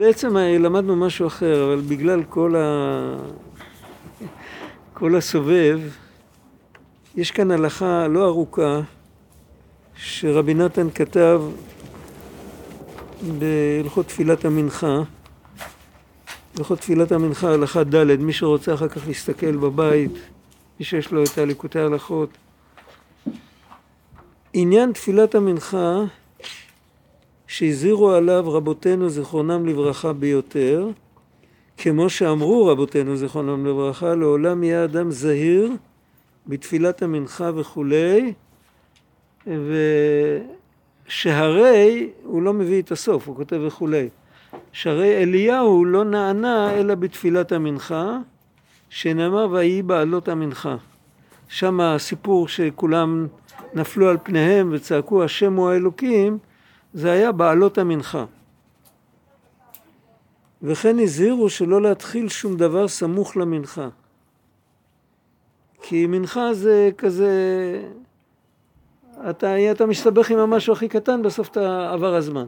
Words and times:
בעצם 0.00 0.36
למדנו 0.36 0.96
משהו 0.96 1.26
אחר, 1.26 1.64
אבל 1.64 1.80
בגלל 1.88 2.22
כל, 2.24 2.56
ה... 2.56 3.16
כל 4.94 5.16
הסובב, 5.16 5.80
יש 7.16 7.30
כאן 7.30 7.50
הלכה 7.50 8.08
לא 8.08 8.26
ארוכה 8.26 8.80
שרבי 9.94 10.54
נתן 10.54 10.90
כתב 10.94 11.42
בהלכות 13.38 14.06
תפילת 14.06 14.44
המנחה, 14.44 15.02
הלכות 16.58 16.78
תפילת 16.78 17.12
המנחה, 17.12 17.52
הלכה 17.52 17.84
ד', 17.84 18.16
מי 18.20 18.32
שרוצה 18.32 18.74
אחר 18.74 18.88
כך 18.88 19.06
להסתכל 19.06 19.56
בבית, 19.56 20.12
מי 20.80 20.84
שיש 20.84 21.12
לו 21.12 21.22
את 21.24 21.38
הליקוטי 21.38 21.78
ההלכות. 21.78 22.30
עניין 24.52 24.92
תפילת 24.92 25.34
המנחה 25.34 26.04
שהזהירו 27.50 28.10
עליו 28.10 28.44
רבותינו 28.46 29.08
זיכרונם 29.08 29.66
לברכה 29.66 30.12
ביותר, 30.12 30.88
כמו 31.76 32.10
שאמרו 32.10 32.66
רבותינו 32.66 33.16
זיכרונם 33.16 33.66
לברכה, 33.66 34.14
לעולם 34.14 34.62
יהיה 34.62 34.84
אדם 34.84 35.10
זהיר 35.10 35.72
בתפילת 36.46 37.02
המנחה 37.02 37.50
וכולי, 37.54 38.32
ושהרי, 41.06 42.10
הוא 42.24 42.42
לא 42.42 42.52
מביא 42.52 42.82
את 42.82 42.92
הסוף, 42.92 43.28
הוא 43.28 43.36
כותב 43.36 43.60
וכולי, 43.66 44.08
שהרי 44.72 45.22
אליהו 45.22 45.84
לא 45.84 46.04
נענה 46.04 46.74
אלא 46.74 46.94
בתפילת 46.94 47.52
המנחה, 47.52 48.18
שנאמר 48.90 49.48
ויהי 49.50 49.82
בעלות 49.82 50.28
המנחה. 50.28 50.76
שם 51.48 51.80
הסיפור 51.80 52.48
שכולם 52.48 53.26
נפלו 53.74 54.08
על 54.08 54.16
פניהם 54.22 54.68
וצעקו 54.72 55.24
השם 55.24 55.54
הוא 55.54 55.70
האלוקים, 55.70 56.38
זה 56.94 57.12
היה 57.12 57.32
בעלות 57.32 57.78
המנחה. 57.78 58.24
וכן 60.62 60.98
הזהירו 60.98 61.50
שלא 61.50 61.82
להתחיל 61.82 62.28
שום 62.28 62.56
דבר 62.56 62.88
סמוך 62.88 63.36
למנחה. 63.36 63.88
כי 65.82 66.06
מנחה 66.06 66.54
זה 66.54 66.90
כזה, 66.98 67.32
אתה, 69.30 69.70
אתה 69.70 69.86
מסתבך 69.86 70.30
עם 70.30 70.38
המשהו 70.38 70.72
הכי 70.72 70.88
קטן, 70.88 71.22
בסוף 71.22 71.48
אתה 71.48 71.92
עבר 71.92 72.14
הזמן. 72.14 72.46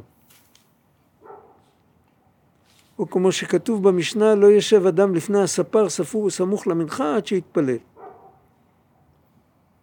או 2.98 3.10
כמו 3.10 3.32
שכתוב 3.32 3.88
במשנה, 3.88 4.34
לא 4.34 4.46
יושב 4.46 4.86
אדם 4.86 5.14
לפני 5.14 5.42
הספר 5.42 5.88
ספור 5.88 6.30
סמוך 6.30 6.66
למנחה 6.66 7.16
עד 7.16 7.26
שיתפלל. 7.26 7.76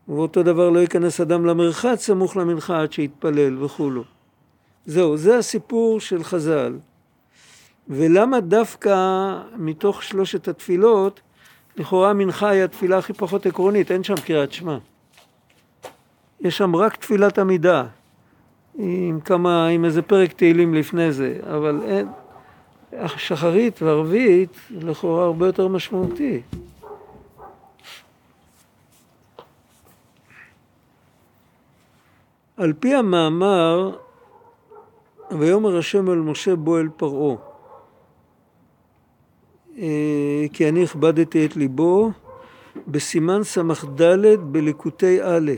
ואותו 0.07 0.43
דבר 0.43 0.69
לא 0.69 0.79
ייכנס 0.79 1.21
אדם 1.21 1.45
למרחץ 1.45 2.05
סמוך 2.05 2.37
למנחה 2.37 2.81
עד 2.81 2.91
שיתפלל 2.91 3.63
וכולו. 3.63 4.03
זהו, 4.85 5.17
זה 5.17 5.37
הסיפור 5.37 5.99
של 5.99 6.23
חז"ל. 6.23 6.77
ולמה 7.87 8.39
דווקא 8.39 8.95
מתוך 9.57 10.03
שלושת 10.03 10.47
התפילות, 10.47 11.21
לכאורה 11.77 12.13
מנחה 12.13 12.49
היא 12.49 12.63
התפילה 12.63 12.97
הכי 12.97 13.13
פחות 13.13 13.45
עקרונית, 13.45 13.91
אין 13.91 14.03
שם 14.03 14.15
קריאת 14.15 14.51
שמע. 14.51 14.77
יש 16.41 16.57
שם 16.57 16.75
רק 16.75 16.95
תפילת 16.95 17.39
עמידה, 17.39 17.85
עם 18.75 19.19
כמה, 19.25 19.67
עם 19.67 19.85
איזה 19.85 20.01
פרק 20.01 20.33
תהילים 20.33 20.73
לפני 20.73 21.11
זה, 21.11 21.39
אבל 21.43 21.81
אין, 21.85 22.07
שחרית 23.17 23.81
וערבית 23.81 24.57
לכאורה 24.71 25.23
הרבה 25.23 25.45
יותר 25.45 25.67
משמעותי. 25.67 26.41
על 32.57 32.73
פי 32.79 32.95
המאמר, 32.95 33.95
ויאמר 35.31 35.77
השם 35.77 36.09
אל 36.09 36.15
משה 36.15 36.55
בוא 36.55 36.79
אל 36.79 36.87
פרעה, 36.97 37.35
אה, 39.77 40.45
כי 40.53 40.69
אני 40.69 40.83
הכבדתי 40.83 41.45
את 41.45 41.55
ליבו, 41.55 42.11
בסימן 42.87 43.43
ס"ד 43.43 44.01
בליקוטי 44.39 45.23
א'. 45.23 45.51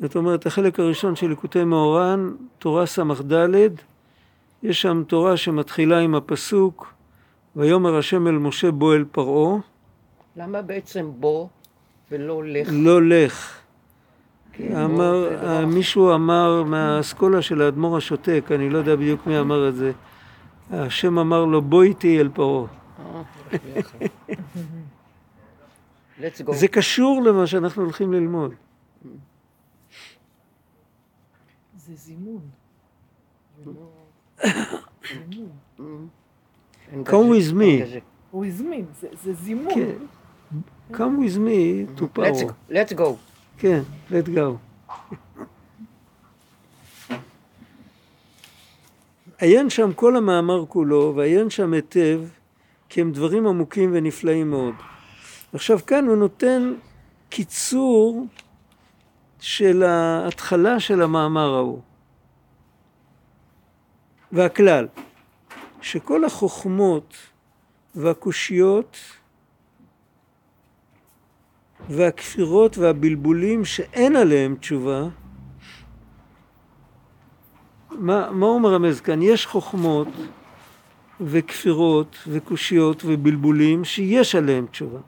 זאת 0.00 0.16
אומרת, 0.16 0.46
החלק 0.46 0.80
הראשון 0.80 1.16
של 1.16 1.28
ליקוטי 1.28 1.64
מאורן, 1.64 2.32
תורה 2.58 2.86
ס"ד, 2.86 3.32
יש 4.62 4.82
שם 4.82 5.02
תורה 5.06 5.36
שמתחילה 5.36 5.98
עם 5.98 6.14
הפסוק, 6.14 6.92
ויאמר 7.56 7.96
השם 7.98 8.26
אל 8.26 8.38
משה 8.38 8.70
בוא 8.70 8.94
אל 8.94 9.04
פרעה. 9.12 9.58
למה 10.36 10.62
בעצם 10.62 11.10
בוא 11.16 11.46
ולא 12.10 12.44
לך? 12.44 12.68
לא 12.72 13.02
לך. 13.02 13.57
אמר, 14.60 15.28
מישהו 15.66 16.14
אמר 16.14 16.62
מהאסכולה 16.62 17.42
של 17.42 17.62
האדמו"ר 17.62 17.96
השותק, 17.96 18.44
אני 18.54 18.70
לא 18.70 18.78
יודע 18.78 18.96
בדיוק 18.96 19.26
מי 19.26 19.40
אמר 19.40 19.68
את 19.68 19.74
זה, 19.74 19.92
השם 20.70 21.18
אמר 21.18 21.44
לו 21.44 21.62
בוא 21.62 21.82
איתי 21.82 22.20
אל 22.20 22.28
פרעה. 22.34 22.66
זה 26.52 26.68
קשור 26.68 27.22
למה 27.22 27.46
שאנחנו 27.46 27.82
הולכים 27.82 28.12
ללמוד. 28.12 28.54
זה 31.76 31.94
זימון. 31.94 32.40
Come 37.04 37.28
with 37.32 37.52
me. 37.52 38.00
הוא 38.30 38.46
הזמין, 38.46 38.84
זה 39.22 39.32
זימון. 39.32 39.72
Come 40.92 40.96
with 40.96 41.36
me 41.36 41.86
to 42.00 42.06
power. 42.18 42.52
Let's 42.70 42.92
go. 42.92 43.16
כן, 43.58 43.82
let 44.10 44.28
go. 44.28 44.56
עיין 49.38 49.70
שם 49.70 49.92
כל 49.92 50.16
המאמר 50.16 50.66
כולו, 50.66 51.12
ועיין 51.16 51.50
שם 51.50 51.72
היטב, 51.72 52.20
כי 52.88 53.00
הם 53.00 53.12
דברים 53.12 53.46
עמוקים 53.46 53.90
ונפלאים 53.92 54.50
מאוד. 54.50 54.74
עכשיו 55.52 55.78
כאן 55.86 56.06
הוא 56.06 56.16
נותן 56.16 56.74
קיצור 57.28 58.26
של 59.40 59.82
ההתחלה 59.82 60.80
של 60.80 61.02
המאמר 61.02 61.54
ההוא. 61.54 61.80
והכלל, 64.32 64.86
שכל 65.80 66.24
החוכמות 66.24 67.14
והקושיות 67.94 68.96
והכפירות 71.88 72.78
והבלבולים 72.78 73.64
שאין 73.64 74.16
עליהם 74.16 74.56
תשובה, 74.60 75.08
מה, 77.90 78.30
מה 78.30 78.46
הוא 78.46 78.60
מרמז 78.60 79.00
כאן? 79.00 79.22
יש 79.22 79.46
חוכמות 79.46 80.08
וכפירות 81.20 82.16
וקושיות 82.28 83.02
ובלבולים 83.06 83.84
שיש 83.84 84.34
עליהם 84.34 84.66
תשובה, 84.70 84.98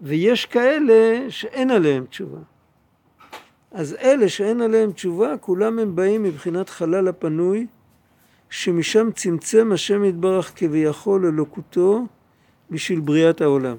ויש 0.00 0.46
כאלה 0.46 1.30
שאין 1.30 1.70
עליהם 1.70 2.04
תשובה. 2.10 2.38
אז 3.72 3.96
אלה 4.00 4.28
שאין 4.28 4.60
עליהם 4.60 4.92
תשובה, 4.92 5.36
כולם 5.36 5.78
הם 5.78 5.96
באים 5.96 6.22
מבחינת 6.22 6.68
חלל 6.68 7.08
הפנוי, 7.08 7.66
שמשם 8.50 9.10
צמצם 9.14 9.72
השם 9.72 10.04
יתברך 10.04 10.52
כביכול 10.56 11.26
אלוקותו 11.26 12.06
בשביל 12.70 13.00
בריאת 13.00 13.40
העולם. 13.40 13.76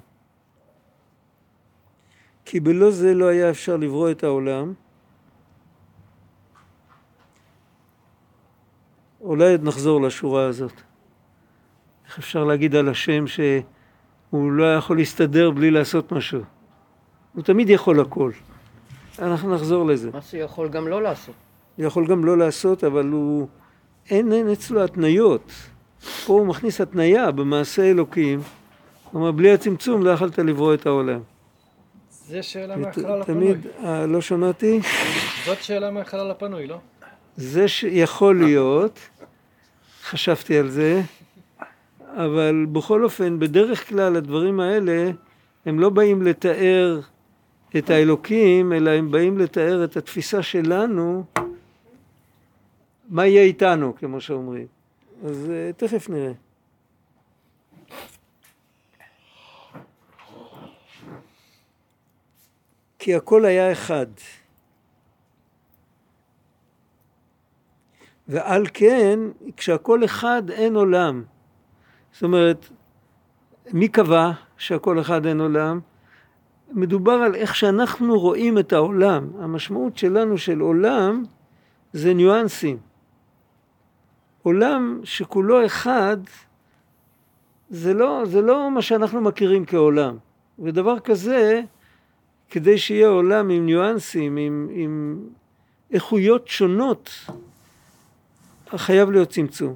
כי 2.46 2.60
בלא 2.60 2.92
זה 2.92 3.14
לא 3.14 3.26
היה 3.26 3.50
אפשר 3.50 3.78
לברוא 3.78 4.12
את 4.12 4.24
העולם. 4.24 4.74
אולי 9.22 9.52
עוד 9.52 9.64
נחזור 9.64 10.02
לשורה 10.02 10.46
הזאת. 10.46 10.74
איך 12.08 12.18
אפשר 12.18 12.44
להגיד 12.44 12.76
על 12.76 12.90
השם 12.90 13.28
שהוא 13.28 14.52
לא 14.52 14.76
יכול 14.76 14.98
להסתדר 14.98 15.52
בלי 15.52 15.72
לעשות 15.72 16.12
משהו? 16.12 16.42
הוא 17.34 17.44
תמיד 17.44 17.70
יכול 17.70 18.00
הכל. 18.00 18.32
אנחנו 19.20 19.56
נחזור 19.56 19.86
לזה. 19.86 20.12
מה 20.14 20.22
שיכול 20.22 20.70
גם 20.70 20.88
לא 20.88 21.02
לעשות. 21.02 21.36
הוא 21.76 21.86
יכול 21.86 22.08
גם 22.08 22.26
לא 22.26 22.38
לעשות, 22.38 22.84
אבל 22.84 23.08
הוא... 23.08 23.48
אין, 24.10 24.32
אין 24.32 24.50
אצלו 24.50 24.84
התניות. 24.84 25.52
פה 26.26 26.34
הוא 26.34 26.48
מכניס 26.48 26.82
התניה 26.82 27.32
במעשה 27.32 27.90
אלוקים. 27.92 28.40
אומר, 29.14 29.32
בלי 29.32 29.54
הצמצום 29.54 30.04
לא 30.04 30.10
יכלת 30.10 30.40
לברוא 30.40 30.74
את 30.74 30.86
העולם. 30.86 31.20
זה 32.28 32.44
שאלה 32.44 32.76
מהחלל 32.76 33.22
הפנוי. 33.22 33.54
תמיד, 33.54 33.68
אה, 33.84 34.06
לא 34.06 34.22
שמעתי? 34.22 34.80
זאת 35.46 35.64
שאלה 35.64 35.92
מהחלל 35.92 36.32
הפנוי, 36.32 36.68
לא? 36.68 36.78
זה 37.36 37.68
שיכול 37.68 38.44
להיות, 38.44 39.00
חשבתי 40.04 40.58
על 40.58 40.70
זה, 40.70 41.02
אבל 42.08 42.66
בכל 42.72 43.04
אופן, 43.04 43.40
בדרך 43.40 43.90
כלל 43.90 44.16
הדברים 44.16 44.60
האלה, 44.60 45.12
הם 45.66 45.80
לא 45.80 45.90
באים 45.90 46.22
לתאר 46.22 47.00
את 47.78 47.90
האלוקים, 47.90 48.74
אלא 48.74 48.90
הם 48.90 49.12
באים 49.12 49.38
לתאר 49.38 49.84
את 49.84 49.98
התפיסה 49.98 50.44
שלנו, 50.44 51.24
מה 53.10 53.28
יהיה 53.28 53.44
איתנו, 53.44 53.94
כמו 54.00 54.22
שאומרים. 54.22 54.68
אז 55.26 55.48
uh, 55.50 55.80
תכף 55.80 56.10
נראה. 56.10 56.32
כי 63.04 63.16
הכל 63.16 63.46
היה 63.46 63.72
אחד. 63.72 64.06
ועל 68.28 68.66
כן, 68.74 69.20
כשהכל 69.58 70.06
אחד 70.06 70.50
אין 70.50 70.76
עולם. 70.76 71.24
זאת 72.12 72.24
אומרת, 72.24 72.70
מי 73.74 73.88
קבע 73.88 74.32
שהכל 74.58 75.00
אחד 75.02 75.26
אין 75.26 75.40
עולם? 75.40 75.80
מדובר 76.72 77.12
על 77.12 77.36
איך 77.36 77.56
שאנחנו 77.56 78.20
רואים 78.20 78.58
את 78.58 78.74
העולם. 78.74 79.28
המשמעות 79.40 79.98
שלנו 79.98 80.38
של 80.38 80.60
עולם 80.60 81.24
זה 81.94 82.14
ניואנסים. 82.14 82.78
עולם 84.44 85.02
שכולו 85.04 85.66
אחד, 85.66 86.18
זה 87.70 87.94
לא, 87.94 88.22
זה 88.26 88.42
לא 88.42 88.72
מה 88.72 88.82
שאנחנו 88.82 89.22
מכירים 89.22 89.66
כעולם. 89.66 90.18
ודבר 90.60 91.00
כזה, 91.00 91.62
כדי 92.54 92.78
שיהיה 92.78 93.08
עולם 93.08 93.50
עם 93.50 93.66
ניואנסים, 93.66 94.38
עם, 94.38 94.70
עם 94.72 95.20
איכויות 95.92 96.48
שונות, 96.48 97.10
חייב 98.76 99.12
להיות 99.12 99.30
צמצום. 99.30 99.76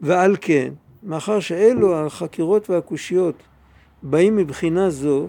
ועל 0.00 0.36
כן, 0.40 0.72
מאחר 1.02 1.40
שאלו 1.40 1.96
החקירות 1.96 2.70
והקושיות 2.70 3.34
באים 4.02 4.36
מבחינה 4.36 4.90
זו, 4.90 5.28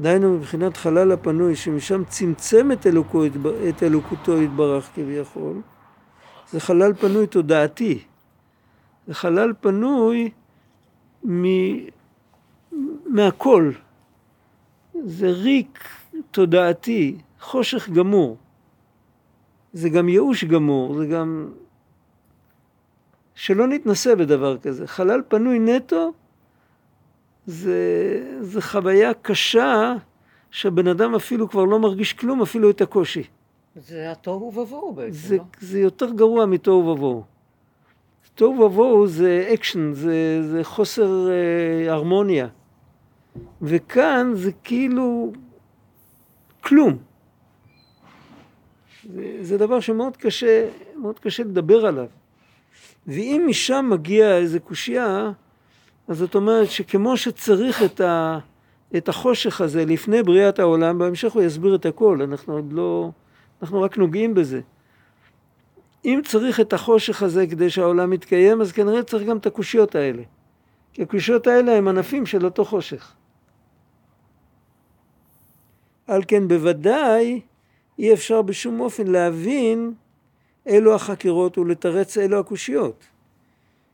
דהיינו 0.00 0.36
מבחינת 0.36 0.76
חלל 0.76 1.12
הפנוי, 1.12 1.56
שמשם 1.56 2.04
צמצם 2.04 2.72
את, 2.72 2.86
אלוקו, 2.86 3.24
את 3.68 3.82
אלוקותו 3.82 4.42
יתברך 4.42 4.90
כביכול, 4.94 5.60
זה 6.50 6.60
חלל 6.60 6.92
פנוי 6.94 7.26
תודעתי. 7.26 8.02
זה 9.06 9.14
חלל 9.14 9.52
פנוי 9.60 10.30
מ... 11.28 11.44
מהכל. 13.06 13.72
זה 15.04 15.30
ריק 15.30 15.88
תודעתי, 16.30 17.16
חושך 17.40 17.88
גמור. 17.88 18.36
זה 19.72 19.88
גם 19.88 20.08
ייאוש 20.08 20.44
גמור, 20.44 20.94
זה 20.98 21.06
גם... 21.06 21.52
שלא 23.34 23.66
נתנסה 23.66 24.16
בדבר 24.16 24.58
כזה. 24.58 24.86
חלל 24.86 25.22
פנוי 25.28 25.58
נטו 25.58 26.12
זה, 27.46 27.78
זה 28.40 28.62
חוויה 28.62 29.14
קשה 29.14 29.94
שהבן 30.50 30.88
אדם 30.88 31.14
אפילו 31.14 31.48
כבר 31.50 31.64
לא 31.64 31.78
מרגיש 31.78 32.12
כלום, 32.12 32.42
אפילו 32.42 32.70
את 32.70 32.80
הקושי. 32.80 33.22
זה 33.76 34.12
התוהו 34.12 34.52
ובוהו 34.54 34.92
בעצם, 34.92 35.12
זה, 35.12 35.36
לא? 35.36 35.42
זה 35.60 35.80
יותר 35.80 36.10
גרוע 36.10 36.46
מתוהו 36.46 36.86
ובוהו. 36.86 37.22
תוהו 38.34 38.60
ובוהו 38.60 39.06
זה 39.06 39.50
אקשן, 39.54 39.92
זה, 39.92 40.42
זה 40.42 40.64
חוסר 40.64 41.28
אה, 41.30 41.92
הרמוניה. 41.92 42.48
וכאן 43.62 44.32
זה 44.34 44.52
כאילו 44.64 45.32
כלום. 46.60 46.98
זה, 49.14 49.36
זה 49.40 49.58
דבר 49.58 49.80
שמאוד 49.80 50.16
קשה, 50.16 50.68
מאוד 50.96 51.18
קשה 51.18 51.42
לדבר 51.42 51.86
עליו. 51.86 52.06
ואם 53.06 53.44
משם 53.48 53.88
מגיע 53.90 54.36
איזה 54.36 54.60
קושייה, 54.60 55.32
אז 56.08 56.18
זאת 56.18 56.34
אומרת 56.34 56.70
שכמו 56.70 57.16
שצריך 57.16 57.82
את, 57.82 58.00
ה, 58.00 58.38
את 58.96 59.08
החושך 59.08 59.60
הזה 59.60 59.84
לפני 59.84 60.22
בריאת 60.22 60.58
העולם, 60.58 60.98
בהמשך 60.98 61.32
הוא 61.32 61.42
יסביר 61.42 61.74
את 61.74 61.86
הכל, 61.86 62.22
אנחנו 62.22 62.54
עוד 62.54 62.72
לא, 62.72 63.10
אנחנו 63.62 63.82
רק 63.82 63.98
נוגעים 63.98 64.34
בזה. 64.34 64.60
אם 66.04 66.20
צריך 66.24 66.60
את 66.60 66.72
החושך 66.72 67.22
הזה 67.22 67.46
כדי 67.46 67.70
שהעולם 67.70 68.12
יתקיים, 68.12 68.60
אז 68.60 68.72
כנראה 68.72 69.02
צריך 69.02 69.28
גם 69.28 69.36
את 69.36 69.46
הקושיות 69.46 69.94
האלה. 69.94 70.22
כי 70.92 71.02
הקושיות 71.02 71.46
האלה 71.46 71.76
הם 71.76 71.88
ענפים 71.88 72.26
של 72.26 72.44
אותו 72.44 72.64
חושך. 72.64 73.12
על 76.10 76.22
כן 76.28 76.48
בוודאי 76.48 77.40
אי 77.98 78.12
אפשר 78.12 78.42
בשום 78.42 78.80
אופן 78.80 79.06
להבין 79.06 79.92
אלו 80.68 80.94
החקירות 80.94 81.58
ולתרץ 81.58 82.18
אלו 82.18 82.38
הקושיות. 82.38 83.04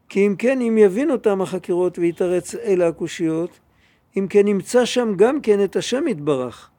כי 0.08 0.26
אם 0.26 0.34
כן, 0.38 0.60
אם 0.60 0.78
יבין 0.78 1.10
אותם 1.10 1.42
החקירות 1.42 1.98
ויתרץ 1.98 2.54
אלה 2.54 2.88
הקושיות, 2.88 3.50
אם 4.18 4.26
כן 4.30 4.48
ימצא 4.48 4.84
שם 4.84 5.12
גם 5.16 5.40
כן 5.40 5.64
את 5.64 5.76
השם 5.76 6.08
יתברך. 6.08 6.70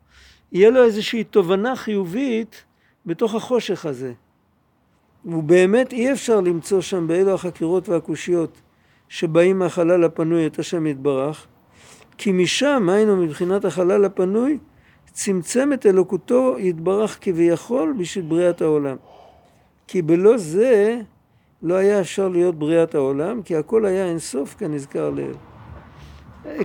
יהיה 0.51 0.69
לו 0.69 0.83
איזושהי 0.83 1.23
תובנה 1.23 1.75
חיובית 1.75 2.63
בתוך 3.05 3.35
החושך 3.35 3.85
הזה. 3.85 4.13
ובאמת 5.25 5.93
אי 5.93 6.11
אפשר 6.11 6.41
למצוא 6.41 6.81
שם 6.81 7.07
באלו 7.07 7.33
החקירות 7.33 7.89
והקושיות 7.89 8.61
שבאים 9.09 9.59
מהחלל 9.59 10.03
הפנוי 10.03 10.47
את 10.47 10.59
השם 10.59 10.87
יתברך, 10.87 11.47
כי 12.17 12.31
משם, 12.31 12.89
היינו 12.89 13.17
מבחינת 13.17 13.65
החלל 13.65 14.05
הפנוי, 14.05 14.57
צמצם 15.17 15.73
את 15.73 15.85
אלוקותו 15.85 16.55
יתברך 16.59 17.17
כביכול 17.21 17.95
בשביל 17.97 18.25
בריאת 18.25 18.61
העולם. 18.61 18.95
כי 19.87 20.01
בלא 20.01 20.37
זה 20.37 21.01
לא 21.63 21.73
היה 21.73 22.01
אפשר 22.01 22.27
להיות 22.27 22.55
בריאת 22.55 22.95
העולם, 22.95 23.41
כי 23.41 23.55
הכל 23.55 23.85
היה 23.85 24.05
אינסוף 24.05 24.55
כנזכר 24.57 25.09
לעיל. 25.09 25.35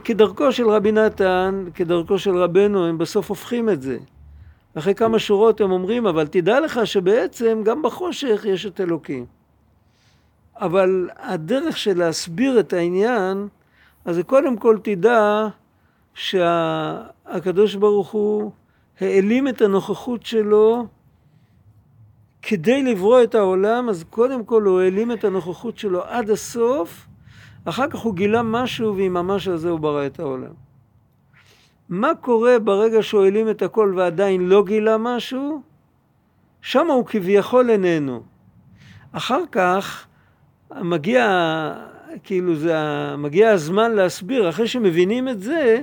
כדרכו 0.05 0.53
של 0.53 0.69
רבי 0.69 0.93
נתן, 0.93 1.65
כדרכו 1.75 2.19
של 2.19 2.37
רבנו, 2.37 2.87
הם 2.87 2.99
בסוף 2.99 3.29
הופכים 3.29 3.71
את 3.71 3.83
זה. 3.83 3.99
אחרי 4.75 4.95
כמה 4.95 5.19
שורות 5.19 5.61
הם 5.61 5.73
אומרים, 5.73 6.07
אבל 6.07 6.27
תדע 6.27 6.61
לך 6.61 6.87
שבעצם 6.87 7.61
גם 7.65 7.83
בחושך 7.83 8.45
יש 8.49 8.67
את 8.67 8.81
אלוקים. 8.81 9.27
אבל 10.57 11.09
הדרך 11.17 11.77
של 11.77 11.99
להסביר 11.99 12.61
את 12.61 12.73
העניין, 12.73 13.49
אז 14.05 14.21
קודם 14.27 14.57
כל 14.57 14.79
תדע 14.83 15.49
שהקדוש 16.15 17.75
ברוך 17.75 18.11
הוא 18.11 18.53
העלים 19.01 19.49
את 19.49 19.61
הנוכחות 19.61 20.27
שלו 20.27 20.87
כדי 22.43 22.83
לברוא 22.83 23.23
את 23.23 23.35
העולם, 23.35 23.89
אז 23.89 24.05
קודם 24.11 24.45
כל 24.45 24.63
הוא 24.63 24.81
העלים 24.81 25.13
את 25.13 25.25
הנוכחות 25.25 25.79
שלו 25.79 26.03
עד 26.05 26.31
הסוף, 26.31 27.07
אחר 27.65 27.91
כך 27.91 27.99
הוא 27.99 28.15
גילה 28.15 28.43
משהו 28.43 28.97
ועם 28.97 29.17
המש 29.17 29.49
הזה 29.49 29.71
הוא 29.71 29.81
ברא 29.81 30.07
את 30.07 30.21
העולם. 30.21 30.53
מה 31.89 32.15
קורה 32.21 32.59
ברגע 32.59 33.03
שהוא 33.03 33.25
העלים 33.25 33.51
את 33.51 33.63
הכל 33.63 33.95
ועדיין 33.97 34.49
לא 34.49 34.65
גילה 34.65 34.97
משהו? 34.99 35.63
שם 36.61 36.87
הוא 36.87 37.07
כביכול 37.07 37.71
איננו. 37.71 38.23
אחר 39.13 39.43
כך 39.53 40.07
מגיע, 40.81 41.25
כאילו 42.25 42.57
זה, 42.57 42.77
מגיע 43.19 43.51
הזמן 43.51 43.93
להסביר, 43.93 44.49
אחרי 44.49 44.69
שמבינים 44.69 45.29
את 45.29 45.41
זה, 45.41 45.83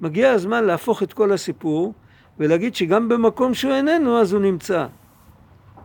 מגיע 0.00 0.30
הזמן 0.30 0.64
להפוך 0.64 1.02
את 1.02 1.12
כל 1.12 1.32
הסיפור 1.32 1.94
ולהגיד 2.38 2.74
שגם 2.74 3.08
במקום 3.08 3.54
שהוא 3.54 3.72
איננו 3.72 4.20
אז 4.20 4.32
הוא 4.32 4.42
נמצא. 4.42 4.86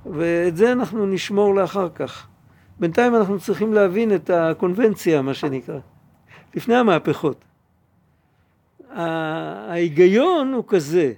ואת 0.06 0.57
זה 0.57 0.71
אנחנו 0.71 1.06
נשמור 1.06 1.56
לאחר 1.56 1.89
כך. 1.89 2.28
בינתיים 2.80 3.16
אנחנו 3.16 3.39
צריכים 3.39 3.73
להבין 3.73 4.16
את 4.16 4.30
הקונבנציה, 4.30 5.21
מה 5.21 5.33
שנקרא, 5.33 5.80
לפני 6.56 6.75
המהפכות. 6.75 7.44
ההיגיון 8.89 10.54
הוא 10.54 10.63
כזה. 10.68 11.13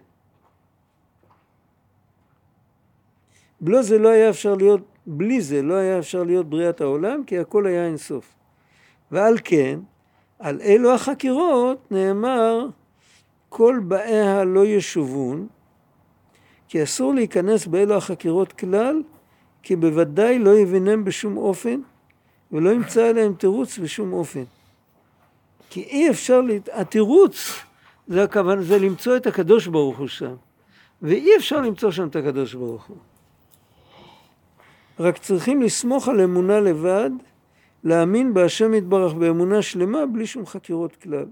בלא 3.61 3.81
זה 3.81 3.99
לא 3.99 4.09
היה 4.09 4.29
אפשר 4.29 4.55
להיות, 4.55 4.81
בלי 5.05 5.41
זה 5.41 5.61
לא 5.61 5.73
היה 5.73 5.99
אפשר 5.99 6.23
להיות 6.23 6.49
בריאת 6.49 6.81
העולם, 6.81 7.23
כי 7.23 7.39
הכל 7.39 7.65
היה 7.65 7.85
אינסוף. 7.85 8.33
ועל 9.11 9.37
כן, 9.43 9.79
על 10.39 10.61
אלו 10.61 10.93
החקירות 10.93 11.91
נאמר, 11.91 12.67
כל 13.53 13.79
באיה 13.83 14.43
לא 14.43 14.65
ישובון, 14.65 15.47
כי 16.67 16.83
אסור 16.83 17.13
להיכנס 17.13 17.67
באלו 17.67 17.95
החקירות 17.95 18.53
כלל, 18.53 19.01
כי 19.63 19.75
בוודאי 19.75 20.39
לא 20.39 20.57
יבינם 20.57 21.03
בשום 21.03 21.37
אופן, 21.37 21.81
ולא 22.51 22.69
ימצא 22.69 23.03
עליהם 23.03 23.33
תירוץ 23.33 23.77
בשום 23.77 24.13
אופן. 24.13 24.43
כי 25.69 25.81
אי 25.83 26.09
אפשר, 26.09 26.41
לה... 26.41 26.53
התירוץ 26.71 27.59
זה, 28.07 28.23
הכוונה, 28.23 28.61
זה 28.61 28.79
למצוא 28.79 29.17
את 29.17 29.27
הקדוש 29.27 29.67
ברוך 29.67 29.97
הוא 29.97 30.07
שם, 30.07 30.35
ואי 31.01 31.35
אפשר 31.37 31.61
למצוא 31.61 31.91
שם 31.91 32.07
את 32.07 32.15
הקדוש 32.15 32.53
ברוך 32.53 32.85
הוא. 32.85 32.97
רק 34.99 35.17
צריכים 35.17 35.61
לסמוך 35.61 36.07
על 36.07 36.21
אמונה 36.21 36.59
לבד, 36.59 37.09
להאמין 37.83 38.33
בהשם 38.33 38.73
יתברך 38.73 39.13
באמונה 39.13 39.61
שלמה, 39.61 40.05
בלי 40.05 40.27
שום 40.27 40.45
חקירות 40.45 40.95
כלל. 40.95 41.25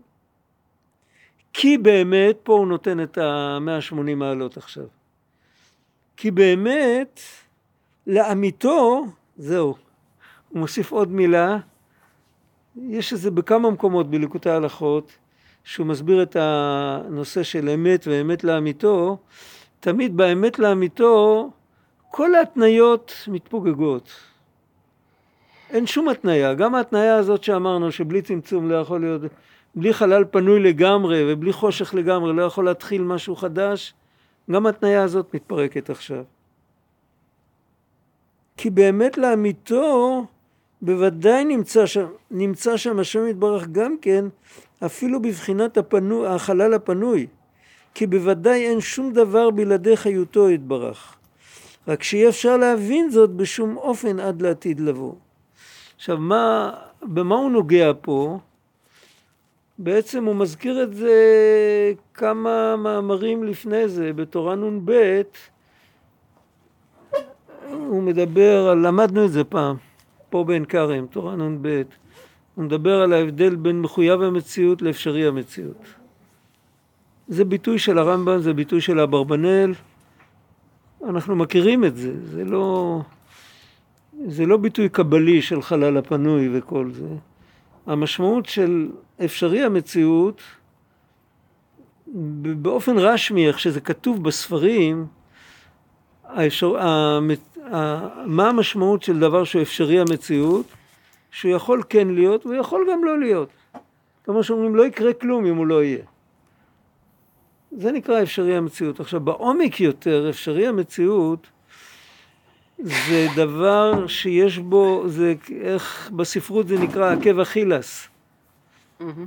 כי 1.62 1.78
באמת, 1.78 2.38
פה 2.44 2.54
הוא 2.54 2.68
נותן 2.68 3.04
את 3.04 3.18
ה-180 3.18 4.16
מעלות 4.16 4.58
עכשיו. 4.58 4.84
כי 6.18 6.32
באמת, 6.32 7.20
לאמיתו, 8.08 9.06
זהו. 9.38 9.76
הוא 10.50 10.60
מוסיף 10.60 10.92
עוד 10.92 11.12
מילה, 11.12 11.58
יש 12.90 13.14
את 13.14 13.18
זה 13.18 13.32
בכמה 13.32 13.72
מקומות 13.72 14.10
בליקוטי 14.10 14.50
ההלכות, 14.50 15.12
שהוא 15.64 15.88
מסביר 15.88 16.24
את 16.24 16.36
הנושא 16.40 17.44
של 17.44 17.70
אמת 17.70 18.08
ואמת 18.08 18.44
לאמיתו, 18.44 19.18
תמיד 19.80 20.18
באמת 20.18 20.60
לאמיתו, 20.60 21.50
כל 22.12 22.36
ההתניות 22.36 23.14
מתפוגגות. 23.28 24.10
אין 25.70 25.88
שום 25.88 26.10
התניה, 26.10 26.54
גם 26.54 26.76
ההתניה 26.76 27.16
הזאת 27.16 27.44
שאמרנו 27.44 27.92
שבלי 27.92 28.22
צמצום 28.22 28.70
לא 28.70 28.76
יכול 28.76 29.02
להיות, 29.02 29.22
בלי 29.76 29.94
חלל 29.94 30.26
פנוי 30.32 30.60
לגמרי 30.60 31.34
ובלי 31.34 31.54
חושך 31.54 31.94
לגמרי 31.94 32.34
לא 32.34 32.42
יכול 32.42 32.66
להתחיל 32.66 33.02
משהו 33.02 33.36
חדש, 33.36 33.94
גם 34.52 34.66
ההתניה 34.66 35.04
הזאת 35.04 35.34
מתפרקת 35.34 35.90
עכשיו. 35.90 36.24
כי 38.58 38.70
באמת 38.70 39.18
לאמיתו 39.18 40.26
בוודאי 40.82 41.46
נמצא 41.46 41.86
שם, 41.86 42.06
נמצא 42.32 42.78
שם 42.78 43.00
השם 43.00 43.28
יתברך 43.28 43.68
גם 43.68 43.96
כן, 44.02 44.26
אפילו 44.86 45.22
בבחינת 45.22 45.78
הפנו, 45.78 46.26
החלל 46.26 46.74
הפנוי. 46.74 47.28
כי 47.94 48.08
בוודאי 48.08 48.66
אין 48.66 48.82
שום 48.82 49.14
דבר 49.14 49.50
בלעדי 49.50 49.98
חיותו 49.98 50.50
יתברך. 50.50 51.16
רק 51.88 52.04
שאי 52.04 52.30
אפשר 52.30 52.58
להבין 52.58 53.10
זאת 53.10 53.30
בשום 53.30 53.78
אופן 53.78 54.20
עד 54.20 54.42
לעתיד 54.42 54.80
לבוא. 54.80 55.14
עכשיו, 55.96 56.18
מה, 56.18 56.74
במה 57.02 57.36
הוא 57.36 57.52
נוגע 57.52 57.92
פה? 58.02 58.40
בעצם 59.82 60.26
הוא 60.26 60.36
מזכיר 60.36 60.84
את 60.84 60.94
זה 60.94 61.14
כמה 62.14 62.76
מאמרים 62.76 63.44
לפני 63.44 63.88
זה, 63.88 64.14
בתורה 64.14 64.56
נ"ב, 64.56 65.22
הוא 67.70 68.04
מדבר 68.04 68.74
למדנו 68.74 69.26
את 69.26 69.32
זה 69.32 69.44
פעם, 69.44 69.76
פה 70.30 70.44
בעין 70.44 70.66
כרם, 70.66 71.06
תורה 71.08 71.36
נ"ב, 71.36 71.82
הוא 72.56 72.66
מדבר 72.66 73.02
על 73.02 73.14
ההבדל 73.14 73.56
בין 73.56 73.82
מחויב 73.82 74.22
המציאות 74.22 74.82
לאפשרי 74.82 75.28
המציאות. 75.28 75.84
זה 77.28 77.46
ביטוי 77.46 77.80
של 77.80 77.98
הרמב"ם, 77.98 78.42
זה 78.42 78.54
ביטוי 78.54 78.82
של 78.82 79.00
אברבנאל, 79.00 79.74
אנחנו 81.04 81.36
מכירים 81.36 81.86
את 81.86 81.96
זה, 81.96 82.14
זה 82.26 82.46
לא, 82.46 83.00
זה 84.28 84.46
לא 84.46 84.58
ביטוי 84.58 84.90
קבלי 84.90 85.42
של 85.42 85.62
חלל 85.62 85.98
הפנוי 85.98 86.50
וכל 86.58 86.92
זה. 86.92 87.08
המשמעות 87.86 88.46
של 88.46 88.90
אפשרי 89.26 89.64
המציאות, 89.64 90.42
באופן 92.62 92.98
רשמי, 92.98 93.48
איך 93.48 93.60
שזה 93.60 93.82
כתוב 93.82 94.24
בספרים, 94.24 95.08
האפשר, 96.24 96.76
מה 98.26 98.50
המשמעות 98.50 99.04
של 99.04 99.20
דבר 99.20 99.44
שהוא 99.44 99.62
אפשרי 99.62 100.00
המציאות? 100.00 100.66
שהוא 101.32 101.52
יכול 101.52 101.84
כן 101.90 102.08
להיות 102.08 102.46
והוא 102.46 102.56
יכול 102.56 102.88
גם 102.92 103.04
לא 103.04 103.20
להיות. 103.20 103.50
כמו 104.24 104.44
שאומרים, 104.44 104.76
לא 104.76 104.86
יקרה 104.86 105.14
כלום 105.14 105.46
אם 105.46 105.56
הוא 105.56 105.68
לא 105.68 105.84
יהיה. 105.84 106.06
זה 107.72 107.92
נקרא 107.92 108.24
אפשרי 108.24 108.58
המציאות. 108.58 109.00
עכשיו, 109.00 109.20
בעומק 109.20 109.80
יותר, 109.80 110.30
אפשרי 110.30 110.68
המציאות 110.68 111.48
זה 112.80 113.28
דבר 113.36 114.08
שיש 114.08 114.58
בו, 114.58 115.04
זה 115.08 115.34
איך 115.62 116.12
בספרות 116.16 116.68
זה 116.68 116.80
נקרא 116.80 117.12
עקב 117.12 117.40
אכילס. 117.40 118.08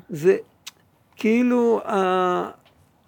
זה 0.09 0.37
כאילו 1.17 1.81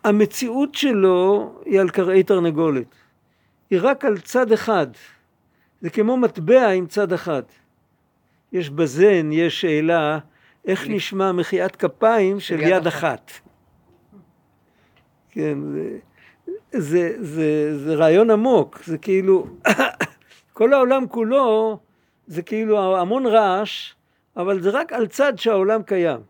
המציאות 0.05 0.75
שלו 0.75 1.53
היא 1.65 1.81
על 1.81 1.91
קרעי 1.91 2.23
תרנגולת. 2.23 2.95
היא 3.71 3.79
רק 3.83 4.05
על 4.05 4.19
צד 4.19 4.53
אחד. 4.53 4.87
זה 5.81 5.91
כמו 5.91 6.17
מטבע 6.17 6.69
עם 6.69 6.87
צד 6.87 7.13
אחד. 7.13 7.43
יש 8.53 8.71
בזן, 8.71 9.33
יש 9.33 9.61
שאלה, 9.61 10.19
איך 10.65 10.89
נשמע 10.89 11.33
מחיאת 11.33 11.77
כפיים 11.77 12.41
של 12.41 12.61
יד 12.61 12.87
אחת. 12.87 13.31
כן, 15.31 15.59
זה, 15.73 15.99
זה, 16.73 17.15
זה, 17.21 17.79
זה 17.79 17.95
רעיון 17.95 18.31
עמוק, 18.31 18.83
זה 18.85 18.99
כאילו, 18.99 19.47
כל 20.53 20.73
העולם 20.73 21.09
כולו 21.09 21.79
זה 22.27 22.43
כאילו 22.43 22.97
המון 22.97 23.27
רעש, 23.27 23.95
אבל 24.37 24.63
זה 24.63 24.71
רק 24.71 24.93
על 24.93 25.07
צד 25.07 25.39
שהעולם 25.39 25.83
קיים. 25.83 26.21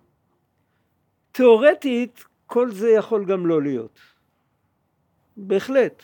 תיאורטית, 1.34 2.24
כל 2.46 2.70
זה 2.70 2.90
יכול 2.90 3.24
גם 3.24 3.46
לא 3.46 3.62
להיות. 3.62 3.98
בהחלט. 5.36 6.02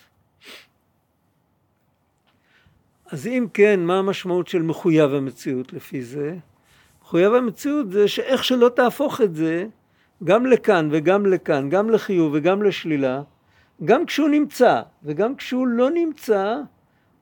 אז 3.06 3.26
אם 3.26 3.46
כן, 3.54 3.80
מה 3.80 3.98
המשמעות 3.98 4.48
של 4.48 4.62
מחויב 4.62 5.14
המציאות 5.14 5.72
לפי 5.72 6.02
זה? 6.02 6.36
מחויב 7.02 7.34
המציאות 7.34 7.90
זה 7.90 8.08
שאיך 8.08 8.44
שלא 8.44 8.68
תהפוך 8.68 9.20
את 9.20 9.34
זה, 9.34 9.66
גם 10.24 10.46
לכאן 10.46 10.88
וגם 10.92 11.26
לכאן, 11.26 11.68
גם 11.70 11.90
לחיוב 11.90 12.32
וגם 12.34 12.62
לשלילה, 12.62 13.22
גם 13.84 14.06
כשהוא 14.06 14.28
נמצא 14.28 14.82
וגם 15.04 15.36
כשהוא 15.36 15.66
לא 15.66 15.90
נמצא, 15.90 16.56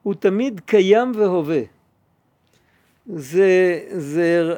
הוא 0.03 0.13
תמיד 0.13 0.59
קיים 0.65 1.11
והווה. 1.15 1.61
זה, 3.05 3.79
זה 3.89 4.55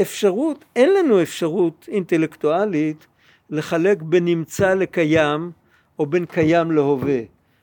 אפשרות, 0.00 0.64
אין 0.76 0.94
לנו 0.94 1.22
אפשרות 1.22 1.88
אינטלקטואלית 1.88 3.06
לחלק 3.50 4.02
בין 4.02 4.24
נמצא 4.24 4.74
לקיים 4.74 5.50
או 5.98 6.06
בין 6.06 6.26
קיים 6.26 6.70
להווה. 6.70 7.20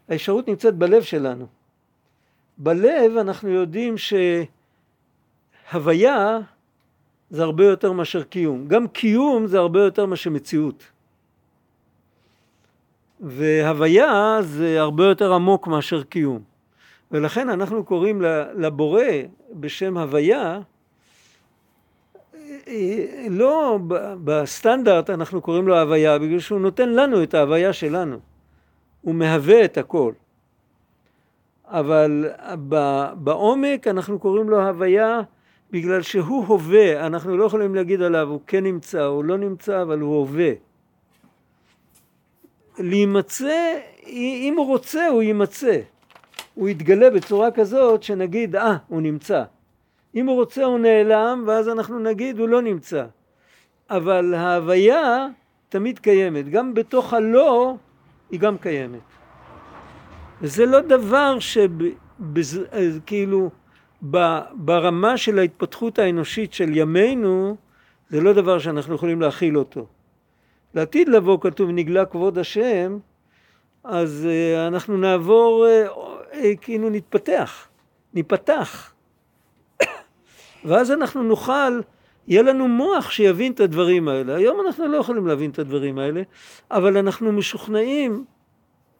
האפשרות 0.09 0.47
נמצאת 0.47 0.75
בלב 0.75 1.03
שלנו. 1.03 1.47
בלב 2.57 3.17
אנחנו 3.17 3.49
יודעים 3.49 3.95
שהוויה 5.67 6.39
זה 7.29 7.43
הרבה 7.43 7.65
יותר 7.65 7.91
מאשר 7.91 8.23
קיום. 8.23 8.67
גם 8.67 8.87
קיום 8.87 9.47
זה 9.47 9.57
הרבה 9.57 9.81
יותר 9.81 10.05
מאשר 10.05 10.29
מציאות. 10.29 10.83
והוויה 13.19 14.37
זה 14.41 14.81
הרבה 14.81 15.05
יותר 15.05 15.33
עמוק 15.33 15.67
מאשר 15.67 16.03
קיום. 16.03 16.41
ולכן 17.11 17.49
אנחנו 17.49 17.83
קוראים 17.83 18.21
לבורא 18.55 19.03
בשם 19.53 19.97
הוויה, 19.97 20.59
לא 23.29 23.79
בסטנדרט 24.23 25.09
אנחנו 25.09 25.41
קוראים 25.41 25.67
לו 25.67 25.79
הוויה 25.79 26.19
בגלל 26.19 26.39
שהוא 26.39 26.59
נותן 26.59 26.89
לנו 26.89 27.23
את 27.23 27.33
ההוויה 27.33 27.73
שלנו. 27.73 28.17
הוא 29.01 29.15
מהווה 29.15 29.65
את 29.65 29.77
הכל. 29.77 30.13
אבל 31.67 32.25
בעומק 33.13 33.87
אנחנו 33.87 34.19
קוראים 34.19 34.49
לו 34.49 34.61
הוויה 34.61 35.21
בגלל 35.71 36.01
שהוא 36.01 36.45
הווה, 36.45 37.05
אנחנו 37.07 37.37
לא 37.37 37.45
יכולים 37.45 37.75
להגיד 37.75 38.01
עליו 38.01 38.27
הוא 38.29 38.39
כן 38.47 38.63
נמצא 38.63 39.05
או 39.05 39.23
לא 39.23 39.37
נמצא, 39.37 39.81
אבל 39.81 39.99
הוא 39.99 40.15
הווה. 40.19 40.51
להימצא, 42.79 43.79
אם 44.07 44.53
הוא 44.57 44.67
רוצה 44.67 45.07
הוא 45.07 45.23
יימצא. 45.23 45.79
הוא 46.55 46.69
יתגלה 46.69 47.09
בצורה 47.09 47.51
כזאת 47.51 48.03
שנגיד, 48.03 48.55
אה, 48.55 48.73
ah, 48.73 48.77
הוא 48.87 49.01
נמצא. 49.01 49.43
אם 50.17 50.27
הוא 50.27 50.35
רוצה 50.35 50.63
הוא 50.63 50.79
נעלם, 50.79 51.43
ואז 51.47 51.69
אנחנו 51.69 51.99
נגיד 51.99 52.39
הוא 52.39 52.49
לא 52.49 52.61
נמצא. 52.61 53.05
אבל 53.89 54.33
ההוויה 54.33 55.27
תמיד 55.69 55.99
קיימת, 55.99 56.49
גם 56.49 56.73
בתוך 56.73 57.13
הלא 57.13 57.75
היא 58.31 58.39
גם 58.39 58.57
קיימת. 58.57 58.99
וזה 60.41 60.65
לא 60.65 60.81
דבר 60.81 61.37
שכאילו 61.39 63.49
ברמה 64.53 65.17
של 65.17 65.39
ההתפתחות 65.39 65.99
האנושית 65.99 66.53
של 66.53 66.77
ימינו, 66.77 67.55
זה 68.09 68.21
לא 68.21 68.33
דבר 68.33 68.59
שאנחנו 68.59 68.95
יכולים 68.95 69.21
להכיל 69.21 69.57
אותו. 69.57 69.85
לעתיד 70.73 71.09
לבוא 71.09 71.37
כתוב 71.41 71.69
נגלה 71.69 72.05
כבוד 72.05 72.37
השם, 72.37 72.97
אז 73.83 74.27
uh, 74.27 74.67
אנחנו 74.67 74.97
נעבור, 74.97 75.65
uh, 76.31 76.35
כאילו 76.61 76.89
נתפתח, 76.89 77.67
ניפתח. 78.13 78.93
ואז 80.67 80.91
אנחנו 80.91 81.23
נוכל, 81.23 81.81
יהיה 82.27 82.41
לנו 82.41 82.67
מוח 82.67 83.11
שיבין 83.11 83.51
את 83.51 83.59
הדברים 83.59 84.07
האלה. 84.07 84.35
היום 84.35 84.61
אנחנו 84.67 84.87
לא 84.87 84.97
יכולים 84.97 85.27
להבין 85.27 85.51
את 85.51 85.59
הדברים 85.59 85.99
האלה, 85.99 86.21
אבל 86.71 86.97
אנחנו 86.97 87.31
משוכנעים 87.31 88.25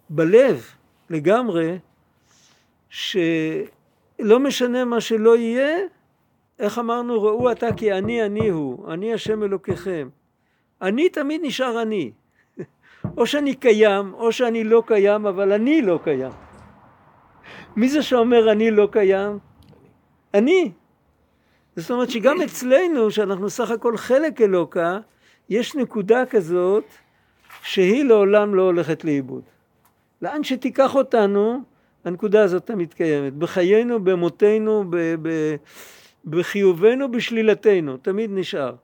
בלב 0.10 0.66
לגמרי, 1.10 1.78
שלא 2.90 4.40
משנה 4.40 4.86
מה 4.86 5.02
שלא 5.02 5.38
יהיה, 5.38 5.78
איך 6.60 6.80
אמרנו, 6.80 7.24
ראו 7.24 7.52
אתה 7.52 7.74
כי 7.74 7.94
אני 7.94 8.26
אני 8.26 8.50
הוא, 8.50 8.94
אני 8.94 9.14
השם 9.14 9.44
אלוקיכם. 9.44 10.10
אני 10.82 11.10
תמיד 11.10 11.42
נשאר 11.44 11.82
אני. 11.82 12.12
או 13.18 13.26
שאני 13.26 13.56
קיים, 13.56 14.14
או 14.14 14.32
שאני 14.32 14.64
לא 14.64 14.84
קיים, 14.88 15.26
אבל 15.26 15.52
אני 15.54 15.82
לא 15.82 16.00
קיים. 16.04 16.32
מי 17.76 17.90
זה 17.90 18.02
שאומר 18.02 18.52
אני 18.52 18.72
לא 18.72 18.88
קיים? 18.92 19.40
אני. 20.34 20.72
זאת 21.78 21.92
אומרת 21.92 22.10
שגם 22.10 22.42
אצלנו, 22.42 23.12
שאנחנו 23.12 23.50
סך 23.50 23.72
הכל 23.72 23.98
חלק 23.98 24.42
אלוקה, 24.42 25.00
יש 25.50 25.76
נקודה 25.76 26.26
כזאת 26.26 26.84
שהיא 27.62 28.04
לעולם 28.04 28.56
לא 28.56 28.62
הולכת 28.62 29.04
לאיבוד. 29.04 29.42
לאן 30.22 30.44
שתיקח 30.44 30.96
אותנו, 30.96 31.62
הנקודה 32.06 32.44
הזאת 32.44 32.66
תמיד 32.66 32.94
קיימת. 32.94 33.34
בחיינו, 33.34 34.04
במותנו, 34.04 34.84
ב- 34.90 35.16
ב- 35.22 35.56
בחיובנו, 36.26 37.12
בשלילתנו, 37.12 37.98
תמיד 37.98 38.30
נשאר. 38.34 38.76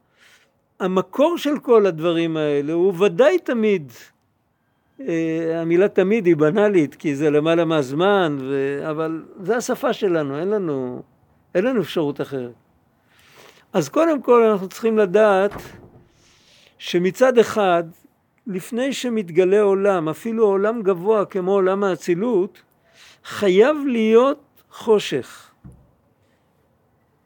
המקור 0.79 1.37
של 1.37 1.59
כל 1.59 1.85
הדברים 1.85 2.37
האלה 2.37 2.73
הוא 2.73 2.93
ודאי 2.99 3.39
תמיד, 3.39 3.91
אה, 5.01 5.61
המילה 5.61 5.87
תמיד 5.87 6.25
היא 6.25 6.35
בנאלית 6.35 6.95
כי 6.95 7.15
זה 7.15 7.29
למעלה 7.29 7.65
מהזמן, 7.65 8.37
ו... 8.41 8.79
אבל 8.89 9.23
זה 9.41 9.57
השפה 9.57 9.93
שלנו, 9.93 10.39
אין 10.39 10.49
לנו, 10.49 11.01
אין 11.55 11.65
לנו 11.65 11.81
אפשרות 11.81 12.21
אחרת. 12.21 12.62
אז 13.73 13.89
קודם 13.89 14.21
כל 14.21 14.43
אנחנו 14.43 14.69
צריכים 14.69 14.97
לדעת 14.97 15.51
שמצד 16.77 17.37
אחד 17.37 17.83
לפני 18.47 18.93
שמתגלה 18.93 19.61
עולם, 19.61 20.09
אפילו 20.09 20.45
עולם 20.45 20.81
גבוה 20.81 21.25
כמו 21.25 21.51
עולם 21.51 21.83
האצילות, 21.83 22.61
חייב 23.23 23.77
להיות 23.87 24.63
חושך. 24.71 25.51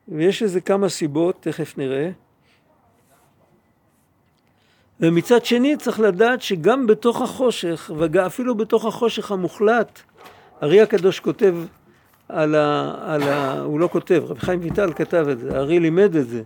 ויש 0.08 0.44
לזה 0.44 0.62
כמה 0.62 0.90
סיבות, 0.90 1.36
תכף 1.40 1.78
נראה. 1.78 2.10
ומצד 5.00 5.46
שני 5.46 5.78
צריך 5.78 6.00
לדעת 6.00 6.42
שגם 6.42 6.88
בתוך 6.88 7.22
החושך, 7.22 7.92
ואפילו 7.98 8.56
בתוך 8.56 8.86
החושך 8.86 9.32
המוחלט, 9.32 10.00
ארי 10.64 10.82
הקדוש 10.82 11.20
כותב 11.20 11.56
על 12.30 12.56
ה... 12.56 12.96
על 13.02 13.24
ה 13.24 13.62
הוא 13.62 13.80
לא 13.80 13.88
כותב, 13.92 14.24
רבי 14.28 14.40
חיים 14.40 14.60
ויטל 14.64 14.94
כתב 14.94 15.26
את 15.32 15.40
זה, 15.40 15.58
ארי 15.58 15.80
לימד 15.80 16.16
את 16.16 16.30
זה. 16.30 16.44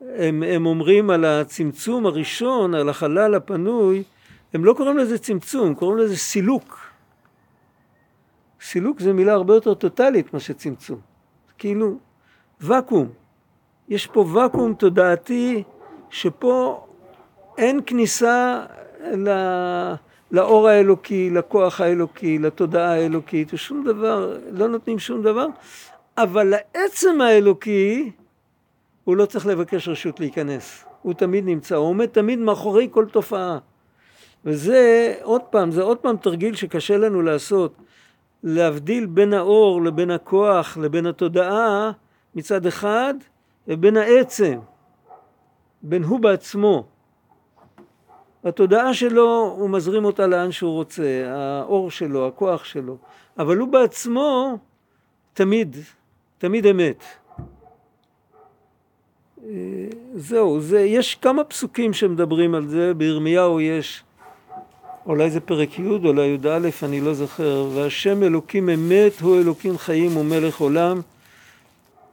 הם, 0.00 0.42
הם 0.42 0.66
אומרים 0.66 1.10
על 1.10 1.24
הצמצום 1.24 2.06
הראשון, 2.06 2.74
על 2.74 2.88
החלל 2.88 3.34
הפנוי, 3.34 4.02
הם 4.54 4.64
לא 4.64 4.72
קוראים 4.72 4.98
לזה 4.98 5.18
צמצום, 5.18 5.74
קוראים 5.74 5.98
לזה 5.98 6.16
סילוק. 6.16 6.78
סילוק 8.60 9.00
זה 9.00 9.12
מילה 9.12 9.32
הרבה 9.32 9.54
יותר 9.54 9.74
טוטאלית 9.74 10.34
מאשר 10.34 10.52
צמצום. 10.52 11.00
כאילו 11.58 11.98
ואקום. 12.60 13.08
יש 13.88 14.06
פה 14.06 14.20
ואקום 14.20 14.74
תודעתי 14.74 15.62
שפה 16.10 16.86
אין 17.58 17.80
כניסה 17.86 18.64
ל... 19.00 19.28
לאור 20.30 20.68
האלוקי, 20.68 21.30
לכוח 21.30 21.80
האלוקי, 21.80 22.38
לתודעה 22.38 22.92
האלוקית, 22.92 23.54
ושום 23.54 23.84
דבר, 23.84 24.36
לא 24.50 24.68
נותנים 24.68 24.98
שום 24.98 25.22
דבר, 25.22 25.46
אבל 26.18 26.52
לעצם 26.74 27.20
האלוקי 27.20 28.10
הוא 29.04 29.16
לא 29.16 29.26
צריך 29.26 29.46
לבקש 29.46 29.88
רשות 29.88 30.20
להיכנס, 30.20 30.84
הוא 31.02 31.14
תמיד 31.14 31.44
נמצא, 31.44 31.76
הוא 31.76 31.86
עומד 31.86 32.06
תמיד 32.06 32.38
מאחורי 32.38 32.88
כל 32.90 33.06
תופעה. 33.12 33.58
וזה, 34.44 35.14
עוד 35.22 35.42
פעם, 35.42 35.70
זה 35.70 35.82
עוד 35.82 35.98
פעם 35.98 36.16
תרגיל 36.16 36.54
שקשה 36.54 36.96
לנו 36.96 37.22
לעשות, 37.22 37.74
להבדיל 38.42 39.06
בין 39.06 39.32
האור 39.34 39.82
לבין 39.82 40.10
הכוח 40.10 40.76
לבין 40.76 41.06
התודעה 41.06 41.90
מצד 42.34 42.66
אחד, 42.66 43.14
ובין 43.68 43.96
העצם, 43.96 44.58
בין 45.82 46.02
הוא 46.02 46.20
בעצמו. 46.20 46.86
התודעה 48.46 48.94
שלו, 48.94 49.54
הוא 49.58 49.70
מזרים 49.70 50.04
אותה 50.04 50.26
לאן 50.26 50.52
שהוא 50.52 50.72
רוצה, 50.72 51.22
האור 51.26 51.90
שלו, 51.90 52.28
הכוח 52.28 52.64
שלו, 52.64 52.96
אבל 53.38 53.56
הוא 53.56 53.68
בעצמו 53.68 54.58
תמיד, 55.34 55.76
תמיד 56.38 56.66
אמת. 56.66 57.04
אה, 59.44 59.50
זהו, 60.14 60.60
זה, 60.60 60.80
יש 60.80 61.14
כמה 61.14 61.44
פסוקים 61.44 61.92
שמדברים 61.92 62.54
על 62.54 62.68
זה, 62.68 62.94
בירמיהו 62.94 63.60
יש, 63.60 64.04
אולי 65.06 65.30
זה 65.30 65.40
פרק 65.40 65.78
י', 65.78 65.82
אולי 65.82 66.26
י"א, 66.26 66.68
אני 66.82 67.00
לא 67.00 67.14
זוכר, 67.14 67.68
והשם 67.74 68.22
אלוקים 68.22 68.68
אמת 68.68 69.20
הוא 69.20 69.36
אלוקים 69.40 69.78
חיים 69.78 70.16
ומלך 70.16 70.60
עולם. 70.60 71.00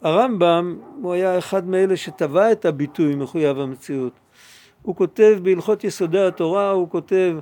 הרמב"ם, 0.02 0.78
הוא 1.02 1.14
היה 1.14 1.38
אחד 1.38 1.68
מאלה 1.68 1.98
שטבע 1.98 2.52
את 2.52 2.66
הביטוי 2.66 3.16
מחויב 3.16 3.60
המציאות. 3.60 4.23
הוא 4.84 4.96
כותב 4.96 5.40
בהלכות 5.44 5.84
יסודי 5.84 6.20
התורה, 6.20 6.72
הוא 6.72 6.90
כותב, 6.90 7.36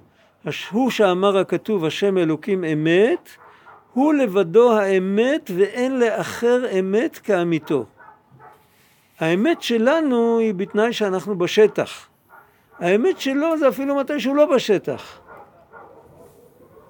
הוא 0.71 0.89
שאמר 0.89 1.37
הכתוב 1.37 1.85
השם 1.85 2.17
אלוקים 2.17 2.63
אמת, 2.63 3.29
הוא 3.93 4.13
לבדו 4.13 4.73
האמת 4.73 5.51
ואין 5.55 5.99
לאחר 5.99 6.79
אמת 6.79 7.17
כאמיתו. 7.17 7.85
האמת 9.19 9.61
שלנו 9.61 10.39
היא 10.39 10.53
בתנאי 10.53 10.93
שאנחנו 10.93 11.37
בשטח. 11.37 12.07
האמת 12.79 13.19
שלו 13.19 13.57
זה 13.57 13.69
אפילו 13.69 13.95
מתי 13.95 14.19
שהוא 14.19 14.35
לא 14.35 14.55
בשטח. 14.55 15.19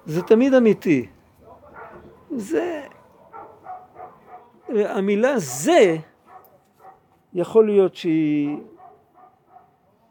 זה 0.06 0.22
תמיד 0.22 0.54
אמיתי. 0.54 1.06
זה... 2.36 2.82
המילה 4.68 5.38
זה 5.38 5.96
יכול 7.34 7.66
להיות 7.66 7.96
שהיא 7.96 8.56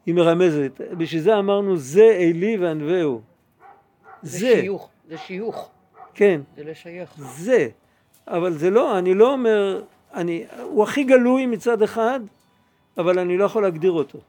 היא 0.05 0.15
מרמזת. 0.15 0.81
בשביל 0.97 1.21
זה 1.21 1.39
אמרנו 1.39 1.77
זה 1.77 2.17
אלי 2.19 2.57
וענווהו. 2.57 3.21
זה. 4.21 4.39
זה 4.39 4.61
שיוך, 4.61 4.89
זה 5.09 5.17
שיוך. 5.17 5.69
כן. 6.13 6.41
זה 6.55 6.63
לשייך. 6.63 7.13
זה. 7.17 7.67
אבל 8.27 8.53
זה 8.53 8.69
לא, 8.69 8.97
אני 8.97 9.13
לא 9.13 9.33
אומר, 9.33 9.83
אני, 10.13 10.45
הוא 10.63 10.83
הכי 10.83 11.03
גלוי 11.03 11.45
מצד 11.45 11.81
אחד, 11.81 12.19
אבל 12.97 13.19
אני 13.19 13.37
לא 13.37 13.45
יכול 13.45 13.63
להגדיר 13.63 13.91
אותו. 13.91 14.19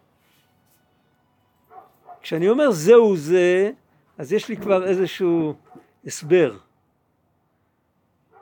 כשאני 2.22 2.48
אומר 2.48 2.70
זהו 2.70 3.16
זה, 3.16 3.70
אז 4.18 4.32
יש 4.32 4.48
לי 4.48 4.56
כבר 4.56 4.86
איזשהו 4.86 5.54
הסבר. 6.06 6.56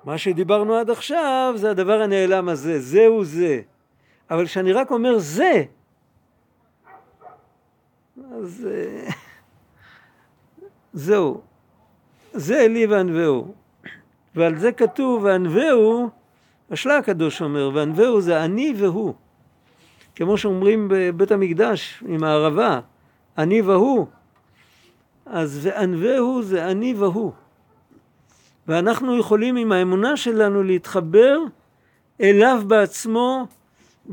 מה 0.04 0.18
שדיברנו 0.18 0.74
עד 0.74 0.90
עכשיו 0.90 1.52
זה 1.56 1.70
הדבר 1.70 2.02
הנעלם 2.02 2.48
הזה, 2.48 2.80
זהו 2.80 3.24
זה. 3.24 3.60
אבל 4.30 4.46
כשאני 4.46 4.72
רק 4.72 4.90
אומר 4.90 5.18
זה, 5.18 5.64
אז 8.32 8.68
אה, 8.70 9.10
זהו. 10.92 11.40
זה 12.32 12.60
אלי 12.60 12.86
וענווהו. 12.86 13.54
ועל 14.34 14.58
זה 14.58 14.72
כתוב, 14.72 15.24
וענווהו, 15.24 16.08
השלה 16.70 16.96
הקדוש 16.96 17.42
אומר, 17.42 17.70
וענווהו 17.74 18.20
זה 18.20 18.44
אני 18.44 18.74
והוא. 18.76 19.14
כמו 20.14 20.38
שאומרים 20.38 20.88
בבית 20.90 21.32
המקדש 21.32 22.04
עם 22.08 22.24
הערבה, 22.24 22.80
אני 23.38 23.62
והוא. 23.62 24.06
אז 25.26 25.60
וענווהו 25.62 26.42
זה 26.42 26.66
אני 26.66 26.94
והוא. 26.94 27.32
ואנחנו 28.68 29.18
יכולים 29.18 29.56
עם 29.56 29.72
האמונה 29.72 30.16
שלנו 30.16 30.62
להתחבר 30.62 31.38
אליו 32.20 32.62
בעצמו 32.66 33.46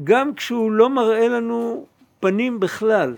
גם 0.04 0.34
כשהוא 0.34 0.72
לא 0.72 0.90
מראה 0.90 1.28
לנו 1.28 1.86
פנים 2.20 2.60
בכלל. 2.60 3.16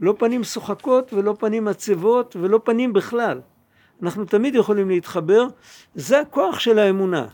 לא 0.00 0.14
פנים 0.18 0.44
שוחקות 0.44 1.12
ולא 1.12 1.34
פנים 1.38 1.68
עצבות 1.68 2.36
ולא 2.40 2.60
פנים 2.64 2.92
בכלל. 2.92 3.40
אנחנו 4.02 4.24
תמיד 4.24 4.54
יכולים 4.54 4.88
להתחבר, 4.88 5.46
זה 5.94 6.20
הכוח 6.20 6.58
של 6.58 6.78
האמונה. 6.78 7.26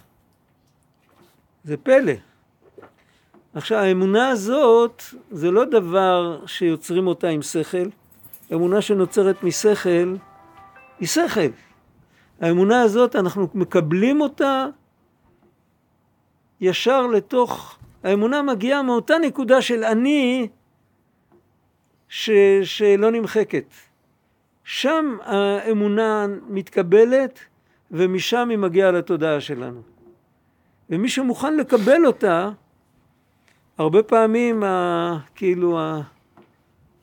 זה 1.64 1.77
פלא. 1.77 2.12
עכשיו 3.55 3.79
האמונה 3.79 4.29
הזאת 4.29 5.03
זה 5.31 5.51
לא 5.51 5.64
דבר 5.64 6.46
שיוצרים 6.46 7.07
אותה 7.07 7.29
עם 7.29 7.42
שכל, 7.42 7.88
אמונה 8.53 8.81
שנוצרת 8.83 9.42
משכל 9.42 10.16
היא 11.01 11.09
שכל. 11.09 11.51
האמונה 12.40 12.83
הזאת 12.83 13.16
אנחנו 13.16 13.48
מקבלים 13.55 14.20
אותה 14.20 14.66
ישר 16.61 17.07
לתוך, 17.07 17.79
האמונה 18.05 18.42
מגיעה 18.42 18.83
מאותה 18.83 19.18
נקודה 19.18 19.62
של 19.62 19.85
אני 19.85 20.48
ש, 22.14 22.31
שלא 22.62 23.11
נמחקת. 23.11 23.64
שם 24.64 25.16
האמונה 25.22 26.27
מתקבלת 26.48 27.38
ומשם 27.90 28.48
היא 28.51 28.59
מגיעה 28.59 28.90
לתודעה 28.90 29.40
שלנו. 29.40 29.83
ומי 30.90 31.09
שמוכן 31.09 31.57
לקבל 31.57 32.07
אותה, 32.07 32.51
הרבה 33.79 34.03
פעמים 34.03 34.64
ה, 34.64 35.18
כאילו 35.35 35.81
ה, 35.81 36.01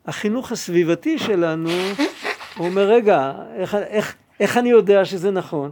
החינוך 0.05 0.51
הסביבתי 0.51 1.19
שלנו, 1.19 1.69
אומר 2.59 2.89
רגע, 2.89 3.33
איך, 3.55 3.75
איך, 3.75 4.15
איך 4.39 4.57
אני 4.57 4.69
יודע 4.69 5.05
שזה 5.05 5.31
נכון? 5.31 5.71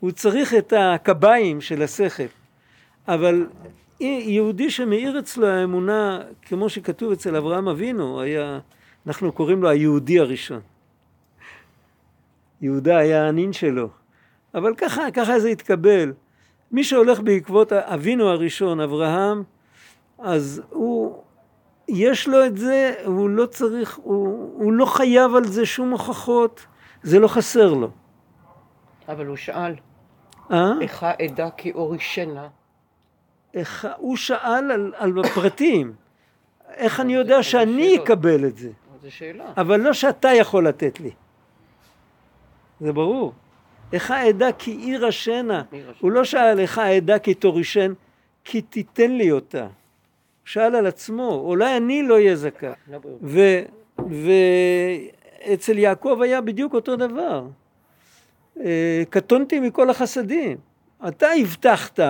הוא 0.00 0.10
צריך 0.10 0.54
את 0.54 0.72
הקביים 0.76 1.60
של 1.60 1.82
השכל. 1.82 2.26
אבל 3.08 3.46
יהודי 4.06 4.70
שמאיר 4.70 5.18
אצלו 5.18 5.46
האמונה, 5.46 6.20
כמו 6.42 6.68
שכתוב 6.68 7.12
אצל 7.12 7.36
אברהם 7.36 7.68
אבינו, 7.68 8.20
היה, 8.20 8.58
אנחנו 9.06 9.32
קוראים 9.32 9.62
לו 9.62 9.68
היהודי 9.68 10.18
הראשון. 10.18 10.60
יהודה 12.60 12.98
היה 12.98 13.28
הנין 13.28 13.52
שלו. 13.52 13.88
אבל 14.54 14.74
ככה, 14.74 15.10
ככה 15.10 15.38
זה 15.38 15.48
התקבל. 15.48 16.12
מי 16.72 16.84
שהולך 16.84 17.20
בעקבות 17.20 17.72
אבינו 17.72 18.28
הראשון, 18.28 18.80
אברהם, 18.80 19.42
אז 20.18 20.62
הוא, 20.70 21.22
יש 21.88 22.28
לו 22.28 22.46
את 22.46 22.56
זה, 22.56 22.94
הוא 23.04 23.30
לא 23.30 23.46
צריך, 23.46 23.98
הוא, 24.02 24.52
הוא 24.54 24.72
לא 24.72 24.86
חייב 24.86 25.34
על 25.34 25.44
זה 25.44 25.66
שום 25.66 25.90
הוכחות, 25.90 26.66
זה 27.02 27.18
לא 27.18 27.28
חסר 27.28 27.74
לו. 27.74 27.90
אבל 29.08 29.26
הוא 29.26 29.36
שאל, 29.36 29.74
אה? 30.52 30.72
איך 30.80 31.04
אדע 31.04 31.48
כי 31.56 31.72
אורישנה? 31.72 32.48
איך, 33.54 33.88
הוא 33.96 34.16
שאל 34.16 34.70
על, 34.70 34.92
על 34.96 35.12
הפרטים, 35.24 35.92
איך 36.74 37.00
אני 37.00 37.14
יודע 37.14 37.42
שאני 37.42 37.96
אקבל 37.96 38.46
את 38.46 38.56
זה. 38.58 38.70
אבל 39.56 39.80
לא 39.80 39.92
שאתה 39.92 40.28
יכול 40.28 40.68
לתת 40.68 41.00
לי. 41.00 41.10
זה 42.80 42.92
ברור. 42.92 43.32
איך 43.92 44.10
אדע 44.10 44.52
כי 44.52 44.70
עיר 44.70 45.06
השנה. 45.06 45.62
הוא 46.00 46.10
לא 46.10 46.24
שאל 46.24 46.60
איך 46.60 46.78
אדע 46.78 47.18
כי 47.18 47.34
תורישן, 47.34 47.92
כי 48.44 48.62
תיתן 48.62 49.10
לי 49.10 49.32
אותה. 49.32 49.62
הוא 49.62 49.70
שאל 50.44 50.74
על 50.74 50.86
עצמו, 50.86 51.42
אולי 51.44 51.76
אני 51.76 52.02
לא 52.02 52.14
אהיה 52.14 52.36
זכאי. 52.36 52.68
לא. 52.88 53.00
ואצל 55.46 55.78
יעקב 55.78 56.18
היה 56.22 56.40
בדיוק 56.40 56.74
אותו 56.74 56.96
דבר. 56.96 57.46
אה, 58.60 59.02
קטונתי 59.10 59.60
מכל 59.60 59.90
החסדים. 59.90 60.56
אתה 61.08 61.26
הבטחת, 61.40 62.00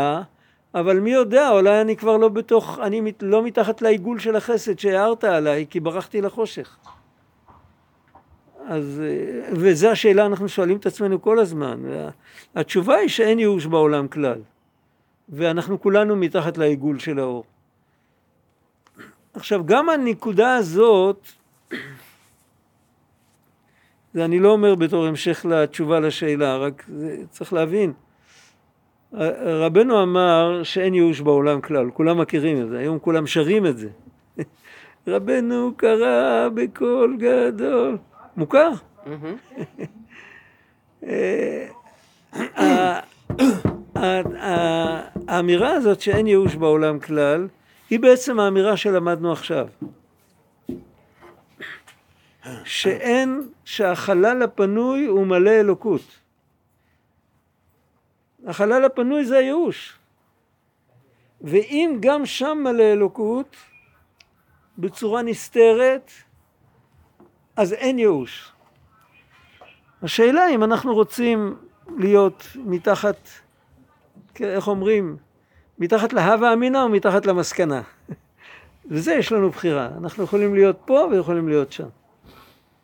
אבל 0.75 1.01
מי 1.01 1.11
יודע, 1.11 1.51
אולי 1.51 1.81
אני 1.81 1.97
כבר 1.97 2.17
לא 2.17 2.29
בתוך, 2.29 2.79
אני 2.83 3.01
מת- 3.01 3.23
לא 3.23 3.43
מתחת 3.43 3.83
לעיגול 3.83 4.19
של 4.19 4.37
החסד 4.37 4.79
שהערת 4.79 5.25
עליי, 5.25 5.67
כי 5.71 5.81
ברחתי 5.81 6.21
לחושך. 6.21 6.77
אז, 8.67 9.03
וזו 9.53 9.89
השאלה 9.89 10.27
אנחנו 10.27 10.49
שואלים 10.49 10.77
את 10.77 10.87
עצמנו 10.87 11.23
כל 11.23 11.39
הזמן. 11.39 11.81
התשובה 12.55 12.95
היא 12.95 13.09
שאין 13.09 13.39
ייאוש 13.39 13.67
בעולם 13.67 14.09
כלל. 14.09 14.41
ואנחנו 15.29 15.81
כולנו 15.81 16.17
מתחת 16.17 16.59
לעיגול 16.59 16.99
של 16.99 17.19
האור. 17.19 17.45
עכשיו, 19.35 19.67
גם 19.67 19.89
הנקודה 19.89 20.55
הזאת, 20.55 21.27
זה 24.15 24.25
אני 24.25 24.39
לא 24.39 24.51
אומר 24.51 24.75
בתור 24.75 25.07
המשך 25.07 25.47
לתשובה 25.49 26.01
לשאלה, 26.01 26.57
רק 26.57 26.85
זה, 26.89 27.17
צריך 27.31 27.53
להבין. 27.53 27.93
רבנו 29.15 30.03
אמר 30.03 30.61
שאין 30.63 30.95
ייאוש 30.95 31.21
בעולם 31.21 31.61
כלל, 31.61 31.91
כולם 31.91 32.21
מכירים 32.21 32.63
את 32.63 32.69
זה, 32.69 32.79
היום 32.79 32.99
כולם 32.99 33.27
שרים 33.27 33.67
את 33.67 33.79
זה. 33.79 33.89
רבנו 35.09 35.73
קרא 35.77 36.49
בקול 36.55 37.17
גדול. 37.19 37.99
מוכר? 38.37 38.71
האמירה 45.29 45.73
הזאת 45.73 46.01
שאין 46.01 46.27
ייאוש 46.27 46.55
בעולם 46.55 46.99
כלל, 46.99 47.49
היא 47.91 48.01
בעצם 48.01 48.41
האמירה 48.41 48.77
שלמדנו 48.77 49.33
עכשיו. 49.33 49.67
שאין, 52.65 53.43
שהחלל 53.65 54.43
הפנוי 54.43 55.07
הוא 55.07 55.27
מלא 55.27 55.51
אלוקות. 55.51 56.22
החלל 58.47 58.85
הפנוי 58.85 59.25
זה 59.25 59.39
הייאוש. 59.39 59.99
ואם 61.41 61.97
גם 62.01 62.27
שם 62.27 62.59
מלא 62.65 62.83
אלוקות, 62.83 63.57
בצורה 64.79 65.23
נסתרת, 65.23 66.11
אז 67.57 67.73
אין 67.73 67.99
ייאוש. 67.99 68.53
השאלה 70.03 70.49
אם 70.49 70.65
אנחנו 70.65 70.95
רוצים 70.95 71.57
להיות 71.99 72.47
מתחת, 72.57 73.29
איך 74.41 74.69
אומרים, 74.69 75.17
מתחת 75.79 76.13
להווה 76.13 76.53
אמינא 76.53 76.79
או 76.79 76.89
מתחת 76.89 77.27
למסקנה. 77.27 77.83
וזה 78.91 79.13
יש 79.13 79.33
לנו 79.33 79.51
בחירה. 79.51 79.89
אנחנו 79.99 80.25
יכולים 80.25 80.55
להיות 80.55 80.77
פה 80.85 81.09
ויכולים 81.11 81.49
להיות 81.49 81.73
שם. 81.73 81.89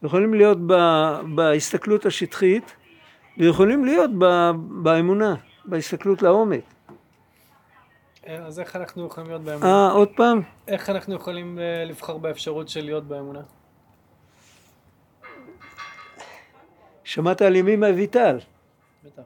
יכולים 0.02 0.34
להיות 0.34 0.58
ב, 0.66 0.74
בהסתכלות 1.34 2.06
השטחית 2.06 2.76
ויכולים 3.38 3.84
להיות 3.84 4.10
ב, 4.18 4.50
באמונה, 4.82 5.34
בהסתכלות 5.68 6.22
לעומק. 6.22 6.60
אה, 8.26 8.46
אז 8.46 8.60
איך 8.60 8.76
אנחנו 8.76 9.06
יכולים 9.06 9.30
להיות 9.30 9.42
באמונה? 9.42 9.66
אה, 9.66 9.90
עוד 9.90 10.08
פעם? 10.16 10.40
איך 10.68 10.90
אנחנו 10.90 11.14
יכולים 11.14 11.58
אה, 11.58 11.84
לבחור 11.84 12.18
באפשרות 12.18 12.68
של 12.68 12.84
להיות 12.84 13.04
באמונה? 13.04 13.40
שמעת 17.04 17.42
על 17.42 17.56
ימי 17.56 17.76
מאביטל. 17.76 18.38
בטח. 19.04 19.22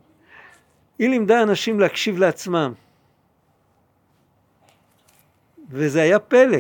היא 0.99 1.09
לימדה 1.09 1.43
אנשים 1.43 1.81
להקשיב 1.81 2.19
לעצמם. 2.19 2.73
וזה 5.69 6.03
היה 6.03 6.19
פלא. 6.19 6.59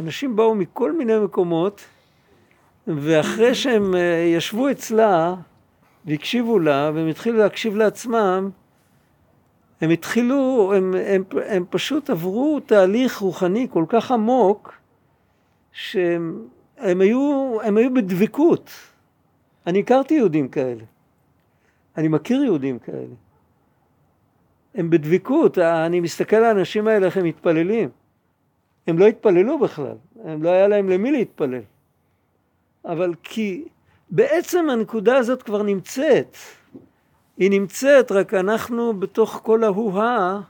אנשים 0.00 0.36
באו 0.36 0.54
מכל 0.54 0.92
מיני 0.92 1.18
מקומות, 1.18 1.84
ואחרי 2.86 3.54
שהם 3.54 3.94
אה, 3.94 4.00
ישבו 4.36 4.70
אצלה 4.70 5.34
והקשיבו 6.04 6.58
לה, 6.58 6.90
והם 6.94 7.08
התחילו 7.08 7.38
להקשיב 7.38 7.76
לעצמם, 7.76 8.50
הם 9.80 9.90
התחילו, 9.90 10.72
הם, 10.76 10.94
הם, 11.06 11.24
הם 11.46 11.64
פשוט 11.70 12.10
עברו 12.10 12.60
תהליך 12.66 13.18
רוחני 13.18 13.66
כל 13.70 13.84
כך 13.88 14.10
עמוק, 14.10 14.74
שהם 15.72 16.48
הם 16.78 17.00
היו, 17.00 17.56
הם 17.62 17.76
היו 17.76 17.94
בדבקות. 17.94 18.70
אני 19.66 19.80
הכרתי 19.80 20.14
יהודים 20.14 20.48
כאלה. 20.48 20.84
אני 21.96 22.08
מכיר 22.08 22.44
יהודים 22.44 22.78
כאלה. 22.78 23.14
הם 24.74 24.90
בדבקות, 24.90 25.58
אני 25.58 26.00
מסתכל 26.00 26.36
על 26.36 26.44
האנשים 26.44 26.88
האלה 26.88 27.06
איך 27.06 27.16
הם 27.16 27.24
מתפללים. 27.24 27.88
הם 28.86 28.98
לא 28.98 29.06
התפללו 29.06 29.58
בכלל, 29.58 29.96
הם 30.24 30.42
לא 30.42 30.48
היה 30.50 30.68
להם 30.68 30.88
למי 30.88 31.12
להתפלל. 31.12 31.62
אבל 32.84 33.14
כי 33.22 33.64
בעצם 34.10 34.70
הנקודה 34.70 35.16
הזאת 35.16 35.42
כבר 35.42 35.62
נמצאת. 35.62 36.36
היא 37.38 37.50
נמצאת, 37.50 38.12
רק 38.12 38.34
אנחנו 38.34 39.00
בתוך 39.00 39.40
כל 39.42 39.64
ההוא-הא, 39.64 40.40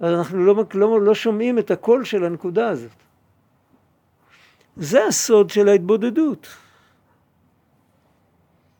אנחנו 0.00 0.44
לא, 0.44 0.64
לא, 0.74 1.00
לא 1.00 1.14
שומעים 1.14 1.58
את 1.58 1.70
הקול 1.70 2.04
של 2.04 2.24
הנקודה 2.24 2.68
הזאת. 2.68 2.90
זה 4.76 5.04
הסוד 5.04 5.50
של 5.50 5.68
ההתבודדות. 5.68 6.48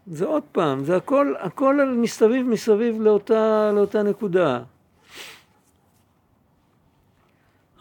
זה 0.07 0.27
עוד 0.27 0.43
פעם, 0.53 0.85
זה 0.85 0.97
הכל, 0.97 1.35
הכל 1.39 1.89
מסביב 1.97 2.47
מסביב 2.47 3.01
לאותה, 3.01 3.71
לאותה 3.75 4.03
נקודה. 4.03 4.63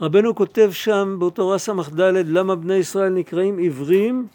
רבנו 0.02 0.36
כותב 0.36 0.70
שם 0.72 1.18
בתורה 1.20 1.58
ס"ד 1.58 2.00
למה 2.02 2.56
בני 2.56 2.74
ישראל 2.74 3.10
נקראים 3.10 3.58
עיוורים 3.58 4.28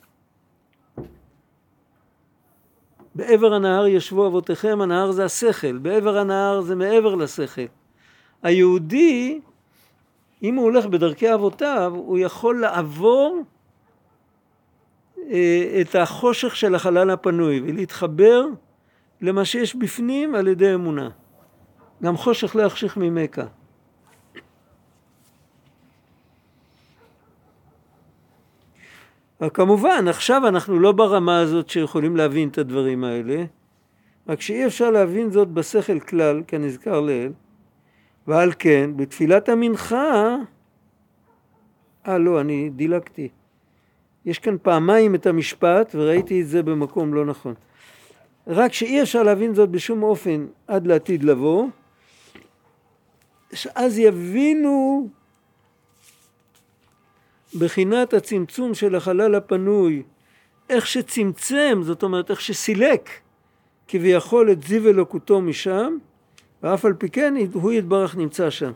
בעבר 3.19 3.55
הנהר 3.55 3.87
ישבו 3.87 4.27
אבותיכם, 4.27 4.81
הנהר 4.81 5.13
זה 5.13 5.25
השכל, 5.25 5.79
בעבר 5.79 6.19
הנהר 6.19 6.61
זה 6.61 6.75
מעבר 6.75 7.15
לשכל. 7.15 7.63
היהודי, 8.43 9.41
אם 10.43 10.55
הוא 10.55 10.65
הולך 10.65 10.87
בדרכי 10.87 11.35
אבותיו, 11.35 11.93
הוא 11.97 12.19
יכול 12.19 12.61
לעבור 12.61 13.43
אה, 15.31 15.81
את 15.81 15.95
החושך 15.95 16.57
של 16.57 16.75
החלל 16.75 17.11
הפנוי 17.11 17.61
ולהתחבר 17.61 18.47
למה 19.21 19.45
שיש 19.45 19.77
בפנים 19.77 20.35
על 20.35 20.49
ידי 20.49 20.75
אמונה. 20.75 21.09
גם 22.03 22.17
חושך 22.17 22.57
לא 22.57 22.63
יחשיך 22.63 22.97
ממכה. 22.97 23.45
כמובן, 29.55 30.09
עכשיו 30.09 30.49
אנחנו 30.49 30.81
לא 30.81 30.93
ברמה 30.93 31.41
הזאת 31.41 31.69
שיכולים 31.69 32.17
להבין 32.17 32.49
את 32.49 32.59
הדברים 32.59 33.05
האלה, 33.05 33.45
רק 34.29 34.41
שאי 34.41 34.67
אפשר 34.67 34.91
להבין 34.91 35.31
זאת 35.31 35.49
בשכל 35.49 36.01
כלל, 36.01 36.43
כנזכר 36.47 37.01
לעיל, 37.01 37.33
ועל 38.27 38.53
כן, 38.59 38.91
בתפילת 38.97 39.49
המנחה, 39.49 40.37
אה 42.09 42.19
לא, 42.19 42.41
אני 42.41 42.71
דילגתי. 42.71 43.29
יש 44.25 44.39
כאן 44.39 44.57
פעמיים 44.63 45.15
את 45.15 45.27
המשפט, 45.27 45.95
וראיתי 45.95 46.43
את 46.43 46.49
זה 46.49 46.63
במקום 46.63 47.15
לא 47.15 47.25
נכון. 47.25 47.55
רק 48.47 48.73
שאי 48.73 49.03
אפשר 49.03 49.23
להבין 49.23 49.55
זאת 49.55 49.71
בשום 49.71 50.03
אופן 50.03 50.47
עד 50.67 50.87
לעתיד 50.87 51.23
לבוא, 51.23 51.69
אז 53.75 53.99
יבינו 53.99 55.09
בחינת 57.59 58.15
הצמצום 58.15 58.75
של 58.75 58.95
החלל 58.95 59.35
הפנוי, 59.35 60.03
איך 60.71 60.87
שצמצם, 60.87 61.81
זאת 61.83 62.03
אומרת 62.03 62.31
איך 62.31 62.41
שסילק 62.41 63.11
כביכול 63.89 64.53
את 64.53 64.63
זיו 64.63 64.89
אלוקותו 64.89 65.41
משם, 65.41 65.97
ואף 66.63 66.85
על 66.85 66.95
פי 66.95 67.11
כן 67.11 67.35
הוא 67.53 67.73
יתברך 67.73 68.17
נמצא 68.17 68.51
שם. 68.51 68.73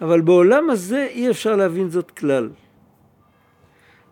אבל 0.00 0.20
בעולם 0.20 0.70
הזה 0.70 1.06
אי 1.10 1.30
אפשר 1.30 1.56
להבין 1.56 1.90
זאת 1.90 2.10
כלל. 2.10 2.50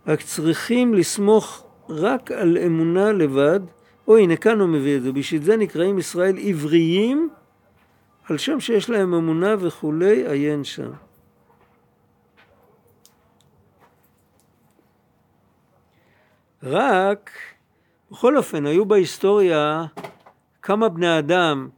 רק 0.07 0.23
צריכים 0.23 0.95
לסמוך 0.95 1.67
רק 1.89 2.31
על 2.33 2.59
אמונה 2.59 3.13
לבד, 3.13 3.61
או 4.09 4.17
הנה 4.17 4.37
כאן 4.37 4.61
הוא 4.61 4.69
מביא 4.69 4.97
את 4.97 5.03
זה, 5.03 5.13
בשביל 5.13 5.43
זה 5.43 5.57
נקראים 5.57 5.99
ישראל 5.99 6.37
עבריים, 6.39 7.29
על 8.29 8.39
שם 8.39 8.61
שיש 8.61 8.91
להם 8.91 9.15
אמונה 9.15 9.55
וכולי, 9.59 10.29
עיין 10.29 10.65
שם. 10.65 10.91
רק, 16.63 17.31
בכל 18.11 18.37
אופן, 18.37 18.67
היו 18.67 18.87
בהיסטוריה 18.87 19.85
כמה 20.63 20.89
בני 20.89 21.19
אדם 21.19 21.69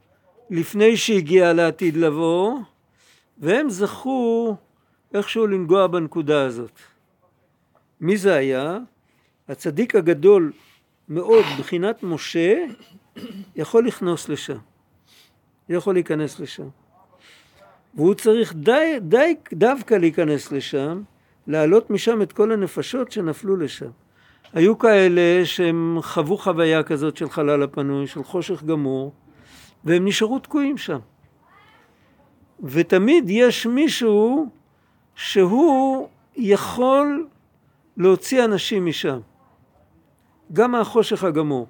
לפני 0.49 0.97
שהגיע 0.97 1.53
לעתיד 1.53 1.97
לבוא, 1.97 2.59
והם 3.37 3.69
זכו 3.69 4.55
איכשהו 5.13 5.47
לנגוע 5.47 5.87
בנקודה 5.87 6.45
הזאת. 6.45 6.79
מי 8.01 8.17
זה 8.17 8.33
היה? 8.33 8.77
הצדיק 9.49 9.95
הגדול 9.95 10.51
מאוד, 11.09 11.45
בחינת 11.59 12.03
משה, 12.03 12.65
יכול 13.55 13.87
לכנוס 13.87 14.29
לשם. 14.29 14.57
יכול 15.69 15.93
להיכנס 15.95 16.39
לשם. 16.39 16.67
והוא 17.93 18.13
צריך 18.13 18.53
די, 18.55 18.97
די 19.01 19.35
דווקא 19.53 19.93
להיכנס 19.93 20.51
לשם, 20.51 21.01
להעלות 21.47 21.89
משם 21.89 22.21
את 22.21 22.31
כל 22.31 22.51
הנפשות 22.51 23.11
שנפלו 23.11 23.57
לשם. 23.57 23.89
היו 24.53 24.77
כאלה 24.77 25.45
שהם 25.45 25.97
חוו 26.01 26.37
חוויה 26.37 26.83
כזאת 26.83 27.17
של 27.17 27.29
חלל 27.29 27.63
הפנוי, 27.63 28.07
של 28.07 28.23
חושך 28.23 28.63
גמור, 28.63 29.13
והם 29.83 30.05
נשארו 30.05 30.39
תקועים 30.39 30.77
שם. 30.77 30.99
ותמיד 32.63 33.25
יש 33.27 33.65
מישהו 33.65 34.49
שהוא 35.15 36.07
יכול 36.35 37.27
להוציא 37.97 38.45
אנשים 38.45 38.85
משם, 38.85 39.19
גם 40.53 40.71
מהחושך 40.71 41.23
הגמור. 41.23 41.67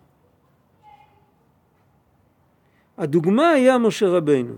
הדוגמה 2.98 3.50
היה 3.50 3.78
משה 3.78 4.08
רבנו. 4.08 4.54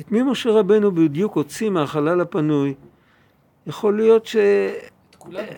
את 0.00 0.12
מי 0.12 0.22
משה 0.22 0.50
רבנו 0.50 0.92
בדיוק 0.92 1.36
הוציא 1.36 1.70
מהחלל 1.70 2.20
הפנוי? 2.20 2.74
יכול 3.66 3.96
להיות 3.96 4.26
ש... 4.26 4.36
את 5.10 5.14
כולנו. 5.18 5.48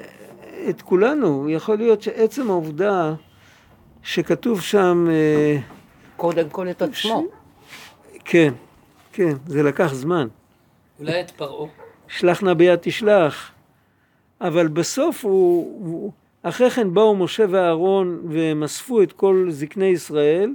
את 0.69 0.83
כולנו, 0.83 1.51
יכול 1.51 1.77
להיות 1.77 2.03
שעצם 2.03 2.51
העובדה 2.51 3.15
שכתוב 4.03 4.61
שם, 4.61 5.07
אה, 5.11 5.59
קודם 6.17 6.49
כל 6.49 6.71
את 6.71 6.83
עצמו. 6.83 7.25
כן, 8.25 8.55
כן, 9.13 9.33
זה 9.47 9.63
לקח 9.63 9.95
זמן. 9.95 10.29
אולי 11.01 11.21
את 11.21 11.31
פרעה. 11.31 11.69
שלח 12.09 12.43
נא 12.43 12.55
ביד 12.55 12.79
תשלח. 12.83 13.51
אבל 14.41 14.69
בסוף 14.69 15.25
הוא, 15.25 15.87
הוא, 15.87 16.13
אחרי 16.43 16.71
כן 16.71 16.95
באו 16.95 17.17
משה 17.17 17.45
ואהרון 17.51 18.21
והם 18.29 18.63
אספו 18.63 19.03
את 19.03 19.13
כל 19.13 19.47
זקני 19.49 19.87
ישראל, 19.87 20.55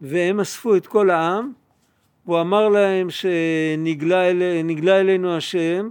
והם 0.00 0.40
אספו 0.40 0.76
את 0.76 0.86
כל 0.86 1.10
העם, 1.10 1.52
הוא 2.24 2.40
אמר 2.40 2.68
להם 2.68 3.10
שנגלה 3.10 4.30
אל, 4.30 4.42
אלינו 4.88 5.36
השם, 5.36 5.88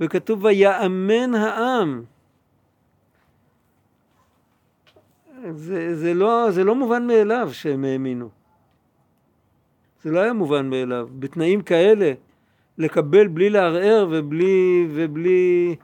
וכתוב 0.00 0.44
ויאמן 0.44 1.34
העם. 1.34 2.02
זה, 5.50 5.96
זה, 5.96 6.14
לא, 6.14 6.50
זה 6.50 6.64
לא 6.64 6.74
מובן 6.74 7.06
מאליו 7.06 7.48
שהם 7.52 7.84
האמינו. 7.84 8.28
זה 10.02 10.10
לא 10.10 10.20
היה 10.20 10.32
מובן 10.32 10.70
מאליו. 10.70 11.08
בתנאים 11.18 11.62
כאלה, 11.62 12.12
לקבל 12.78 13.26
בלי 13.26 13.50
לערער 13.50 14.08
ובלי... 14.10 14.88
ובלי... 14.90 15.76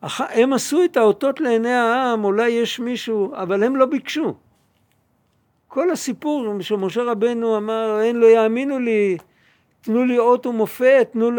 אח... 0.00 0.20
הם 0.20 0.52
עשו 0.52 0.84
את 0.84 0.96
האותות 0.96 1.40
לעיני 1.40 1.72
העם, 1.72 2.24
אולי 2.24 2.48
יש 2.48 2.80
מישהו, 2.80 3.34
אבל 3.34 3.62
הם 3.62 3.76
לא 3.76 3.86
ביקשו. 3.86 4.34
כל 5.68 5.90
הסיפור 5.90 6.60
שמשה 6.60 7.02
רבנו 7.02 7.56
אמר, 7.56 8.00
אין 8.00 8.16
לא 8.16 8.26
יאמינו 8.26 8.78
לי, 8.78 9.16
תנו 9.80 10.04
לי 10.04 10.18
אות 10.18 10.46
ומופת, 10.46 11.08
תנו, 11.12 11.30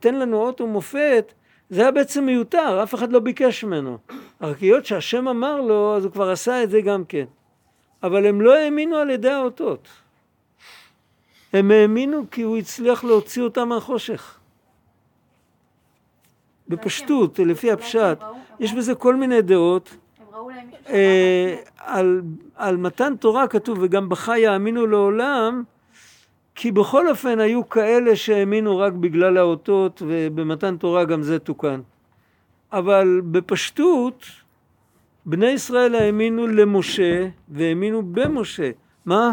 תן 0.00 0.14
לנו 0.14 0.36
אות 0.36 0.60
ומופת, 0.60 1.32
זה 1.70 1.82
היה 1.82 1.90
בעצם 1.90 2.24
מיותר, 2.24 2.82
אף 2.82 2.94
אחד 2.94 3.12
לא 3.12 3.20
ביקש 3.20 3.64
ממנו. 3.64 3.98
רק 4.40 4.58
היות 4.58 4.86
שהשם 4.86 5.28
אמר 5.28 5.60
לו, 5.60 5.96
אז 5.96 6.04
הוא 6.04 6.12
כבר 6.12 6.30
עשה 6.30 6.62
את 6.62 6.70
זה 6.70 6.80
גם 6.80 7.04
כן. 7.04 7.24
אבל 8.02 8.26
הם 8.26 8.40
לא 8.40 8.54
האמינו 8.54 8.96
על 8.96 9.10
ידי 9.10 9.30
האותות. 9.30 9.88
הם 11.52 11.70
האמינו 11.70 12.24
כי 12.30 12.42
הוא 12.42 12.56
הצליח 12.56 13.04
להוציא 13.04 13.42
אותם 13.42 13.68
מהחושך. 13.68 14.38
בפשטות, 16.68 17.38
לפי 17.38 17.72
הפשט. 17.72 18.18
יש 18.60 18.72
בזה 18.72 18.94
כל 18.94 19.16
מיני 19.16 19.42
דעות. 19.42 19.96
אה, 20.88 21.56
על, 21.78 22.22
על 22.54 22.76
מתן 22.76 23.16
תורה 23.16 23.48
כתוב, 23.48 23.78
וגם 23.82 24.08
בך 24.08 24.32
יאמינו 24.36 24.86
לעולם, 24.86 25.62
כי 26.54 26.72
בכל 26.72 27.08
אופן 27.08 27.40
היו 27.40 27.68
כאלה 27.68 28.16
שהאמינו 28.16 28.78
רק 28.78 28.92
בגלל 28.92 29.36
האותות, 29.36 30.02
ובמתן 30.06 30.76
תורה 30.76 31.04
גם 31.04 31.22
זה 31.22 31.38
תוקן. 31.38 31.80
אבל 32.72 33.20
בפשטות, 33.30 34.24
בני 35.26 35.46
ישראל 35.46 35.94
האמינו 35.94 36.46
למשה, 36.46 37.28
והאמינו 37.48 38.02
במשה. 38.02 38.70
מה? 39.04 39.32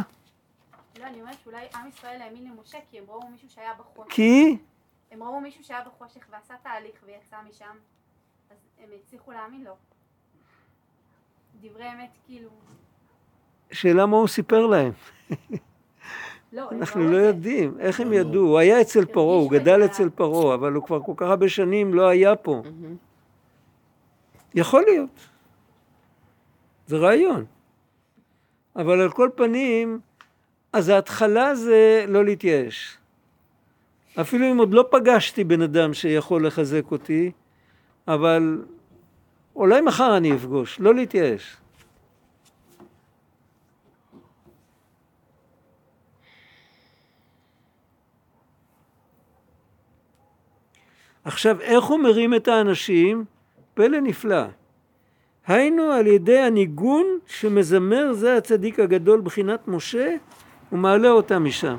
לא, 1.00 1.06
אני 1.06 1.22
אומרת 1.22 1.36
שאולי 1.44 1.66
עם 1.76 1.88
ישראל 1.88 2.22
האמין 2.22 2.44
למשה 2.52 2.78
כי 2.92 2.98
הם 2.98 3.04
ראו 3.08 3.30
מישהו 3.30 3.50
שהיה 3.50 3.72
בחושך. 3.80 4.14
כי? 4.14 4.58
הם 5.12 5.24
ראו 5.24 5.42
מישהו 5.42 5.64
שהיה 5.64 5.82
בחושך 5.86 6.22
ועשה 6.32 6.54
תהליך 6.64 6.96
ויצא 7.06 7.38
משם, 7.50 7.76
אז 8.52 8.58
הם 8.84 8.90
הצליחו 9.00 9.32
להאמין 9.32 9.64
לו. 9.64 9.74
דברי 11.62 11.88
אמת 11.88 12.10
כאילו... 12.26 12.50
שאלה 13.72 14.06
מה 14.06 14.18
הוא 14.18 14.28
סיפר 14.28 14.66
להם. 14.68 14.92
לא, 16.58 16.70
אנחנו 16.72 17.04
לא 17.04 17.20
זה. 17.20 17.28
יודעים. 17.28 17.76
איך 17.80 18.00
הם 18.00 18.14
ידעו? 18.14 18.42
הוא 18.42 18.58
היה 18.58 18.82
אצל 18.82 19.06
פרעה, 19.06 19.38
הוא 19.38 19.52
גדל 19.52 19.86
אצל 19.86 20.10
פרעה, 20.10 20.56
אבל 20.56 20.74
הוא 20.74 20.84
כבר 20.84 21.00
כל 21.02 21.14
כך 21.16 21.26
הרבה 21.28 21.50
שנים 21.50 21.94
לא 21.94 22.08
היה 22.08 22.36
פה. 22.36 22.62
מהמם. 22.66 22.96
יכול 24.56 24.84
להיות. 24.88 25.20
זה 26.88 26.98
רעיון. 26.98 27.46
אבל 28.76 29.02
על 29.02 29.12
כל 29.12 29.30
פנים, 29.36 30.00
אז 30.74 30.90
ההתחלה 30.90 31.56
זה 31.56 32.06
לא 32.08 32.26
להתייאש. 32.26 32.98
אפילו 34.22 34.52
אם 34.52 34.58
עוד 34.58 34.74
לא 34.74 34.86
פגשתי 34.92 35.44
בן 35.44 35.62
אדם 35.62 35.94
שיכול 35.94 36.48
לחזק 36.48 36.92
אותי, 36.92 37.32
אבל 38.08 38.66
אולי 39.56 39.82
מחר 39.82 40.18
אני 40.18 40.36
אפגוש, 40.36 40.80
לא 40.80 40.96
להתייאש. 40.96 41.58
עכשיו, 51.28 51.62
איך 51.62 51.84
הוא 51.84 52.00
מרים 52.00 52.34
את 52.34 52.48
האנשים? 52.48 53.26
פלא 53.74 54.00
נפלא. 54.00 54.44
היינו 55.48 55.84
על 55.84 56.08
ידי 56.08 56.40
הניגון 56.40 57.06
שמזמר 57.26 58.14
זה 58.14 58.38
הצדיק 58.38 58.80
הגדול 58.80 59.22
בחינת 59.22 59.68
משה 59.68 60.16
ומעלה 60.72 61.10
אותם 61.10 61.44
משם. 61.44 61.76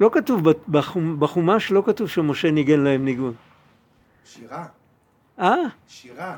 לא 0.00 0.10
כתוב 0.12 0.50
בחומ- 0.50 1.16
בחומש, 1.18 1.70
לא 1.72 1.82
כתוב 1.86 2.08
שמשה 2.08 2.50
ניגן 2.50 2.80
להם 2.80 3.04
ניגון. 3.04 3.34
שירה, 4.24 4.64
אה? 5.38 5.54
שירה. 5.88 6.36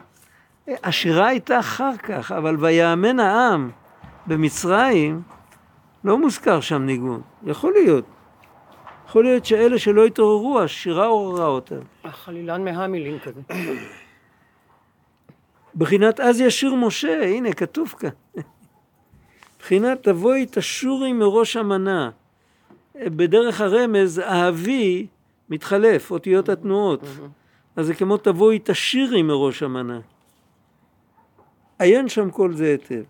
השירה 0.68 1.26
הייתה 1.26 1.58
אחר 1.60 1.96
כך, 1.96 2.32
אבל 2.32 2.56
ויאמן 2.64 3.20
העם 3.20 3.70
במצרים, 4.26 5.22
לא 6.04 6.18
מוזכר 6.18 6.60
שם 6.60 6.82
ניגון. 6.82 7.20
יכול 7.44 7.72
להיות. 7.72 8.04
יכול 9.12 9.24
להיות 9.24 9.44
שאלה 9.44 9.78
שלא 9.78 10.06
התעוררו, 10.06 10.60
השירה 10.60 11.06
עוררה 11.06 11.46
אותם. 11.46 11.80
החלילן 12.04 12.64
מהמילין 12.64 13.18
כזה. 13.18 13.40
בחינת 15.74 16.20
אז 16.20 16.40
ישיר 16.40 16.74
משה, 16.74 17.22
הנה 17.24 17.52
כתוב 17.52 17.94
כאן. 17.98 18.08
בחינת 19.58 20.02
תבואי 20.02 20.46
תשורי 20.50 21.12
מראש 21.12 21.56
המנה. 21.56 22.10
בדרך 22.94 23.60
הרמז, 23.60 24.18
האבי 24.18 25.06
מתחלף, 25.48 26.10
אותיות 26.10 26.48
התנועות. 26.48 27.00
אז 27.76 27.86
זה 27.86 27.94
כמו 27.94 28.16
תבואי 28.16 28.58
תשירי 28.64 29.22
מראש 29.22 29.62
המנה. 29.62 30.00
עיין 31.78 32.08
שם 32.08 32.30
כל 32.30 32.52
זה 32.52 32.66
היטב. 32.66 33.02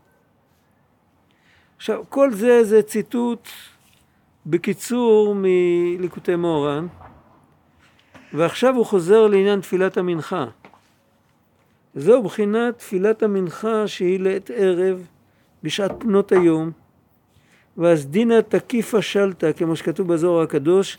עכשיו, 1.76 2.04
כל 2.08 2.32
זה 2.32 2.64
זה 2.64 2.82
ציטוט 2.82 3.48
בקיצור 4.46 5.35
מליקוטי 5.37 6.37
מוהר"ן, 6.37 6.87
ועכשיו 8.33 8.74
הוא 8.74 8.87
חוזר 8.87 9.26
לעניין 9.26 9.61
תפילת 9.61 9.96
המנחה. 9.96 10.44
זהו 11.94 12.22
בחינת 12.22 12.78
תפילת 12.78 13.22
המנחה 13.22 13.88
שהיא 13.88 14.20
לעת 14.20 14.50
ערב 14.55 15.07
בשעת 15.62 15.92
פנות 15.98 16.33
היום 16.33 16.70
ואז 17.76 18.07
דינא 18.07 18.40
תקיפה 18.40 19.02
שלתא 19.02 19.52
כמו 19.52 19.76
שכתוב 19.76 20.12
בזוהר 20.12 20.42
הקדוש 20.42 20.98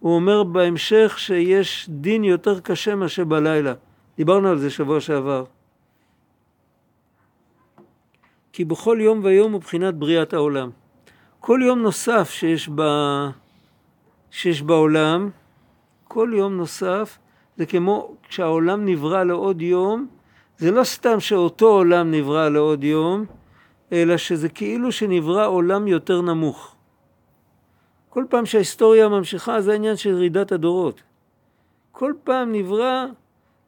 הוא 0.00 0.14
אומר 0.14 0.42
בהמשך 0.42 1.14
שיש 1.18 1.86
דין 1.88 2.24
יותר 2.24 2.60
קשה 2.60 2.94
מאשר 2.94 3.24
בלילה. 3.24 3.74
דיברנו 4.16 4.48
על 4.48 4.58
זה 4.58 4.70
שבוע 4.70 5.00
שעבר. 5.00 5.44
כי 8.52 8.64
בכל 8.64 8.98
יום 9.00 9.20
ויום 9.24 9.52
הוא 9.52 9.60
בחינת 9.60 9.94
בריאת 9.94 10.32
העולם 10.32 10.70
כל 11.46 11.60
יום 11.62 11.82
נוסף 11.82 12.30
שיש, 12.30 12.70
ב... 12.74 12.82
שיש 14.30 14.62
בעולם 14.62 15.30
כל 16.08 16.30
יום 16.34 16.56
נוסף 16.56 17.18
זה 17.56 17.66
כמו 17.66 18.14
כשהעולם 18.28 18.84
נברא 18.84 19.24
לעוד 19.24 19.62
יום 19.62 20.06
זה 20.58 20.70
לא 20.70 20.84
סתם 20.84 21.20
שאותו 21.20 21.66
עולם 21.66 22.10
נברא 22.10 22.48
לעוד 22.48 22.84
יום, 22.84 23.24
אלא 23.92 24.16
שזה 24.16 24.48
כאילו 24.48 24.92
שנברא 24.92 25.46
עולם 25.46 25.88
יותר 25.88 26.20
נמוך. 26.20 26.74
כל 28.08 28.24
פעם 28.30 28.46
שההיסטוריה 28.46 29.08
ממשיכה 29.08 29.60
זה 29.60 29.72
העניין 29.72 29.96
של 29.96 30.10
ירידת 30.10 30.52
הדורות. 30.52 31.02
כל 31.92 32.12
פעם 32.24 32.52
נברא, 32.52 33.04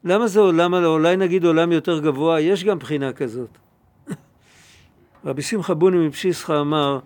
למה 0.05 0.27
זה 0.27 0.41
עולם, 0.41 0.75
אולי 0.75 1.17
נגיד 1.17 1.45
עולם 1.45 1.73
יותר 1.73 2.01
גבוה, 2.01 2.41
יש 2.41 2.65
גם 2.65 2.79
בחינה 2.79 3.13
כזאת. 3.13 3.51
רבי 5.27 5.43
שמחה 5.43 5.75
בוני 5.75 6.09
מפשיסחה 6.09 6.61
אמר 6.61 6.99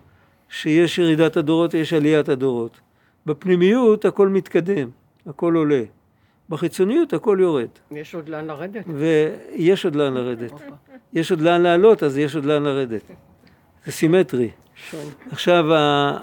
שיש 0.51 0.97
ירידת 0.99 1.37
הדורות, 1.37 1.73
יש 1.73 1.93
עליית 1.93 2.29
הדורות. 2.29 2.79
בפנימיות 3.25 4.05
הכל 4.05 4.27
מתקדם, 4.27 4.89
הכל 5.27 5.55
עולה. 5.55 5.81
בחיצוניות 6.49 7.13
הכל 7.13 7.37
יורד. 7.41 7.67
יש 7.91 8.15
עוד 8.15 8.29
לאן 8.29 8.45
לרדת? 8.47 8.85
ויש 8.95 9.85
עוד 9.85 9.95
לאן 9.95 10.13
לרדת. 10.13 10.51
יש 11.13 11.31
עוד 11.31 11.41
לאן 11.41 11.61
לעלות, 11.61 12.03
אז 12.03 12.17
יש 12.17 12.35
עוד 12.35 12.45
לאן 12.45 12.63
לרדת. 12.63 13.01
זה 13.85 13.91
סימטרי. 13.91 14.49
שון. 14.75 15.05
עכשיו, 15.31 15.73
ה- 15.73 16.17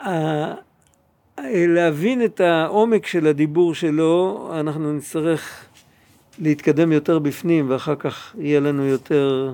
ה- 0.00 0.54
להבין 1.66 2.24
את 2.24 2.40
העומק 2.40 3.06
של 3.06 3.26
הדיבור 3.26 3.74
שלו, 3.74 4.48
אנחנו 4.60 4.92
נצטרך 4.92 5.64
להתקדם 6.38 6.92
יותר 6.92 7.18
בפנים, 7.18 7.70
ואחר 7.70 7.94
כך 7.96 8.34
יהיה 8.38 8.60
לנו 8.60 8.84
יותר, 8.84 9.52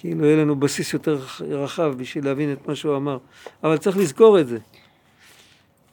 כאילו 0.00 0.24
יהיה 0.24 0.36
לנו 0.36 0.56
בסיס 0.56 0.94
יותר 0.94 1.18
רחב 1.40 1.94
בשביל 1.96 2.24
להבין 2.24 2.52
את 2.52 2.68
מה 2.68 2.74
שהוא 2.74 2.96
אמר. 2.96 3.18
אבל 3.64 3.76
צריך 3.76 3.96
לזכור 3.96 4.40
את 4.40 4.46
זה, 4.46 4.58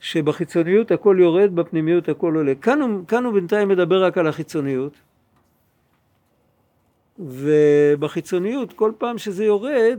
שבחיצוניות 0.00 0.90
הכל 0.90 1.16
יורד, 1.20 1.54
בפנימיות 1.54 2.08
הכל 2.08 2.34
עולה. 2.34 2.54
כאן 2.54 2.80
הוא, 2.80 3.06
כאן 3.06 3.24
הוא 3.24 3.34
בינתיים 3.34 3.68
מדבר 3.68 4.04
רק 4.04 4.18
על 4.18 4.26
החיצוניות, 4.26 4.92
ובחיצוניות, 7.18 8.72
כל 8.72 8.92
פעם 8.98 9.18
שזה 9.18 9.44
יורד, 9.44 9.98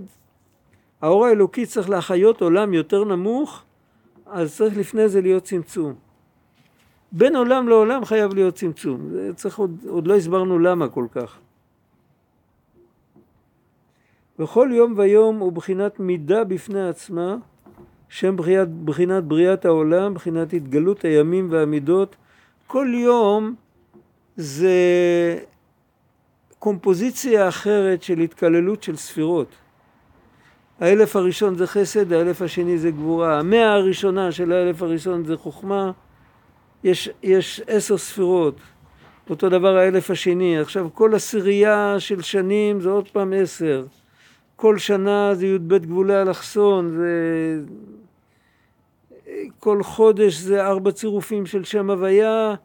האור 1.01 1.25
האלוקי 1.25 1.65
צריך 1.65 1.89
להחיות 1.89 2.41
עולם 2.41 2.73
יותר 2.73 3.03
נמוך, 3.03 3.63
אז 4.25 4.55
צריך 4.55 4.77
לפני 4.77 5.09
זה 5.09 5.21
להיות 5.21 5.43
צמצום. 5.43 5.93
בין 7.11 7.35
עולם 7.35 7.67
לעולם 7.67 8.05
חייב 8.05 8.33
להיות 8.33 8.55
צמצום. 8.55 9.09
צריך 9.35 9.59
עוד, 9.59 9.77
עוד 9.87 10.07
לא 10.07 10.15
הסברנו 10.15 10.59
למה 10.59 10.87
כל 10.87 11.05
כך. 11.11 11.37
וכל 14.39 14.69
יום 14.73 14.93
ויום 14.97 15.39
הוא 15.39 15.51
בחינת 15.51 15.99
מידה 15.99 16.43
בפני 16.43 16.89
עצמה, 16.89 17.35
שם 18.09 18.35
בחינת, 18.35 18.67
בחינת 18.67 19.23
בריאת 19.23 19.65
העולם, 19.65 20.13
בחינת 20.13 20.53
התגלות 20.53 21.05
הימים 21.05 21.47
והמידות. 21.51 22.15
כל 22.67 22.87
יום 22.93 23.55
זה 24.35 24.69
קומפוזיציה 26.59 27.47
אחרת 27.47 28.03
של 28.03 28.19
התקללות 28.19 28.83
של 28.83 28.95
ספירות. 28.95 29.47
האלף 30.79 31.15
הראשון 31.15 31.55
זה 31.55 31.67
חסד, 31.67 32.13
האלף 32.13 32.41
השני 32.41 32.77
זה 32.77 32.91
גבורה. 32.91 33.39
המאה 33.39 33.73
הראשונה 33.73 34.31
של 34.31 34.51
האלף 34.51 34.81
הראשון 34.81 35.25
זה 35.25 35.37
חוכמה. 35.37 35.91
יש, 36.83 37.09
יש 37.23 37.61
עשר 37.67 37.97
ספירות. 37.97 38.55
אותו 39.29 39.49
דבר 39.49 39.77
האלף 39.77 40.11
השני. 40.11 40.59
עכשיו 40.59 40.89
כל 40.93 41.15
עשירייה 41.15 41.95
של 41.99 42.21
שנים 42.21 42.81
זה 42.81 42.89
עוד 42.89 43.07
פעם 43.07 43.33
עשר. 43.35 43.85
כל 44.57 44.77
שנה 44.77 45.35
זה 45.35 45.47
י"ב 45.47 45.77
גבולי 45.77 46.21
אלכסון, 46.21 46.89
זה... 46.89 47.11
כל 49.59 49.83
חודש 49.83 50.33
זה 50.33 50.65
ארבע 50.65 50.91
צירופים 50.91 51.45
של 51.45 51.63
שם 51.63 51.89
הוויה, 51.89 52.55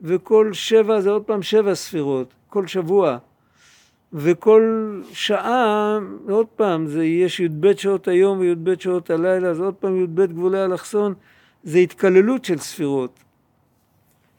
וכל 0.00 0.52
שבע 0.52 1.00
זה 1.00 1.10
עוד 1.10 1.22
פעם 1.22 1.42
שבע 1.42 1.74
ספירות, 1.74 2.34
כל 2.48 2.66
שבוע. 2.66 3.18
וכל 4.12 4.62
שעה, 5.12 5.98
עוד 6.28 6.46
פעם, 6.56 6.86
זה 6.86 7.04
יש 7.04 7.40
י"ב 7.40 7.76
שעות 7.76 8.08
היום 8.08 8.38
וי"ב 8.38 8.74
שעות 8.78 9.10
הלילה, 9.10 9.54
זה 9.54 9.62
עוד 9.62 9.74
פעם 9.74 10.04
י"ב 10.04 10.20
גבולי 10.20 10.64
אלכסון, 10.64 11.14
זה 11.64 11.78
התקללות 11.78 12.44
של 12.44 12.58
ספירות. 12.58 13.18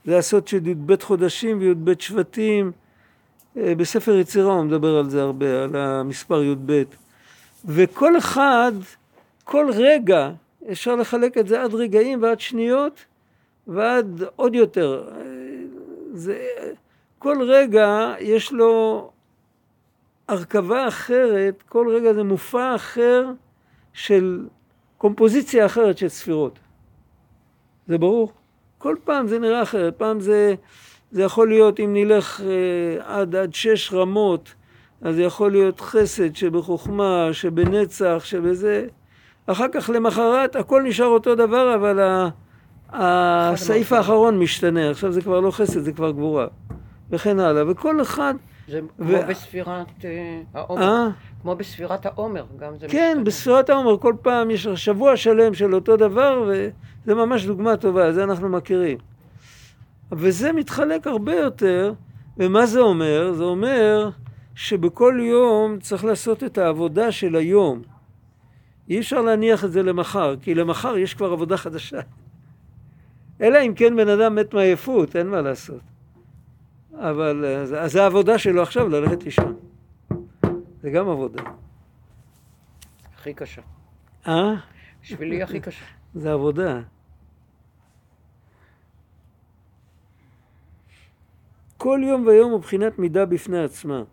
זה 0.05 0.17
הסוד 0.17 0.47
של 0.47 0.67
י"ב 0.67 1.01
חודשים 1.01 1.59
וי"ב 1.59 1.99
שבטים. 1.99 2.71
אה, 3.59 3.75
בספר 3.75 4.15
יצירה 4.15 4.53
הוא 4.53 4.63
מדבר 4.63 4.97
על 4.97 5.09
זה 5.09 5.21
הרבה, 5.21 5.63
על 5.63 5.75
המספר 5.75 6.43
י"ב. 6.43 6.83
וכל 7.65 8.17
אחד, 8.17 8.71
כל 9.43 9.71
רגע, 9.73 10.31
אפשר 10.71 10.95
לחלק 10.95 11.37
את 11.37 11.47
זה 11.47 11.63
עד 11.63 11.73
רגעים 11.73 12.23
ועד 12.23 12.39
שניות 12.39 13.05
ועד 13.67 14.23
עוד 14.35 14.55
יותר. 14.55 15.09
זה, 16.13 16.47
כל 17.19 17.43
רגע 17.43 18.13
יש 18.19 18.51
לו 18.51 19.11
הרכבה 20.27 20.87
אחרת, 20.87 21.63
כל 21.69 21.87
רגע 21.95 22.13
זה 22.13 22.23
מופע 22.23 22.75
אחר 22.75 23.25
של 23.93 24.47
קומפוזיציה 24.97 25.65
אחרת 25.65 25.97
של 25.97 26.09
ספירות. 26.09 26.59
זה 27.87 27.97
ברור? 27.97 28.31
כל 28.77 28.95
פעם 29.03 29.27
זה 29.27 29.39
נראה 29.39 29.63
אחרת, 29.63 29.95
פעם 29.97 30.19
זה, 30.19 30.55
זה 31.11 31.23
יכול 31.23 31.49
להיות, 31.49 31.79
אם 31.79 31.93
נלך 31.93 32.41
אה, 32.41 33.17
עד, 33.19 33.35
עד 33.35 33.53
שש 33.53 33.93
רמות, 33.93 34.53
אז 35.01 35.15
זה 35.15 35.23
יכול 35.23 35.51
להיות 35.51 35.81
חסד 35.81 36.35
שבחוכמה, 36.35 37.29
שבנצח, 37.31 38.21
שבזה. 38.25 38.87
אחר 39.45 39.65
כך 39.71 39.89
למחרת 39.93 40.55
הכל 40.55 40.83
נשאר 40.83 41.05
אותו 41.05 41.35
דבר, 41.35 41.75
אבל 41.75 41.99
ה, 41.99 42.29
הסעיף 42.89 43.93
האחרון 43.93 44.39
משתנה, 44.39 44.89
עכשיו 44.89 45.11
זה 45.11 45.21
כבר 45.21 45.39
לא 45.39 45.51
חסד, 45.51 45.79
זה 45.79 45.91
כבר 45.91 46.11
גבורה. 46.11 46.47
וכן 47.09 47.39
הלאה, 47.39 47.71
וכל 47.71 48.01
אחד... 48.01 48.33
זה 48.67 48.79
ו- 48.99 49.05
כמו 49.07 49.27
בספירת 49.27 50.05
אה, 50.05 50.41
העומר. 50.53 50.83
אה? 50.83 51.07
כמו 51.41 51.55
בספירת 51.55 52.05
העומר, 52.05 52.45
גם 52.59 52.73
זה 52.79 52.87
כן, 52.87 53.07
משתנה. 53.09 53.23
בספירת 53.23 53.69
העומר 53.69 53.97
כל 53.97 54.13
פעם 54.21 54.51
יש 54.51 54.67
שבוע 54.67 55.17
שלם 55.17 55.53
של 55.53 55.75
אותו 55.75 55.97
דבר, 55.97 56.43
וזה 56.47 57.15
ממש 57.15 57.45
דוגמה 57.45 57.77
טובה, 57.77 58.13
זה 58.13 58.23
אנחנו 58.23 58.49
מכירים. 58.49 58.97
וזה 60.11 60.51
מתחלק 60.51 61.07
הרבה 61.07 61.35
יותר, 61.35 61.93
ומה 62.37 62.65
זה 62.65 62.79
אומר? 62.79 63.33
זה 63.33 63.43
אומר 63.43 64.09
שבכל 64.55 65.19
יום 65.21 65.79
צריך 65.79 66.05
לעשות 66.05 66.43
את 66.43 66.57
העבודה 66.57 67.11
של 67.11 67.35
היום. 67.35 67.81
אי 68.89 68.99
אפשר 68.99 69.21
להניח 69.21 69.65
את 69.65 69.71
זה 69.71 69.83
למחר, 69.83 70.35
כי 70.41 70.55
למחר 70.55 70.97
יש 70.97 71.13
כבר 71.13 71.31
עבודה 71.31 71.57
חדשה. 71.57 71.99
אלא 73.41 73.57
אם 73.61 73.73
כן 73.75 73.95
בן 73.95 74.09
אדם 74.09 74.35
מת 74.35 74.53
מעייפות, 74.53 75.15
אין 75.15 75.27
מה 75.27 75.41
לעשות. 75.41 75.81
אבל 76.93 77.45
אז, 77.45 77.75
אז 77.79 77.91
זה 77.91 78.03
העבודה 78.03 78.37
שלו 78.37 78.61
עכשיו 78.61 78.89
ללכת 78.89 79.23
לישון. 79.23 79.55
זה 80.81 80.89
גם 80.89 81.09
עבודה. 81.09 81.43
הכי 83.15 83.33
קשה. 83.33 83.61
אה? 84.27 84.53
בשבילי 85.03 85.43
הכי 85.43 85.59
קשה. 85.59 85.85
זה 86.21 86.33
עבודה. 86.33 86.81
כל 91.81 92.01
יום 92.03 92.27
ויום 92.27 92.51
הוא 92.51 92.59
בחינת 92.59 92.99
מידה 92.99 93.25
בפני 93.25 93.63
עצמה, 93.63 94.03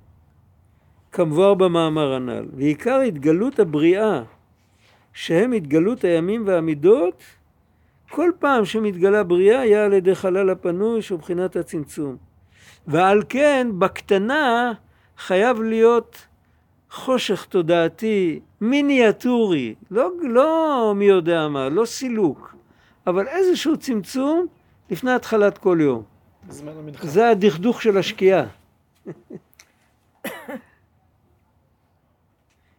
כמבואר 1.12 1.54
במאמר 1.54 2.12
הנ"ל, 2.12 2.46
ועיקר 2.56 3.00
התגלות 3.00 3.58
הבריאה, 3.58 4.22
שהם 5.12 5.52
התגלות 5.52 6.04
הימים 6.04 6.42
והמידות, 6.46 7.22
כל 8.10 8.30
פעם 8.38 8.64
שמתגלה 8.64 9.22
בריאה 9.22 9.60
היה 9.60 9.84
על 9.84 9.92
ידי 9.92 10.14
חלל 10.14 10.50
הפנוי 10.50 11.02
שהוא 11.02 11.18
בחינת 11.18 11.56
הצמצום. 11.56 12.16
ועל 12.86 13.22
כן 13.28 13.68
בקטנה 13.78 14.72
חייב 15.18 15.62
להיות 15.62 16.26
חושך 16.90 17.44
תודעתי 17.44 18.40
מיניאטורי, 18.60 19.74
לא, 19.90 20.10
לא 20.22 20.92
מי 20.96 21.04
יודע 21.04 21.48
מה, 21.48 21.68
לא 21.68 21.84
סילוק, 21.84 22.54
אבל 23.06 23.28
איזשהו 23.28 23.76
צמצום 23.76 24.46
לפני 24.90 25.12
התחלת 25.12 25.58
כל 25.58 25.78
יום. 25.80 26.15
זה 27.02 27.28
הדכדוך 27.28 27.82
של 27.82 27.98
השקיעה. 27.98 28.46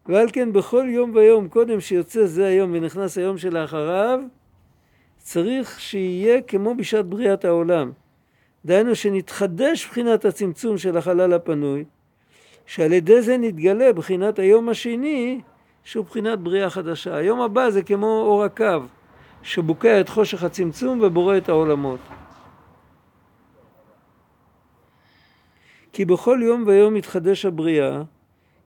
ועל 0.05 0.27
כן 0.33 0.53
בכל 0.53 0.85
יום 0.89 1.15
ויום, 1.15 1.47
קודם 1.47 1.81
שיוצא 1.81 2.25
זה 2.25 2.47
היום 2.47 2.71
ונכנס 2.73 3.17
היום 3.17 3.37
שלאחריו, 3.37 4.19
צריך 5.17 5.79
שיהיה 5.79 6.41
כמו 6.41 6.75
בשעת 6.75 7.05
בריאת 7.05 7.45
העולם. 7.45 7.91
דהיינו 8.65 8.95
שנתחדש 8.95 9.85
בחינת 9.85 10.25
הצמצום 10.25 10.77
של 10.77 10.97
החלל 10.97 11.33
הפנוי, 11.33 11.83
שעל 12.65 12.93
ידי 12.93 13.21
זה 13.21 13.37
נתגלה 13.37 13.93
בחינת 13.93 14.39
היום 14.39 14.69
השני, 14.69 15.41
שהוא 15.83 16.05
בחינת 16.05 16.39
בריאה 16.39 16.69
חדשה. 16.69 17.15
היום 17.15 17.41
הבא 17.41 17.69
זה 17.69 17.83
כמו 17.83 18.21
אור 18.21 18.43
הקו, 18.43 18.79
שבוקע 19.43 20.01
את 20.01 20.09
חושך 20.09 20.43
הצמצום 20.43 21.01
ובורא 21.01 21.37
את 21.37 21.49
העולמות. 21.49 21.99
כי 25.97 26.05
בכל 26.05 26.39
יום 26.43 26.63
ויום 26.67 26.93
מתחדש 26.93 27.45
הבריאה, 27.45 28.01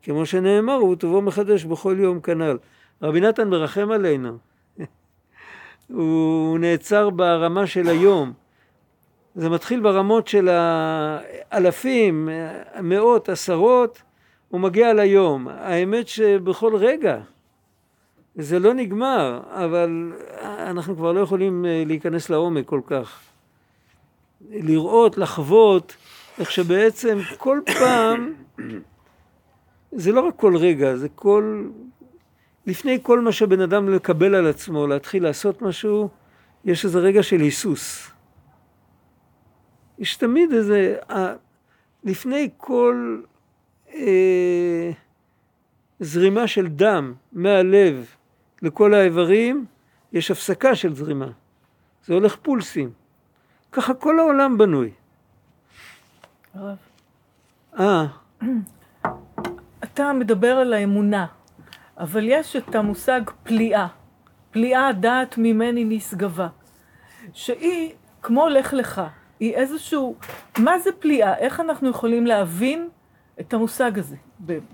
כמו 0.04 0.26
שנאמר, 0.26 0.74
הוא 0.74 0.96
טובו 0.96 1.22
מחדש 1.22 1.64
בכל 1.64 1.96
יום 2.00 2.22
כנ"ל. 2.22 2.58
רבי 3.02 3.22
נתן 3.22 3.50
מרחם 3.50 3.92
עלינו. 3.92 4.38
הוא 5.94 6.60
נעצר 6.60 7.10
ברמה 7.10 7.68
של 7.68 7.88
היום. 7.88 8.34
זה 9.36 9.50
מתחיל 9.50 9.80
ברמות 9.80 10.28
של 10.28 10.50
האלפים, 10.52 12.30
מאות, 12.82 13.30
עשרות, 13.30 14.02
הוא 14.50 14.62
מגיע 14.62 14.94
ליום. 14.94 15.48
האמת 15.48 16.08
שבכל 16.08 16.76
רגע, 16.76 17.20
זה 18.36 18.60
לא 18.60 18.74
נגמר, 18.74 19.40
אבל 19.50 20.14
אנחנו 20.42 20.96
כבר 20.96 21.12
לא 21.12 21.20
יכולים 21.20 21.66
להיכנס 21.86 22.30
לעומק 22.30 22.66
כל 22.66 22.82
כך. 22.88 23.20
לראות, 24.50 25.18
לחוות, 25.18 25.96
איך 26.42 26.52
שבעצם 26.52 27.20
כל 27.38 27.60
פעם, 27.80 28.34
זה 29.92 30.12
לא 30.12 30.22
רק 30.22 30.36
כל 30.36 30.58
רגע, 30.58 30.96
זה 30.96 31.10
כל... 31.10 31.68
לפני 32.68 33.00
כל 33.02 33.20
מה 33.20 33.32
שבן 33.32 33.62
אדם 33.62 33.90
לקבל 33.90 34.36
על 34.36 34.48
עצמו, 34.48 34.88
להתחיל 34.88 35.24
לעשות 35.24 35.62
משהו, 35.62 36.10
יש 36.66 36.86
איזה 36.86 37.00
רגע 37.00 37.24
של 37.24 37.42
היסוס. 37.42 38.12
יש 40.00 40.16
תמיד 40.16 40.54
איזה... 40.54 40.96
לפני 42.04 42.50
כל 42.58 43.22
אה, 43.94 44.92
זרימה 46.00 46.48
של 46.48 46.68
דם 46.68 47.14
מהלב 47.32 48.16
לכל 48.62 48.94
האיברים, 48.94 49.66
יש 50.14 50.32
הפסקה 50.32 50.76
של 50.76 50.96
זרימה. 50.96 51.32
זה 52.06 52.14
הולך 52.14 52.36
פולסים. 52.36 52.92
ככה 53.72 53.94
כל 53.94 54.20
העולם 54.20 54.58
בנוי. 54.58 54.92
הרב, 56.54 56.78
אה, 57.80 58.06
אתה 59.84 60.14
מדבר 60.14 60.56
על 60.58 60.74
האמונה, 60.74 61.26
אבל 61.98 62.24
יש 62.28 62.56
את 62.56 62.76
המושג 62.76 63.22
פליאה. 63.44 63.88
פליאה 64.52 64.94
דעת 64.94 65.38
ממני 65.38 65.86
נשגבה. 65.86 66.48
שהיא 67.34 67.94
כמו 68.22 68.50
לך 68.50 68.74
לך. 68.74 69.02
היא 69.40 69.54
איזשהו... 69.54 70.16
מה 70.60 70.80
זה 70.80 70.90
פליאה? 71.00 71.38
איך 71.38 71.60
אנחנו 71.60 71.90
יכולים 71.90 72.26
להבין 72.26 72.90
את 73.40 73.54
המושג 73.54 74.00
הזה 74.00 74.16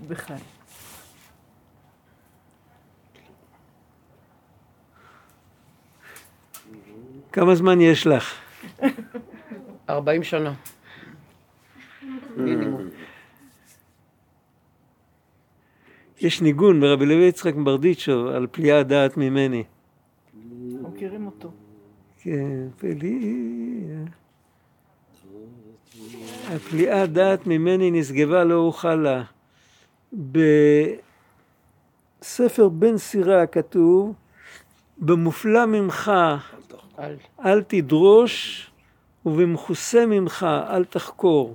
בכלל? 0.08 0.36
כמה 7.32 7.54
זמן 7.54 7.80
יש 7.80 8.06
לך? 8.06 8.34
40 9.88 10.24
שנה. 10.24 10.52
מינימום. 12.38 12.88
יש 16.20 16.42
ניגון 16.42 16.80
ברבי 16.80 17.06
לוי 17.06 17.24
יצחק 17.24 17.54
מברדיצ'ו 17.54 18.28
על 18.28 18.46
פליאה 18.50 18.82
דעת 18.82 19.16
ממני. 19.16 19.64
מכירים 20.82 21.26
אותו. 21.26 21.50
כן, 22.18 22.68
פליאה. 22.78 24.04
הפליאה 26.54 27.06
דעת 27.06 27.46
ממני 27.46 27.90
נשגבה 27.90 28.44
לא 28.44 28.54
אוכל 28.54 28.94
לה. 28.94 29.22
בספר 32.22 32.68
בן 32.68 32.96
סירה 32.98 33.46
כתוב, 33.46 34.14
במופלא 34.98 35.66
ממך 35.66 36.12
אל. 36.98 37.16
אל 37.44 37.62
תדרוש 37.62 38.64
ובמכוסה 39.26 40.06
ממך 40.06 40.46
אל 40.70 40.84
תחקור. 40.84 41.54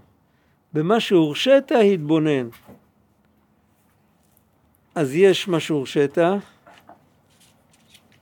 במה 0.74 1.00
שהורשית 1.00 1.72
התבונן. 1.94 2.48
אז 4.96 5.16
יש 5.16 5.48
מה 5.48 5.60
שהורשית, 5.60 6.18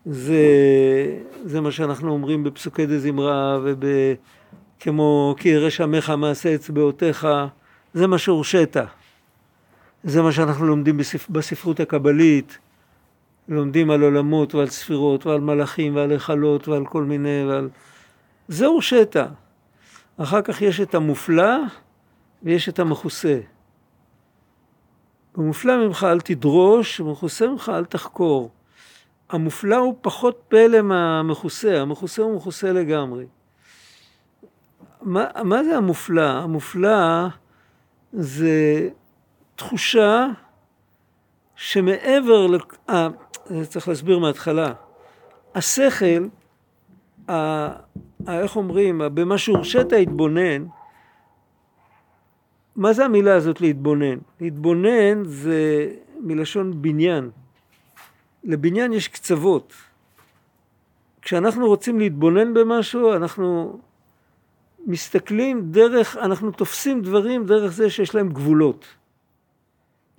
זה, 0.06 0.45
זה 1.43 1.62
מה 1.62 1.72
שאנחנו 1.72 2.12
אומרים 2.12 2.43
בפסוקי 2.43 2.86
דזמרה 2.86 3.60
וכמו 4.80 5.36
כי 5.38 5.49
ירא 5.49 5.70
שמך 5.70 6.10
מעשה 6.10 6.56
אצבעותיך, 6.56 7.28
זה 7.93 8.08
מה 8.08 8.18
שהורשית. 8.18 8.76
זה 10.04 10.22
מה 10.22 10.32
שאנחנו 10.32 10.66
לומדים 10.66 10.97
בספ, 10.97 11.30
בספרות 11.30 11.80
הקבלית, 11.80 12.58
לומדים 13.47 13.91
על 13.91 14.02
עולמות 14.02 14.56
ועל 14.56 14.68
ספירות 14.68 15.26
ועל 15.26 15.39
מלאכים 15.39 15.95
ועל 15.95 16.12
היכלות 16.12 16.68
ועל 16.68 16.86
כל 16.86 17.04
מיני 17.04 17.43
ועל... 17.47 17.70
זה 18.47 18.66
הורשית. 18.66 19.16
אחר 20.18 20.41
כך 20.41 20.62
יש 20.62 20.82
את 20.82 20.95
המופלא 20.95 21.56
ויש 22.43 22.69
את 22.69 22.79
המכוסה. 22.79 23.39
במופלא 25.37 25.87
ממך 25.87 26.03
אל 26.09 26.21
תדרוש, 26.21 27.01
במכוסה 27.01 27.47
ממך 27.47 27.71
אל 27.75 27.85
תחקור. 27.85 28.49
המופלא 29.29 29.75
הוא 29.75 29.95
פחות 30.01 30.41
פלא 30.47 30.81
מהמכוסה, 30.81 31.81
המכוסה 31.81 32.21
הוא 32.21 32.35
מכוסה 32.35 32.71
לגמרי. 32.71 33.25
מה, 35.01 35.25
מה 35.43 35.63
זה 35.63 35.77
המופלא? 35.77 36.21
המופלא 36.21 37.27
זה 38.13 38.89
תחושה 39.55 40.27
שמעבר, 41.55 42.47
ל... 42.47 42.57
אה, 42.89 43.07
צריך 43.69 43.87
להסביר 43.87 44.19
מההתחלה. 44.19 44.73
השכל, 45.55 46.27
ה... 47.29 47.33
ה... 47.33 48.39
איך 48.39 48.55
אומרים, 48.55 49.01
במה 49.13 49.37
שהורשית 49.37 49.93
התבונן, 49.93 50.65
מה 52.76 52.93
זה 52.93 53.05
המילה 53.05 53.36
הזאת 53.36 53.61
להתבונן? 53.61 54.17
להתבונן 54.41 55.24
זה 55.24 55.91
מלשון 56.19 56.82
בניין. 56.82 57.30
לבניין 58.43 58.93
יש 58.93 59.07
קצוות. 59.07 59.74
כשאנחנו 61.22 61.67
רוצים 61.67 61.99
להתבונן 61.99 62.53
במשהו, 62.53 63.13
אנחנו 63.13 63.80
מסתכלים 64.86 65.72
דרך, 65.72 66.17
אנחנו 66.17 66.51
תופסים 66.51 67.01
דברים 67.01 67.45
דרך 67.45 67.72
זה 67.72 67.89
שיש 67.89 68.15
להם 68.15 68.30
גבולות. 68.30 68.86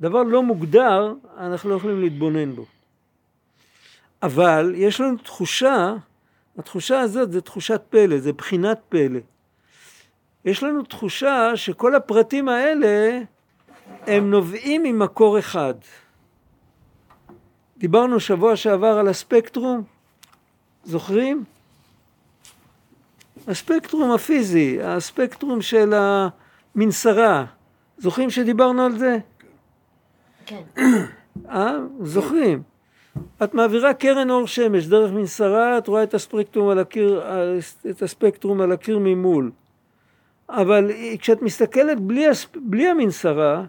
דבר 0.01 0.23
לא 0.23 0.43
מוגדר, 0.43 1.15
אנחנו 1.39 1.71
לא 1.71 1.75
יכולים 1.75 2.01
להתבונן 2.01 2.55
בו. 2.55 2.65
אבל 4.23 4.73
יש 4.77 5.01
לנו 5.01 5.17
תחושה, 5.17 5.95
התחושה 6.59 7.01
הזאת 7.01 7.33
זה 7.33 7.41
תחושת 7.41 7.83
פלא, 7.91 8.19
זה 8.19 8.33
בחינת 8.33 8.81
פלא. 8.89 9.21
יש 10.45 10.63
לנו 10.63 10.83
תחושה 10.83 11.53
שכל 11.55 11.95
הפרטים 11.95 12.49
האלה 12.49 13.21
הם 14.07 14.31
נובעים 14.31 14.83
ממקור 14.83 15.39
אחד. 15.39 15.75
דיברנו 17.79 18.21
שבוע 18.21 18.57
שעבר 18.57 18.99
על 18.99 19.09
הספקטרום, 19.09 19.83
זוכרים? 20.85 21.45
הספקטרום 23.47 24.11
הפיזי, 24.11 24.83
הספקטרום 24.83 25.63
של 25.63 25.95
המנסרה, 26.75 27.45
זוכרים 27.99 28.31
שדיברנו 28.31 28.83
על 28.83 28.99
זה? 28.99 29.19
כן. 30.47 30.63
אה? 31.49 31.79
זוכרים. 32.01 32.63
את 33.43 33.55
מעבירה 33.55 33.95
קרן 33.95 34.31
אור 34.31 34.47
שמש 34.47 34.87
דרך 34.87 35.13
מנסרה, 35.13 35.79
את 35.79 35.89
רואה 35.89 36.03
את 36.03 36.15
הספקטרום 36.15 36.69
על 36.69 36.79
הקיר, 36.79 37.23
את 37.91 38.03
הספקטרום 38.03 38.61
על 38.61 38.73
הקיר 38.73 38.99
ממול. 38.99 39.51
אבל 40.53 40.91
כשאת 41.19 41.43
מסתכלת 41.43 42.01
בלי. 42.01 42.27
בלי 42.57 42.89
המנסרה, 42.89 43.65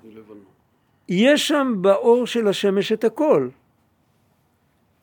יש 1.09 1.47
שם 1.47 1.73
באור 1.81 2.27
של 2.27 2.47
השמש 2.47 2.91
את 2.91 3.03
הכל. 3.03 3.49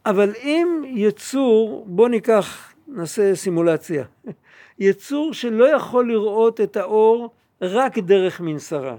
אבל 0.06 0.32
אם 0.42 0.82
יצור, 0.86 1.84
בוא 1.88 2.08
ניקח, 2.08 2.72
נעשה 2.88 3.34
סימולציה, 3.34 4.04
יצור 4.78 5.34
שלא 5.34 5.64
יכול 5.64 6.12
לראות 6.12 6.60
את 6.60 6.76
האור 6.76 7.30
רק 7.62 7.98
דרך 7.98 8.40
מנסרה. 8.40 8.96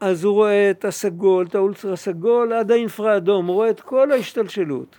אז 0.00 0.24
הוא 0.24 0.34
רואה 0.34 0.70
את 0.70 0.84
הסגול, 0.84 1.46
את 1.46 1.54
האולטרה 1.54 1.96
סגול 1.96 2.52
עד 2.52 2.70
האינפרה 2.70 3.16
אדום, 3.16 3.46
הוא 3.46 3.54
רואה 3.54 3.70
את 3.70 3.80
כל 3.80 4.12
ההשתלשלות. 4.12 4.96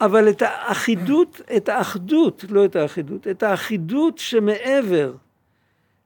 אבל 0.00 0.28
את 0.28 0.42
האחידות, 0.42 1.40
את 1.56 1.68
האחדות, 1.68 2.44
לא 2.48 2.64
את 2.64 2.76
האחידות, 2.76 3.26
את 3.28 3.42
האחידות 3.42 4.18
שמעבר, 4.18 5.14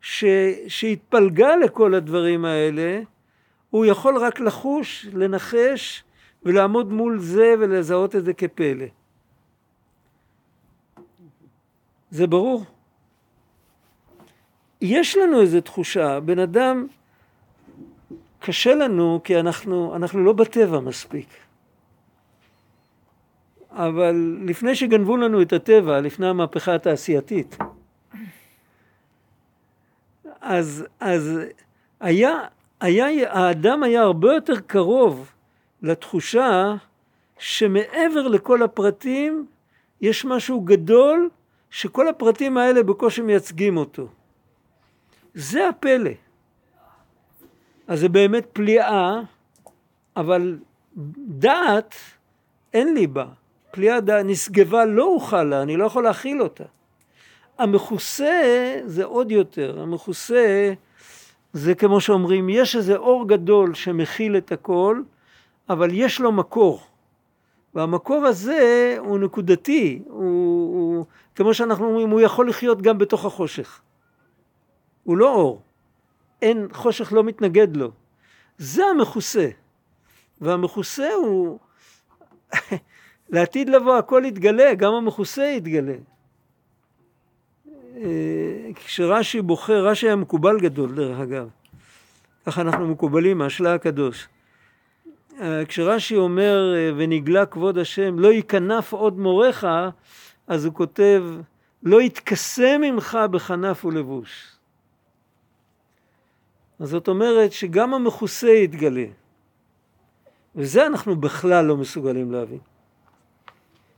ש, 0.01 0.24
שהתפלגה 0.68 1.57
לכל 1.57 1.95
הדברים 1.95 2.45
האלה, 2.45 3.01
הוא 3.70 3.84
יכול 3.84 4.18
רק 4.18 4.41
לחוש, 4.41 5.07
לנחש 5.12 6.05
ולעמוד 6.43 6.93
מול 6.93 7.18
זה 7.18 7.55
ולזהות 7.59 8.16
את 8.16 8.24
זה 8.24 8.32
כפלא. 8.32 8.86
זה 12.11 12.26
ברור. 12.26 12.64
יש 14.80 15.16
לנו 15.16 15.41
איזו 15.41 15.61
תחושה, 15.61 16.20
בן 16.20 16.38
אדם, 16.38 16.86
קשה 18.38 18.74
לנו 18.74 19.20
כי 19.24 19.41
אנחנו, 19.41 19.97
אנחנו 19.97 20.24
לא 20.24 20.32
בטבע 20.32 20.80
מספיק. 20.80 21.28
אבל 23.71 24.37
לפני 24.47 24.75
שגנבו 24.75 25.16
לנו 25.16 25.43
את 25.43 25.53
הטבע, 25.53 26.01
לפני 26.01 26.27
המהפכה 26.27 26.75
התעשייתית, 26.75 27.57
אז, 30.41 30.85
אז 31.01 31.41
היה, 32.01 32.39
היה, 32.81 33.33
האדם 33.33 33.83
היה 33.83 34.03
הרבה 34.03 34.35
יותר 34.35 34.61
קרוב 34.61 35.33
לתחושה 35.83 36.75
שמעבר 37.39 38.29
לכל 38.29 38.62
הפרטים 38.62 39.47
יש 40.01 40.25
משהו 40.25 40.61
גדול 40.61 41.31
שכל 41.71 42.09
הפרטים 42.09 42.57
האלה 42.57 42.83
בקושי 42.83 43.23
מייצגים 43.23 43.77
אותו. 43.77 44.09
זה 45.35 45.68
הפלא. 45.68 46.11
אז 47.89 48.01
זה 48.01 48.09
באמת 48.09 48.47
פליאה, 48.53 49.21
אבל 50.16 50.59
דעת 51.16 51.95
אין 52.73 52.95
לי 52.95 53.07
בה. 53.07 53.27
פליאה 53.71 54.01
דעת 54.01 54.27
נשגבה 54.27 54.85
לא 54.85 55.05
אוכל 55.05 55.43
לה, 55.43 55.62
אני 55.62 55.77
לא 55.77 55.85
יכול 55.85 56.05
להכיל 56.05 56.43
אותה. 56.43 56.64
המכוסה 57.59 58.43
זה 58.85 59.05
עוד 59.05 59.33
יותר, 59.33 59.81
המכוסה 59.81 60.73
זה 61.53 61.75
כמו 61.75 62.01
שאומרים, 62.01 62.49
יש 62.49 62.77
איזה 62.77 62.97
אור 62.97 63.29
גדול 63.29 63.75
שמכיל 63.75 64.37
את 64.37 64.53
הכל, 64.53 65.03
אבל 65.68 65.91
יש 65.93 66.21
לו 66.21 66.33
מקור. 66.33 66.83
והמקור 67.75 68.27
הזה 68.27 68.97
הוא 68.99 69.18
נקודתי, 69.18 70.03
הוא, 70.07 70.23
הוא, 70.75 71.05
כמו 71.35 71.55
שאנחנו 71.55 71.87
אומרים, 71.87 72.11
הוא 72.11 72.21
יכול 72.21 72.49
לחיות 72.49 72.83
גם 72.83 72.99
בתוך 72.99 73.25
החושך. 73.25 73.81
הוא 75.05 75.16
לא 75.16 75.35
אור. 75.35 75.62
אין, 76.43 76.68
חושך 76.73 77.12
לא 77.12 77.25
מתנגד 77.25 77.77
לו. 77.77 77.91
זה 78.59 78.85
המכוסה. 78.85 79.49
והמכוסה 80.41 81.12
הוא, 81.14 81.59
לעתיד 83.31 83.68
לבוא 83.68 83.97
הכל 83.97 84.22
יתגלה, 84.26 84.74
גם 84.74 84.93
המכוסה 84.93 85.45
יתגלה. 85.45 85.95
אה, 87.97 88.70
כשרש"י 88.74 89.43
בוחר, 89.43 89.87
רש"י 89.87 90.07
היה 90.07 90.16
מקובל 90.16 90.61
גדול 90.61 90.95
דרך 90.95 91.20
אגב, 91.20 91.49
ככה 92.47 92.61
אנחנו 92.61 92.89
מקובלים 92.89 93.39
מהשלה 93.39 93.74
הקדוש. 93.74 94.28
אה, 95.41 95.62
כשרש"י 95.68 96.16
אומר 96.16 96.74
אה, 96.76 96.91
ונגלה 96.97 97.47
כבוד 97.47 97.78
השם 97.78 98.18
לא 98.18 98.33
ייכנף 98.33 98.93
עוד 98.93 99.18
מורך 99.18 99.64
אז 100.47 100.64
הוא 100.64 100.74
כותב 100.74 101.24
לא 101.83 102.03
יתכסה 102.03 102.76
ממך 102.78 103.18
בכנף 103.31 103.85
ולבוש. 103.85 104.57
אז 106.78 106.89
זאת 106.89 107.09
אומרת 107.09 107.53
שגם 107.53 107.95
המכוסה 107.95 108.51
יתגלה. 108.51 109.07
וזה 110.57 110.87
אנחנו 110.87 111.16
בכלל 111.16 111.64
לא 111.64 111.76
מסוגלים 111.76 112.33
להבין. 112.33 112.70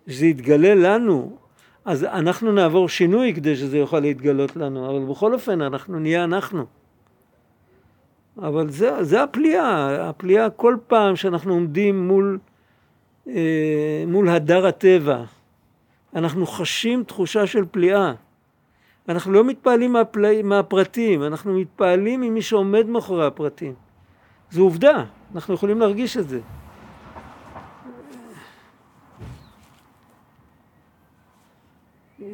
שזה 0.08 0.26
יתגלה 0.26 0.74
לנו, 0.74 1.36
אז 1.84 2.04
אנחנו 2.04 2.52
נעבור 2.52 2.88
שינוי 2.88 3.34
כדי 3.34 3.56
שזה 3.56 3.78
יוכל 3.78 4.00
להתגלות 4.00 4.56
לנו, 4.56 4.90
אבל 4.90 5.10
בכל 5.10 5.34
אופן 5.34 5.60
אנחנו 5.60 5.98
נהיה 5.98 6.24
אנחנו. 6.24 6.64
אבל 8.38 8.70
זה, 8.70 9.04
זה 9.04 9.22
הפליאה, 9.22 10.08
הפליאה 10.08 10.50
כל 10.50 10.76
פעם 10.86 11.16
שאנחנו 11.16 11.54
עומדים 11.54 12.08
מול, 12.08 12.38
אה, 13.28 14.04
מול 14.06 14.28
הדר 14.28 14.66
הטבע, 14.66 15.24
אנחנו 16.14 16.46
חשים 16.46 17.04
תחושה 17.04 17.46
של 17.46 17.64
פליאה. 17.70 18.12
אנחנו 19.08 19.32
לא 19.32 19.44
מתפעלים 19.44 19.92
מהפל... 19.92 20.42
מהפרטים, 20.42 21.22
אנחנו 21.22 21.58
מתפעלים 21.58 22.20
ממי 22.20 22.42
שעומד 22.42 22.86
מאחורי 22.86 23.26
הפרטים. 23.26 23.74
זו 24.50 24.62
עובדה, 24.62 25.04
אנחנו 25.34 25.54
יכולים 25.54 25.80
להרגיש 25.80 26.16
את 26.16 26.28
זה. 26.28 26.40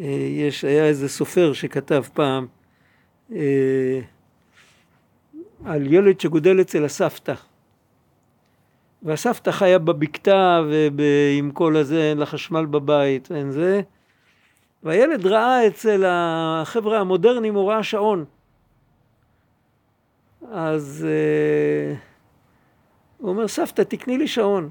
יש, 0.00 0.64
היה 0.64 0.84
איזה 0.84 1.08
סופר 1.08 1.52
שכתב 1.52 2.02
פעם 2.14 2.46
אה, 3.32 4.00
על 5.64 5.92
ילד 5.92 6.20
שגודל 6.20 6.60
אצל 6.60 6.84
הסבתא. 6.84 7.34
והסבתא 9.02 9.50
חיה 9.50 9.78
בבקתה 9.78 10.62
ועם 10.96 11.50
כל 11.50 11.76
הזה, 11.76 12.10
אין 12.10 12.18
לה 12.18 12.26
חשמל 12.26 12.66
בבית 12.66 13.28
ואין 13.30 13.50
זה. 13.50 13.80
והילד 14.82 15.26
ראה 15.26 15.66
אצל 15.66 16.04
החבר'ה 16.06 17.00
המודרניים, 17.00 17.54
הוא 17.54 17.70
ראה 17.70 17.82
שעון. 17.82 18.24
אז 20.52 21.06
אה, 21.08 21.94
הוא 23.18 23.30
אומר, 23.30 23.48
סבתא, 23.48 23.82
תקני 23.82 24.18
לי 24.18 24.28
שעון. 24.28 24.68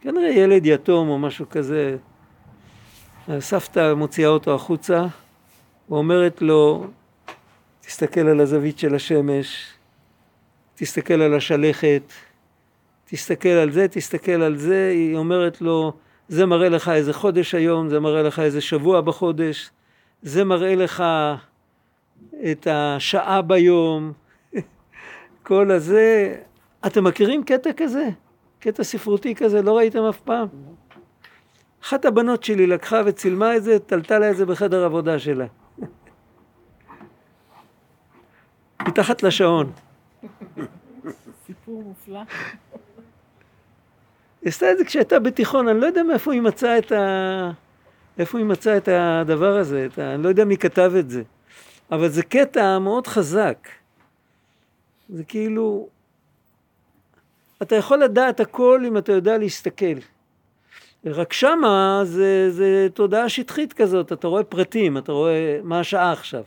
כנראה 0.00 0.30
ילד 0.30 0.66
יתום 0.66 1.08
או 1.08 1.18
משהו 1.18 1.48
כזה. 1.50 1.96
הסבתא 3.28 3.94
מוציאה 3.94 4.28
אותו 4.28 4.54
החוצה 4.54 5.06
ואומרת 5.88 6.42
לו, 6.42 6.86
תסתכל 7.80 8.20
על 8.20 8.40
הזווית 8.40 8.78
של 8.78 8.94
השמש, 8.94 9.66
תסתכל 10.74 11.14
על 11.22 11.34
השלכת, 11.34 12.02
תסתכל 13.04 13.48
על 13.48 13.70
זה, 13.70 13.88
תסתכל 13.88 14.42
על 14.42 14.56
זה, 14.56 14.90
היא 14.92 15.16
אומרת 15.16 15.60
לו, 15.60 15.92
זה 16.28 16.46
מראה 16.46 16.68
לך 16.68 16.88
איזה 16.88 17.12
חודש 17.12 17.54
היום, 17.54 17.88
זה 17.88 18.00
מראה 18.00 18.22
לך 18.22 18.38
איזה 18.38 18.60
שבוע 18.60 19.00
בחודש, 19.00 19.70
זה 20.22 20.44
מראה 20.44 20.74
לך 20.74 21.04
את 22.50 22.66
השעה 22.70 23.42
ביום, 23.42 24.12
כל 25.46 25.70
הזה. 25.70 26.36
אתם 26.86 27.04
מכירים 27.04 27.44
קטע 27.44 27.70
כזה? 27.76 28.08
קטע 28.60 28.84
ספרותי 28.84 29.34
כזה? 29.34 29.62
לא 29.62 29.76
ראיתם 29.76 30.02
אף 30.02 30.20
פעם? 30.20 30.48
אחת 31.84 32.04
הבנות 32.04 32.44
שלי 32.44 32.66
לקחה 32.66 33.00
וצילמה 33.06 33.56
את 33.56 33.64
זה, 33.64 33.78
תלתה 33.78 34.18
לה 34.18 34.30
את 34.30 34.36
זה 34.36 34.46
בחדר 34.46 34.84
עבודה 34.84 35.18
שלה. 35.18 35.46
מתחת 38.88 39.22
לשעון. 39.22 39.72
סיפור 41.46 41.82
מופלא. 41.82 42.20
היא 44.42 44.48
עשתה 44.48 44.72
את 44.72 44.78
זה 44.78 44.84
כשהייתה 44.84 45.18
בתיכון, 45.18 45.68
אני 45.68 45.80
לא 45.80 45.86
יודע 45.86 46.02
מאיפה 46.02 46.32
היא 46.32 46.40
מצאה 46.40 46.78
את 46.78 46.92
ה... 46.92 47.50
איפה 48.18 48.38
היא 48.38 48.46
מצאה 48.46 48.76
את 48.76 48.88
הדבר 48.88 49.56
הזה, 49.56 49.86
את 49.92 49.98
ה... 49.98 50.14
אני 50.14 50.22
לא 50.22 50.28
יודע 50.28 50.44
מי 50.44 50.56
כתב 50.56 50.92
את 50.98 51.10
זה. 51.10 51.22
אבל 51.90 52.08
זה 52.08 52.22
קטע 52.22 52.78
מאוד 52.78 53.06
חזק. 53.06 53.68
זה 55.08 55.24
כאילו... 55.24 55.88
אתה 57.62 57.76
יכול 57.76 57.98
לדעת 57.98 58.40
הכל 58.40 58.84
אם 58.86 58.98
אתה 58.98 59.12
יודע 59.12 59.38
להסתכל. 59.38 60.13
רק 61.06 61.32
שמה 61.32 62.00
זה, 62.04 62.50
זה 62.50 62.88
תודעה 62.94 63.28
שטחית 63.28 63.72
כזאת, 63.72 64.12
אתה 64.12 64.28
רואה 64.28 64.44
פרטים, 64.44 64.98
אתה 64.98 65.12
רואה 65.12 65.60
מה 65.62 65.80
השעה 65.80 66.12
עכשיו. 66.12 66.42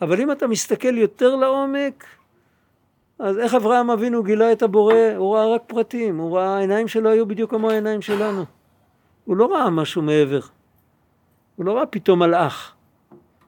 אבל 0.00 0.20
אם 0.20 0.32
אתה 0.32 0.46
מסתכל 0.46 0.98
יותר 0.98 1.36
לעומק, 1.36 2.04
אז 3.18 3.38
איך 3.38 3.54
אברהם 3.54 3.90
אבינו 3.90 4.22
גילה 4.22 4.52
את 4.52 4.62
הבורא? 4.62 4.94
הוא 5.16 5.36
ראה 5.36 5.54
רק 5.54 5.62
פרטים, 5.66 6.18
הוא 6.18 6.36
ראה, 6.38 6.56
העיניים 6.56 6.88
שלו 6.88 7.10
היו 7.10 7.26
בדיוק 7.26 7.50
כמו 7.50 7.70
העיניים 7.70 8.02
שלנו. 8.02 8.44
הוא 9.24 9.36
לא 9.36 9.52
ראה 9.54 9.70
משהו 9.70 10.02
מעבר. 10.02 10.40
הוא 11.56 11.66
לא 11.66 11.76
ראה 11.76 11.86
פתאום 11.86 12.18
מלאך. 12.18 12.72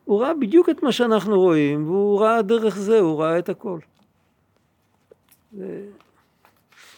הוא 0.05 0.23
ראה 0.23 0.35
בדיוק 0.35 0.69
את 0.69 0.83
מה 0.83 0.93
שאנחנו 0.93 1.41
רואים, 1.41 1.87
והוא 1.87 2.21
ראה 2.21 2.43
דרך 2.43 2.77
זה, 2.77 2.99
הוא 2.99 3.23
ראה 3.23 3.39
את 3.39 3.49
הכל. 3.49 3.79
ו... 5.59 5.81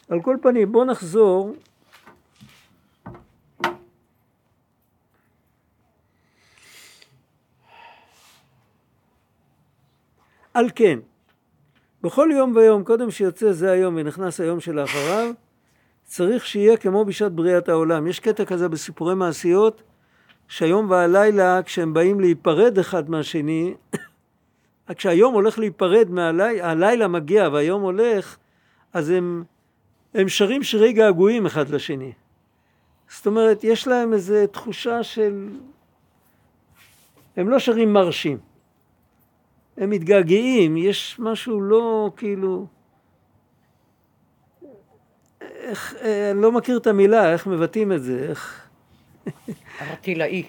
על 0.09 0.23
כל 0.23 0.37
פנים, 0.43 0.73
בואו 0.73 0.85
נחזור. 0.85 1.53
על 10.55 10.71
כן, 10.75 10.99
בכל 12.03 12.29
יום 12.33 12.57
ויום, 12.57 12.85
קודם 12.85 13.11
שיוצא 13.11 13.53
זה 13.53 13.71
היום 13.71 13.95
ונכנס 13.97 14.41
היום 14.41 14.61
שלאחריו, 14.61 15.31
צריך 16.05 16.47
שיהיה 16.47 16.77
כמו 16.77 17.05
בשעת 17.05 17.33
בריאת 17.33 17.69
העולם. 17.69 18.07
יש 18.07 18.21
קטע 18.21 18.45
כזה 18.45 18.69
בסיפורי 18.69 19.15
מעשיות, 19.15 19.83
שהיום 20.49 20.91
והלילה, 20.91 21.63
כשהם 21.63 21.95
באים 21.95 22.21
להיפרד 22.21 22.79
אחד 22.79 23.11
מהשני, 23.11 23.75
כשהיום 24.97 25.35
הולך 25.35 25.59
להיפרד 25.59 26.11
מהלילה, 26.11 26.71
הלילה 26.71 27.09
מגיע 27.09 27.49
והיום 27.53 27.83
הולך, 27.83 28.37
אז 28.93 29.11
הם, 29.11 29.45
הם 30.15 30.29
שרים 30.29 30.63
שירי 30.63 30.93
געגועים 30.93 31.47
אחד 31.47 31.71
לשני. 31.71 32.13
זאת 33.09 33.27
אומרת, 33.27 33.65
יש 33.65 33.87
להם 33.87 34.13
איזו 34.13 34.47
תחושה 34.53 35.03
של... 35.03 35.49
הם 37.37 37.49
לא 37.49 37.59
שרים 37.59 37.93
מרשים. 37.93 38.52
הם 39.77 39.91
מתגעגעים, 39.91 40.77
יש 40.77 41.17
משהו 41.19 41.61
לא 41.61 42.11
כאילו... 42.17 42.67
איך, 45.41 45.95
אה, 46.01 46.31
אני 46.31 46.43
לא 46.43 46.53
מכיר 46.53 46.77
את 46.77 46.87
המילה, 46.87 47.33
איך 47.33 47.47
מבטאים 47.47 47.93
את 47.93 48.03
זה, 48.03 48.27
איך... 48.29 48.69
ארטילאי. 49.81 50.47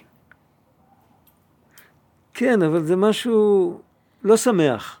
כן, 2.34 2.62
אבל 2.62 2.84
זה 2.84 2.96
משהו 2.96 3.80
לא 4.22 4.36
שמח. 4.36 5.00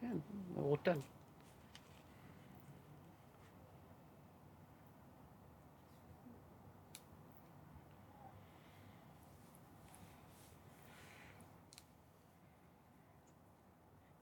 כן, 0.00 0.16
מרוטן. 0.56 0.96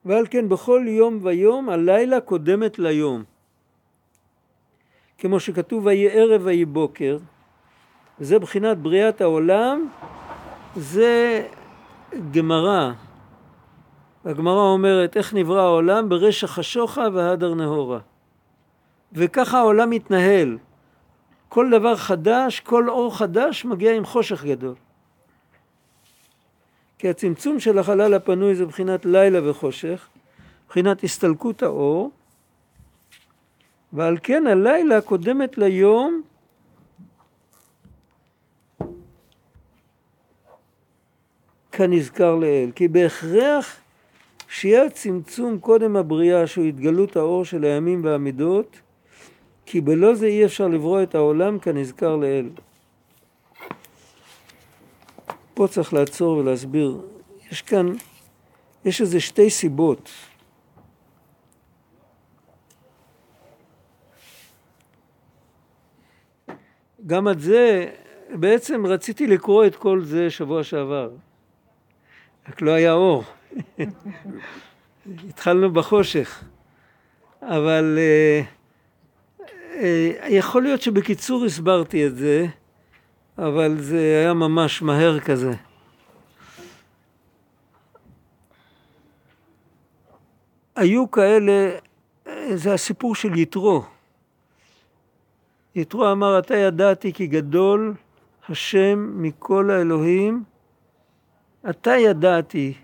ועל 0.05 0.27
כן 0.31 0.49
בכל 0.49 0.85
יום 0.89 1.19
ויום 1.23 1.69
הלילה 1.69 2.21
קודמת 2.21 2.79
ליום. 2.79 3.25
כמו 5.19 5.41
שכתוב 5.41 5.87
ויהי 5.87 6.09
ערב 6.11 6.41
ויהי 6.45 6.65
בוקר, 6.65 7.19
וזה 8.21 8.39
בחינת 8.39 8.79
בריאת 8.79 9.21
העולם, 9.21 9.89
זה 10.77 11.43
גמרא. 12.31 12.93
הגמרא 14.25 14.61
אומרת 14.61 15.17
איך 15.17 15.35
נברא 15.35 15.61
העולם 15.61 16.09
ברשע 16.09 16.47
חשוכה 16.47 17.07
והדר 17.13 17.55
נהורה. 17.55 17.99
וככה 19.13 19.59
העולם 19.59 19.91
מתנהל. 19.91 20.59
כל 21.49 21.71
דבר 21.71 21.97
חדש, 21.97 22.61
כל 22.61 22.89
אור 22.89 23.17
חדש 23.17 23.65
מגיע 23.65 23.97
עם 23.97 24.05
חושך 24.05 24.45
גדול. 24.45 24.75
כי 26.99 27.09
הצמצום 27.09 27.61
של 27.61 27.79
החלל 27.79 28.15
הפנוי 28.15 28.55
זה 28.55 28.67
בחינת 28.67 29.07
לילה 29.07 29.51
וחושך, 29.51 30.09
בחינת 30.69 31.05
הסתלקות 31.05 31.63
האור, 31.63 32.11
ועל 33.93 34.19
כן 34.23 34.47
הלילה 34.47 35.01
קודמת 35.01 35.59
ליום 35.59 36.23
כנזכר 41.73 42.35
לעיל, 42.35 42.71
כי 42.75 42.89
בהכרח 42.89 43.77
שיהיה 44.49 44.85
הצמצום 44.85 45.59
קודם 45.59 45.97
הבריאה 45.97 46.47
שהוא 46.47 46.65
התגלות 46.65 47.17
האור 47.17 47.45
של 47.45 47.65
הימים 47.65 48.05
והמידות 48.05 48.81
כי 49.67 49.81
בלא 49.81 50.15
זה 50.15 50.27
אי 50.27 50.45
אפשר 50.45 50.69
לברוא 50.69 51.03
את 51.03 51.15
העולם 51.15 51.59
כנזכר 51.59 52.17
לעיל. 52.17 52.51
פה 55.55 55.67
צריך 55.71 55.93
לעצור 55.93 56.37
ולהסביר. 56.37 57.01
יש 57.51 57.63
כאן, 57.63 57.87
יש 58.85 59.01
איזה 59.01 59.21
שתי 59.21 59.51
סיבות. 59.51 60.11
גם 67.07 67.29
את 67.29 67.41
זה, 67.41 67.91
בעצם 68.31 68.87
רציתי 68.87 69.27
לקרוא 69.27 69.67
את 69.67 69.77
כל 69.77 70.01
זה 70.05 70.31
שבוע 70.31 70.65
שעבר. 70.65 71.11
רק 72.49 72.63
לא 72.63 72.71
היה 72.71 72.93
אור. 72.93 73.25
התחלנו 75.29 75.73
בחושך. 75.73 76.45
אבל 77.43 77.99
אה, 77.99 78.43
אה, 79.75 80.29
יכול 80.29 80.63
להיות 80.63 80.83
שבקיצור 80.83 81.45
הסברתי 81.45 82.07
את 82.07 82.17
זה, 82.17 82.47
אבל 83.39 83.81
זה 83.81 83.99
היה 83.99 84.35
ממש 84.35 84.83
מהר 84.83 85.21
כזה. 85.21 85.53
היו 90.77 91.11
כאלה, 91.11 91.71
זה 92.55 92.75
הסיפור 92.75 93.15
של 93.15 93.39
יתרו. 93.39 93.85
יתרו 95.75 96.13
אמר, 96.13 96.39
אתה 96.39 96.57
ידעתי 96.57 97.13
כי 97.13 97.27
גדול 97.27 97.95
השם 98.49 99.23
מכל 99.23 99.71
האלוהים, 99.71 100.45
אתה 101.71 101.91
ידעתי, 101.91 102.75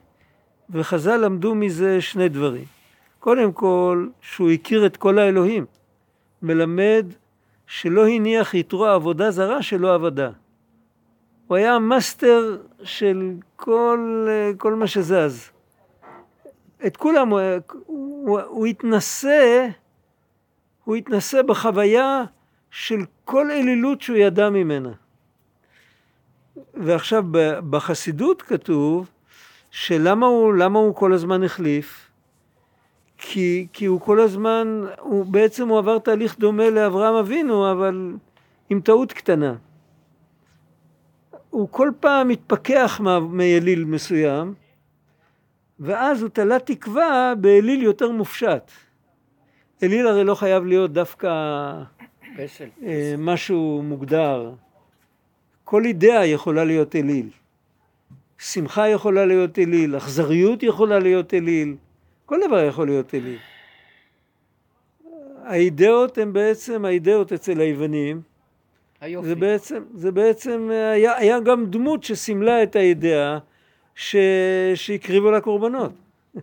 וחז"ל 0.71 1.17
למדו 1.17 1.55
מזה 1.55 2.01
שני 2.01 2.29
דברים. 2.29 2.65
קודם 3.19 3.53
כל, 3.53 4.09
שהוא 4.21 4.51
הכיר 4.51 4.87
את 4.87 4.97
כל 4.97 5.19
האלוהים, 5.19 5.67
מלמד 6.43 7.07
שלא 7.67 8.09
הניח 8.09 8.55
יתרו 8.55 8.87
עבודה 8.87 9.31
זרה 9.31 9.63
שלא 9.63 9.95
עבדה. 9.95 10.31
הוא 11.51 11.57
היה 11.57 11.75
המאסטר 11.75 12.57
של 12.83 13.31
כל, 13.57 14.27
כל 14.59 14.75
מה 14.75 14.87
שזז. 14.87 15.51
את 16.87 16.97
כולם, 16.97 17.29
הוא, 17.29 17.41
הוא, 17.87 18.41
הוא 18.41 18.67
התנסה, 18.67 19.69
הוא 20.85 20.97
התנסה 20.97 21.43
בחוויה 21.43 22.25
של 22.71 23.01
כל 23.25 23.51
אלילות 23.51 24.03
שהוא 24.03 24.17
ידע 24.17 24.51
ממנה. 24.51 24.93
ועכשיו 26.75 27.25
בחסידות 27.71 28.43
כתוב 28.43 29.11
שלמה 29.71 30.27
הוא, 30.27 30.55
למה 30.55 30.79
הוא 30.79 30.95
כל 30.95 31.13
הזמן 31.13 31.45
החליף? 31.45 32.11
כי, 33.19 33.67
כי 33.73 33.87
הוא 33.87 34.01
כל 34.01 34.21
הזמן, 34.21 34.85
הוא 35.01 35.27
בעצם 35.27 35.69
הוא 35.69 35.79
עבר 35.79 35.99
תהליך 35.99 36.39
דומה 36.39 36.71
לאברהם 36.71 37.15
אבינו, 37.15 37.73
אבל 37.73 38.13
עם 38.71 38.81
טעות 38.81 39.13
קטנה. 39.13 39.55
הוא 41.51 41.69
כל 41.71 41.91
פעם 42.01 42.29
מתפכח 42.29 43.01
מאליל 43.31 43.85
מסוים, 43.85 44.55
ואז 45.81 46.23
הוא 46.23 46.31
תלה 46.31 46.59
תקווה 46.59 47.35
באליל 47.41 47.83
יותר 47.83 48.11
מופשט. 48.11 48.71
אליל 49.83 50.07
הרי 50.07 50.25
לא 50.25 50.35
חייב 50.35 50.65
להיות 50.65 50.93
דווקא 50.93 51.29
פסל. 52.37 52.69
אה, 52.83 53.15
משהו 53.19 53.83
מוגדר. 53.85 54.53
כל 55.65 55.85
אידאה 55.85 56.27
יכולה 56.27 56.65
להיות 56.65 56.97
אליל. 56.97 57.29
שמחה 58.41 58.89
יכולה 58.89 59.27
להיות 59.27 59.59
אליל, 59.59 59.97
אכזריות 59.97 60.63
יכולה 60.63 60.99
להיות 60.99 61.35
אליל, 61.35 61.77
כל 62.27 62.39
דבר 62.47 62.65
יכול 62.65 62.87
להיות 62.87 63.15
אליל. 63.15 63.39
האידאות 65.45 66.19
הן 66.19 66.33
בעצם, 66.33 66.85
האידאות 66.85 67.33
אצל 67.33 67.61
היוונים, 67.61 68.23
היופי. 69.01 69.29
זה 69.29 69.35
בעצם, 69.35 69.83
זה 69.95 70.13
בעצם 70.13 70.71
היה, 70.71 71.17
היה 71.17 71.41
גם 71.41 71.67
דמות 71.67 72.05
שסימלה 72.05 72.63
את 72.63 72.77
האידאה 72.77 73.39
ש, 73.95 74.17
שהקריבו 74.75 75.31
לה 75.31 75.41
קורבנות. 75.41 75.93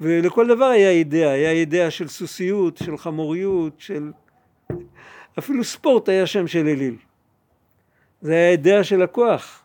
ולכל 0.00 0.46
דבר 0.46 0.64
היה 0.64 0.90
אידאה, 0.90 1.30
היה 1.30 1.50
אידאה 1.50 1.90
של 1.90 2.08
סוסיות, 2.08 2.76
של 2.76 2.98
חמוריות, 2.98 3.72
של... 3.78 4.12
אפילו 5.38 5.64
ספורט 5.64 6.08
היה 6.08 6.26
שם 6.26 6.46
של 6.46 6.66
אליל. 6.66 6.96
זה 8.20 8.32
היה 8.32 8.50
אידאה 8.50 8.84
של 8.84 9.02
הכוח. 9.02 9.62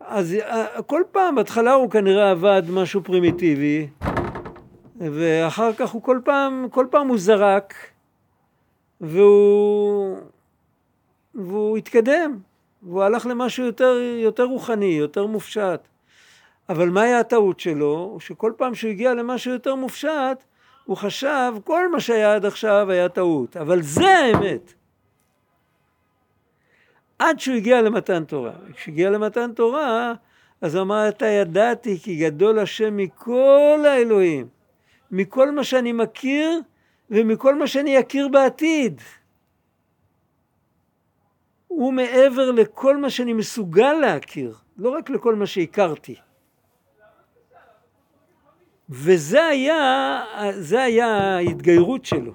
אז 0.00 0.34
אה, 0.34 0.82
כל 0.82 1.02
פעם, 1.12 1.34
בהתחלה 1.34 1.72
הוא 1.72 1.90
כנראה 1.90 2.30
עבד 2.30 2.62
משהו 2.70 3.04
פרימיטיבי, 3.04 3.88
ואחר 4.96 5.72
כך 5.72 5.90
הוא 5.90 6.02
כל 6.02 6.20
פעם, 6.24 6.66
כל 6.70 6.86
פעם 6.90 7.08
הוא 7.08 7.18
זרק, 7.18 7.74
והוא, 9.00 10.18
והוא 11.34 11.76
התקדם, 11.76 12.38
והוא 12.82 13.02
הלך 13.02 13.26
למשהו 13.26 13.64
יותר, 13.64 13.96
יותר 14.16 14.44
רוחני, 14.44 14.84
יותר 14.84 15.26
מופשט. 15.26 15.80
אבל 16.68 16.88
מה 16.88 17.02
היה 17.02 17.20
הטעות 17.20 17.60
שלו? 17.60 18.16
שכל 18.20 18.52
פעם 18.56 18.74
שהוא 18.74 18.90
הגיע 18.90 19.14
למשהו 19.14 19.52
יותר 19.52 19.74
מופשט, 19.74 20.44
הוא 20.84 20.96
חשב, 20.96 21.52
כל 21.64 21.90
מה 21.90 22.00
שהיה 22.00 22.34
עד 22.34 22.44
עכשיו 22.44 22.90
היה 22.90 23.08
טעות, 23.08 23.56
אבל 23.56 23.82
זה 23.82 24.08
האמת. 24.08 24.72
עד 27.18 27.40
שהוא 27.40 27.56
הגיע 27.56 27.82
למתן 27.82 28.24
תורה. 28.24 28.52
כשהגיע 28.74 29.10
למתן 29.10 29.52
תורה, 29.52 30.14
אז 30.60 30.76
אמר, 30.76 31.08
אתה 31.08 31.26
ידעתי 31.26 31.98
כי 32.02 32.16
גדול 32.16 32.58
השם 32.58 32.96
מכל 32.96 33.80
האלוהים, 33.84 34.48
מכל 35.10 35.50
מה 35.50 35.64
שאני 35.64 35.92
מכיר 35.92 36.60
ומכל 37.10 37.54
מה 37.54 37.66
שאני 37.66 38.00
אכיר 38.00 38.28
בעתיד. 38.28 39.00
הוא 41.68 41.92
מעבר 41.92 42.50
לכל 42.50 42.96
מה 42.96 43.10
שאני 43.10 43.32
מסוגל 43.32 43.92
להכיר, 43.92 44.56
לא 44.78 44.90
רק 44.90 45.10
לכל 45.10 45.34
מה 45.34 45.46
שהכרתי. 45.46 46.14
וזה 48.88 49.44
היה, 49.44 50.22
זה 50.58 50.82
היה 50.82 51.06
ההתגיירות 51.06 52.04
שלו. 52.04 52.32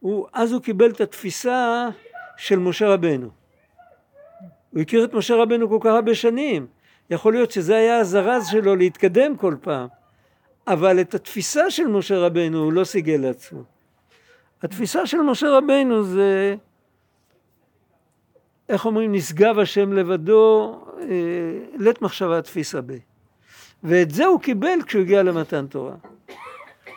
הוא, 0.00 0.26
אז 0.32 0.52
הוא 0.52 0.62
קיבל 0.62 0.90
את 0.90 1.00
התפיסה 1.00 1.88
של 2.36 2.58
משה 2.58 2.88
רבנו. 2.88 3.30
הוא 4.70 4.80
הכיר 4.80 5.04
את 5.04 5.14
משה 5.14 5.34
רבנו 5.34 5.68
כל 5.68 5.78
כך 5.80 5.90
הרבה 5.90 6.14
שנים. 6.14 6.66
יכול 7.10 7.32
להיות 7.32 7.50
שזה 7.50 7.76
היה 7.76 7.98
הזרז 7.98 8.46
שלו 8.46 8.76
להתקדם 8.76 9.36
כל 9.36 9.56
פעם. 9.60 9.88
אבל 10.68 11.00
את 11.00 11.14
התפיסה 11.14 11.70
של 11.70 11.86
משה 11.86 12.18
רבנו 12.18 12.58
הוא 12.58 12.72
לא 12.72 12.84
סיגל 12.84 13.16
לעצמו. 13.16 13.62
התפיסה 14.62 15.06
של 15.06 15.20
משה 15.20 15.50
רבנו 15.50 16.04
זה, 16.04 16.54
איך 18.68 18.86
אומרים, 18.86 19.14
נשגב 19.14 19.58
השם 19.58 19.92
לבדו, 19.92 20.78
אה, 21.00 21.06
לית 21.78 22.02
מחשבה 22.02 22.42
תפיסה 22.42 22.80
ב. 22.80 22.92
ואת 23.82 24.10
זה 24.10 24.26
הוא 24.26 24.40
קיבל 24.40 24.82
כשהוא 24.86 25.02
הגיע 25.02 25.22
למתן 25.22 25.66
תורה. 25.66 25.94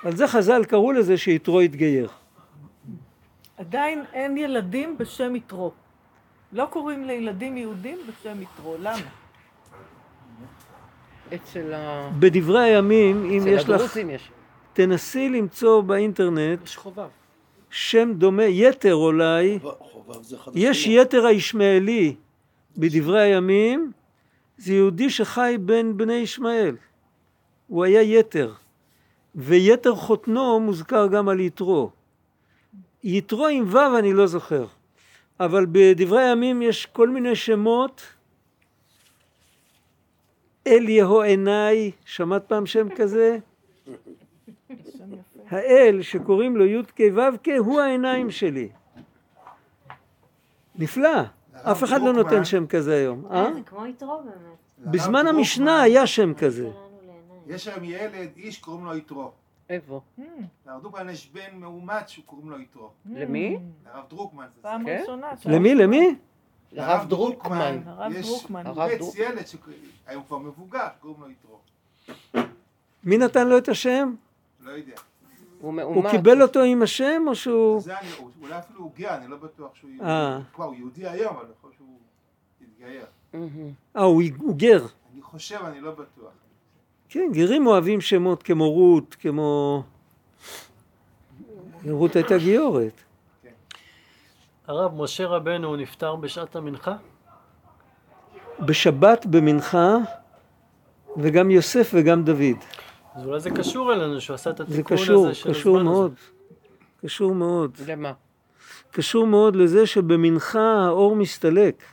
על 0.03 0.15
זה 0.15 0.27
חז"ל 0.27 0.63
קראו 0.63 0.91
לזה 0.91 1.17
שיתרו 1.17 1.59
התגייר. 1.59 2.09
עדיין 3.57 4.03
אין 4.13 4.37
ילדים 4.37 4.97
בשם 4.97 5.35
יתרו. 5.35 5.71
לא 6.53 6.65
קוראים 6.65 7.05
לילדים 7.05 7.57
יהודים 7.57 7.97
בשם 8.07 8.41
יתרו, 8.41 8.75
למה? 8.79 9.18
אצל 11.35 11.73
ה... 11.73 12.09
בדברי 12.19 12.63
הימים, 12.63 13.25
אם 13.25 13.41
אצל 13.41 13.47
יש 13.49 13.63
לך, 13.63 13.69
הדרוזים 13.69 14.09
יש. 14.09 14.31
תנסי 14.73 15.29
למצוא 15.29 15.81
באינטרנט 15.81 16.63
יש 16.65 16.77
חובב. 16.77 17.07
שם 17.69 18.13
דומה, 18.13 18.43
יתר 18.43 18.95
אולי, 18.95 19.59
חובב 19.61 20.23
זה 20.23 20.35
אחד 20.35 20.51
יש. 20.55 20.87
יתר 20.87 21.25
הישמעאלי 21.25 22.15
בדברי 22.77 23.21
הימים, 23.21 23.91
זה 24.57 24.73
יהודי 24.73 25.09
שחי 25.09 25.55
בין 25.59 25.97
בני 25.97 26.13
ישמעאל. 26.13 26.75
הוא 27.67 27.83
היה 27.83 28.01
יתר. 28.01 28.53
ויתר 29.35 29.95
חותנו 29.95 30.59
מוזכר 30.59 31.07
גם 31.07 31.29
על 31.29 31.39
יתרו. 31.39 31.91
יתרו 33.03 33.47
עם 33.47 33.65
ו' 33.67 33.97
אני 33.99 34.13
לא 34.13 34.27
זוכר. 34.27 34.65
אבל 35.39 35.65
בדברי 35.71 36.23
הימים 36.23 36.61
יש 36.61 36.85
כל 36.85 37.09
מיני 37.09 37.35
שמות. 37.35 38.01
אל 40.69 40.89
יהו 40.89 41.21
עיניי, 41.21 41.91
שמעת 42.05 42.45
פעם 42.47 42.65
שם 42.65 42.87
כזה? 42.95 43.37
האל 45.49 46.01
שקוראים 46.01 46.57
לו 46.57 46.65
י"ק 46.65 46.99
ו"ק 47.15 47.47
הוא 47.57 47.81
העיניים 47.81 48.31
שלי. 48.31 48.69
נפלא. 50.75 51.21
אף 51.53 51.83
אחד 51.83 52.01
לא. 52.01 52.13
נותן 52.13 52.45
שם 52.45 52.67
כזה 52.67 52.95
היום. 52.95 53.25
אה? 53.31 53.45
אה, 53.45 53.53
זה 53.53 53.61
כמו 53.65 53.85
יתרו 53.85 54.21
באמת. 54.23 54.91
בזמן 54.91 55.27
המשנה 55.27 55.81
היה 55.81 56.07
שם 56.07 56.33
כזה. 56.33 56.69
יש 57.47 57.67
היום 57.67 57.83
ילד, 57.83 58.29
איש, 58.37 58.59
קוראים 58.59 58.85
לו 58.85 58.95
יתרו. 58.97 59.31
איפה? 59.69 60.01
לרב 60.67 60.81
דרוקמן 60.81 61.09
יש 61.09 61.31
בן 61.33 61.59
מאומץ 61.59 62.07
שקוראים 62.07 62.49
לו 62.49 62.59
יתרו. 62.59 62.89
למי? 63.05 63.57
לרב 63.85 64.03
דרוקמן 64.09 64.45
פעם 64.61 64.85
כן? 64.85 64.97
ראשונה. 65.01 65.27
למי? 65.45 65.75
למי? 65.75 66.15
הרב 66.77 67.09
דרוקמן. 67.09 67.79
הרב 67.85 68.13
דרוקמן. 68.21 68.65
הוא 68.67 68.81
הרב 68.81 68.89
אימץ 68.89 69.01
דרוק- 69.01 69.15
ילד 69.17 69.43
שהיום 70.07 70.23
כבר 70.27 70.37
מבוגר, 70.37 70.87
קוראים 71.01 71.21
לו 71.21 71.27
יתרו. 71.29 71.59
מי 73.03 73.17
נתן 73.17 73.47
לו 73.47 73.57
את 73.57 73.69
השם? 73.69 74.13
לא 74.61 74.71
יודע. 74.71 74.93
הוא. 75.61 76.09
קיבל 76.11 76.41
אותו 76.41 76.59
עם 76.63 76.81
השם 76.81 77.21
או 77.27 77.35
שהוא... 77.35 77.81
זה 77.81 77.99
אני, 77.99 78.07
אולי 78.41 78.57
אפילו 78.59 78.79
הוא 78.79 78.91
גאה, 78.97 79.15
אני 79.17 79.27
לא 79.27 79.37
בטוח 79.37 79.75
שהוא 79.75 79.89
יהודי. 79.91 80.09
אה. 80.09 80.39
כבר, 80.53 80.65
הוא 80.65 80.75
יהודי 80.75 81.07
היום, 81.07 81.35
אבל 81.35 81.45
אני 81.45 81.53
חושב 81.61 81.75
שהוא 81.77 81.97
התגייר. 82.61 83.05
אה, 83.95 84.03
הוא 84.03 84.55
גר. 84.57 84.85
אני 85.13 85.21
חושב, 85.21 85.59
אני 85.65 85.81
לא 85.81 85.91
בטוח. 85.91 86.31
כן, 87.09 87.29
גרים 87.33 87.67
אוהבים 87.67 88.01
שמות 88.01 88.43
כמו 88.43 88.69
רות, 88.71 89.15
כמו... 89.19 89.83
רות 91.89 92.15
הייתה 92.15 92.37
גיורת. 92.37 92.93
הרב, 94.69 95.01
משה 95.01 95.27
רבנו 95.27 95.75
נפטר 95.75 96.15
בשעת 96.15 96.55
המנחה? 96.55 96.95
בשבת 98.59 99.25
במנחה, 99.25 99.95
וגם 101.17 101.51
יוסף 101.51 101.91
וגם 101.93 102.23
דוד. 102.23 102.57
אז 103.15 103.25
אולי 103.25 103.39
זה 103.39 103.49
קשור 103.49 103.93
אלינו 103.93 104.21
שהוא 104.21 104.35
עשה 104.35 104.49
את 104.49 104.57
זה 104.57 104.63
התיקון 104.63 104.97
קשור, 104.97 105.25
הזה 105.25 105.35
של 105.35 105.49
קשור 105.49 105.77
הזמן 105.77 105.91
מאוד. 105.91 106.11
הזה. 106.11 107.07
קשור 107.07 107.35
מאוד. 107.35 107.71
למה? 107.87 108.11
קשור 108.91 109.27
מאוד 109.27 109.55
לזה 109.55 109.87
שבמנחה 109.87 110.85
האור 110.85 111.15
מסתלק. 111.15 111.83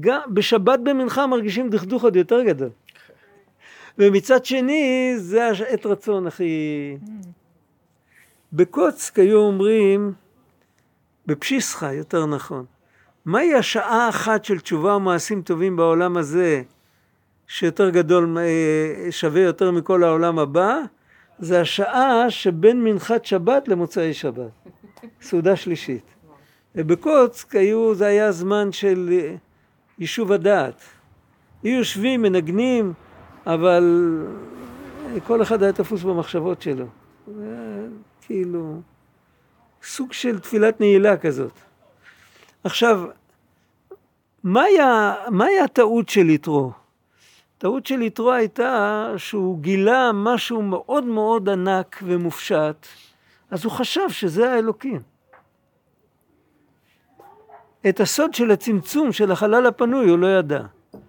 גם 0.00 0.20
בשבת 0.34 0.78
במנחה 0.82 1.26
מרגישים 1.26 1.70
דכדוך 1.70 2.04
עוד 2.04 2.16
יותר 2.16 2.42
גדול. 2.42 2.70
ומצד 3.98 4.44
שני, 4.44 5.14
זה 5.16 5.46
העת 5.46 5.86
רצון 5.86 6.26
הכי... 6.26 6.96
בקוצק 8.52 9.18
היו 9.18 9.38
אומרים, 9.38 10.12
בפשיסחה 11.26 11.92
יותר 11.92 12.26
נכון, 12.26 12.64
מהי 13.24 13.54
השעה 13.54 14.06
האחת 14.06 14.44
של 14.44 14.60
תשובה 14.60 14.96
ומעשים 14.96 15.42
טובים 15.42 15.76
בעולם 15.76 16.16
הזה, 16.16 16.62
שיותר 17.46 17.90
גדול, 17.90 18.38
אה, 18.38 19.12
שווה 19.12 19.40
יותר 19.40 19.70
מכל 19.70 20.04
העולם 20.04 20.38
הבא? 20.38 20.78
זה 21.38 21.60
השעה 21.60 22.30
שבין 22.30 22.84
מנחת 22.84 23.24
שבת 23.24 23.68
למוצאי 23.68 24.14
שבת. 24.14 24.50
סעודה 25.22 25.56
שלישית. 25.56 26.04
ובקוצק 26.74 27.56
היו, 27.56 27.94
זה 27.94 28.06
היה 28.06 28.32
זמן 28.32 28.72
של 28.72 29.08
אה, 29.12 29.34
יישוב 29.98 30.32
הדעת. 30.32 30.80
היו 31.62 31.78
יושבים, 31.78 32.22
מנגנים, 32.22 32.92
אבל 33.46 34.16
אה, 35.06 35.20
כל 35.20 35.42
אחד 35.42 35.62
היה 35.62 35.72
תפוס 35.72 36.02
במחשבות 36.02 36.62
שלו. 36.62 36.86
כאילו, 38.20 38.80
סוג 39.86 40.12
של 40.12 40.38
תפילת 40.38 40.80
נעילה 40.80 41.16
כזאת. 41.16 41.52
עכשיו, 42.64 43.00
מהי 44.44 44.76
מהי 45.30 45.60
הטעות 45.60 46.08
של 46.08 46.30
יתרו? 46.30 46.70
הטעות 47.56 47.86
של 47.86 48.02
יתרו 48.02 48.32
הייתה 48.32 49.08
שהוא 49.16 49.58
גילה 49.58 50.10
משהו 50.14 50.62
מאוד 50.62 51.04
מאוד 51.04 51.48
ענק 51.48 52.00
ומופשט, 52.02 52.86
אז 53.50 53.64
הוא 53.64 53.72
חשב 53.72 54.08
שזה 54.10 54.52
האלוקים. 54.52 55.00
את 57.88 58.00
הסוד 58.00 58.34
של 58.34 58.50
הצמצום 58.50 59.12
של 59.12 59.32
החלל 59.32 59.66
הפנוי 59.66 60.08
הוא 60.10 60.18
לא 60.18 60.38
ידע. 60.38 60.60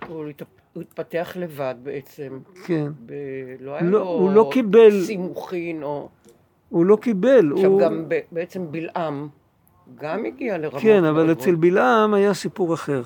הוא 0.07 0.25
התפ- 0.29 0.43
הוא 0.73 0.81
התפתח 0.83 1.31
לבד 1.35 1.75
בעצם. 1.83 2.39
כן. 2.65 2.87
ב... 3.05 3.13
לא 3.59 3.71
היה 3.71 3.81
לא, 3.83 3.89
לו 3.91 4.03
הוא 4.07 4.31
לא 4.31 4.49
קיבל- 4.53 5.03
סימוכין 5.05 5.83
או... 5.83 6.09
הוא 6.69 6.85
לא 6.85 6.95
קיבל. 7.01 7.51
עכשיו 7.53 7.69
הוא... 7.71 7.81
גם 7.81 8.03
ב- 8.07 8.19
בעצם 8.31 8.71
בלעם 8.71 9.27
גם 10.01 10.25
הגיע 10.25 10.57
לרמות... 10.57 10.81
כן, 10.81 11.03
אבל 11.03 11.25
מאוד 11.25 11.29
אצל 11.37 11.55
בלעם 11.55 12.13
היה 12.13 12.33
סיפור 12.33 12.73
אחר. 12.73 13.01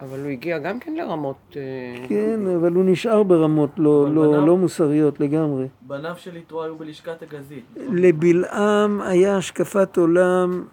אבל 0.00 0.20
הוא 0.20 0.28
הגיע 0.30 0.58
גם 0.58 0.78
כן 0.80 0.94
לרמות... 0.94 1.36
אה, 1.56 2.06
כן, 2.08 2.40
אבל 2.56 2.72
הוא 2.72 2.84
נשאר 2.86 3.22
ברמות 3.22 3.70
לא, 3.76 4.06
לא, 4.14 4.22
בניו- 4.28 4.46
לא 4.46 4.56
מוסריות 4.56 5.20
לגמרי. 5.20 5.66
בניו 5.82 6.14
של 6.16 6.36
יתרו 6.36 6.62
היו 6.62 6.76
בלשכת 6.76 7.22
הגזית. 7.22 7.64
לבלעם 7.76 9.00
היה 9.00 9.36
השקפת 9.36 9.96
עולם 9.96 10.64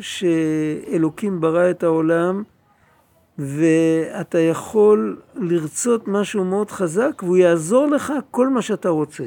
שאלוקים 0.00 1.40
ברא 1.40 1.70
את 1.70 1.82
העולם 1.82 2.42
ואתה 3.38 4.38
יכול 4.38 5.16
לרצות 5.34 6.08
משהו 6.08 6.44
מאוד 6.44 6.70
חזק 6.70 7.22
והוא 7.22 7.36
יעזור 7.36 7.86
לך 7.86 8.12
כל 8.30 8.48
מה 8.48 8.62
שאתה 8.62 8.88
רוצה. 8.88 9.24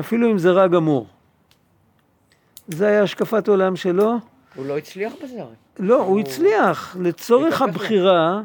אפילו 0.00 0.30
אם 0.30 0.38
זה 0.38 0.50
רע 0.50 0.66
גמור. 0.66 1.06
זה 2.68 2.86
היה 2.86 3.02
השקפת 3.02 3.48
עולם 3.48 3.76
שלו. 3.76 4.14
הוא 4.54 4.66
לא 4.66 4.78
הצליח 4.78 5.12
בזה 5.24 5.40
הרי. 5.42 5.54
לא, 5.78 6.02
הוא 6.02 6.20
הצליח. 6.20 6.96
לצורך. 7.00 7.62
הבחירה, 7.62 8.42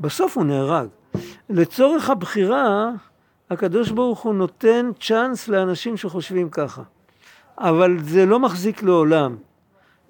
בסוף 0.00 0.36
הוא 0.36 0.44
נהרג. 0.44 0.88
לצורך 1.50 2.10
הבחירה, 2.10 2.90
הקדוש 3.50 3.90
ברוך 3.90 4.20
הוא 4.20 4.34
נותן 4.34 4.90
צ'אנס 5.00 5.48
לאנשים 5.48 5.96
שחושבים 5.96 6.48
ככה. 6.50 6.82
אבל 7.58 7.96
זה 8.02 8.26
לא 8.26 8.40
מחזיק 8.40 8.82
לעולם. 8.82 9.36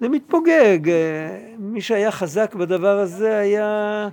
זה 0.00 0.08
מתפוגג. 0.08 0.88
אה, 0.88 1.54
מי 1.58 1.80
שהיה 1.80 2.10
חזק 2.10 2.54
בדבר 2.54 2.98
הזה 2.98 3.38
היה 3.38 4.08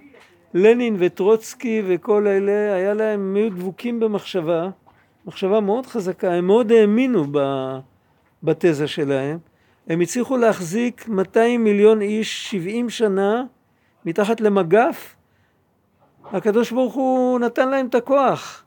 לנין 0.54 0.96
וטרוצקי 1.00 1.84
וכל 1.88 2.28
אלה, 2.28 2.76
היה 2.76 2.94
להם, 2.94 3.20
הם 3.20 3.36
היו 3.36 3.50
דבוקים 3.50 4.00
במחשבה, 4.00 4.70
מחשבה 5.26 5.60
מאוד 5.60 5.86
חזקה, 5.86 6.34
הם 6.34 6.48
מאוד 6.48 6.72
האמינו 6.72 7.26
ב- 7.32 7.78
בתזה 8.44 8.88
שלהם. 8.88 9.38
הם 9.88 10.02
הצליחו 10.02 10.38
להחזיק 10.38 11.08
200 11.08 11.64
מיליון 11.64 12.02
איש 12.02 12.52
70 12.52 12.90
שנה 12.90 13.44
מתחת 14.06 14.42
למגף. 14.42 15.16
הקדוש 16.26 16.72
ברוך 16.72 16.94
הוא 16.94 17.40
נתן 17.40 17.70
להם 17.70 17.88
את 17.88 17.96
הכוח. 17.96 18.64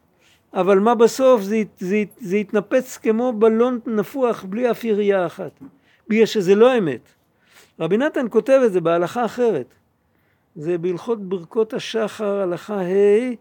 אבל 0.54 0.78
מה 0.78 0.94
בסוף? 0.94 1.42
זה, 1.42 1.62
זה, 1.78 2.02
זה 2.20 2.36
התנפץ 2.36 2.96
כמו 2.96 3.32
בלון 3.32 3.80
נפוח 3.86 4.44
בלי 4.44 4.70
אף 4.70 4.84
ירייה 4.84 5.26
אחת. 5.26 5.60
בגלל 6.08 6.26
שזה 6.26 6.54
לא 6.54 6.78
אמת. 6.78 7.08
רבי 7.80 7.96
נתן 7.96 8.26
כותב 8.30 8.60
את 8.66 8.72
זה 8.72 8.80
בהלכה 8.80 9.24
אחרת. 9.24 9.74
זה 10.56 10.78
בהלכות 10.78 11.28
ברכות 11.28 11.74
השחר, 11.74 12.40
הלכה 12.40 12.80
ה', 12.80 13.34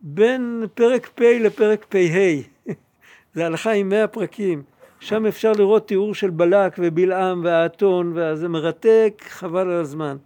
בין 0.00 0.66
פרק 0.74 1.06
פ' 1.14 1.20
לפרק 1.20 1.86
פ"ה. 1.88 2.72
זה 3.34 3.46
הלכה 3.46 3.70
עם 3.70 3.88
מאה 3.88 4.06
פרקים. 4.06 4.62
שם 5.06 5.26
אפשר 5.26 5.52
לראות 5.52 5.88
תיאור 5.88 6.14
של 6.14 6.30
בלק 6.30 6.74
ובלעם 6.78 7.40
והאתון, 7.44 8.12
וזה 8.16 8.48
מרתק, 8.48 9.22
חבל 9.28 9.70
על 9.70 9.80
הזמן. 9.80 10.16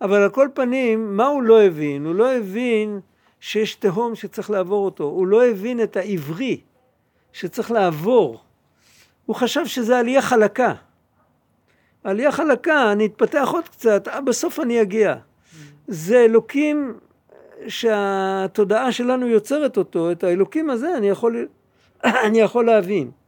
אבל 0.00 0.22
על 0.22 0.30
כל 0.30 0.48
פנים, 0.54 1.16
מה 1.16 1.26
הוא 1.26 1.42
לא 1.42 1.62
הבין? 1.62 2.06
הוא 2.06 2.14
לא 2.14 2.32
הבין 2.32 3.00
שיש 3.40 3.74
תהום 3.74 4.14
שצריך 4.14 4.50
לעבור 4.50 4.84
אותו. 4.84 5.04
הוא 5.04 5.26
לא 5.26 5.46
הבין 5.46 5.82
את 5.82 5.96
העברי 5.96 6.60
שצריך 7.32 7.70
לעבור. 7.70 8.40
הוא 9.26 9.36
חשב 9.36 9.66
שזה 9.66 9.98
עלייה 9.98 10.22
חלקה. 10.22 10.74
עלייה 12.04 12.32
חלקה, 12.32 12.92
אני 12.92 13.06
אתפתח 13.06 13.48
עוד 13.52 13.68
קצת, 13.68 14.08
אה, 14.08 14.20
בסוף 14.20 14.60
אני 14.60 14.82
אגיע. 14.82 15.14
זה 15.88 16.24
אלוקים 16.24 16.98
שהתודעה 17.68 18.92
שלנו 18.92 19.26
יוצרת 19.26 19.76
אותו, 19.76 20.12
את 20.12 20.24
האלוקים 20.24 20.70
הזה 20.70 20.96
אני 20.96 21.08
יכול, 21.08 21.48
אני 22.26 22.40
יכול 22.40 22.66
להבין. 22.66 23.21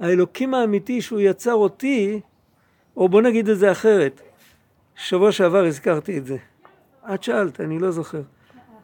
האלוקים 0.00 0.54
האמיתי 0.54 1.00
שהוא 1.00 1.20
יצר 1.20 1.54
אותי, 1.54 2.20
או 2.96 3.08
בוא 3.08 3.22
נגיד 3.22 3.48
את 3.48 3.58
זה 3.58 3.72
אחרת, 3.72 4.20
שבוע 4.94 5.32
שעבר 5.32 5.64
הזכרתי 5.64 6.18
את 6.18 6.26
זה. 6.26 6.36
את 7.14 7.22
שאלת, 7.22 7.60
אני 7.60 7.78
לא 7.78 7.90
זוכר. 7.90 8.22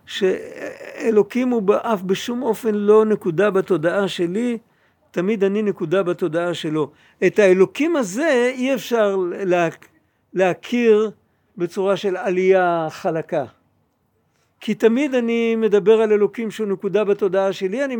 שאלוקים 0.06 1.48
הוא 1.48 1.74
אף 1.82 2.02
בשום 2.02 2.42
אופן 2.42 2.74
לא 2.74 3.04
נקודה 3.04 3.50
בתודעה 3.50 4.08
שלי, 4.08 4.58
תמיד 5.10 5.44
אני 5.44 5.62
נקודה 5.62 6.02
בתודעה 6.02 6.54
שלו. 6.54 6.90
את 7.26 7.38
האלוקים 7.38 7.96
הזה 7.96 8.50
אי 8.54 8.74
אפשר 8.74 9.16
לה, 9.46 9.68
להכיר 10.32 11.10
בצורה 11.56 11.96
של 11.96 12.16
עלייה 12.16 12.86
חלקה. 12.90 13.44
כי 14.60 14.74
תמיד 14.74 15.14
אני 15.14 15.56
מדבר 15.56 16.00
על 16.00 16.12
אלוקים 16.12 16.50
שהוא 16.50 16.68
נקודה 16.68 17.04
בתודעה 17.04 17.52
שלי, 17.52 17.84
אני 17.84 17.96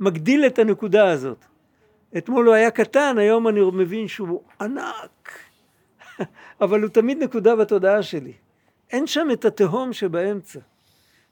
מגדיל 0.00 0.46
את 0.46 0.58
הנקודה 0.58 1.10
הזאת. 1.10 1.44
אתמול 2.18 2.46
הוא 2.46 2.54
היה 2.54 2.70
קטן, 2.70 3.18
היום 3.18 3.48
אני 3.48 3.60
מבין 3.72 4.08
שהוא 4.08 4.42
ענק. 4.60 5.30
אבל 6.60 6.82
הוא 6.82 6.90
תמיד 6.90 7.22
נקודה 7.22 7.56
בתודעה 7.56 8.02
שלי. 8.02 8.32
אין 8.90 9.06
שם 9.06 9.28
את 9.32 9.44
התהום 9.44 9.92
שבאמצע. 9.92 10.60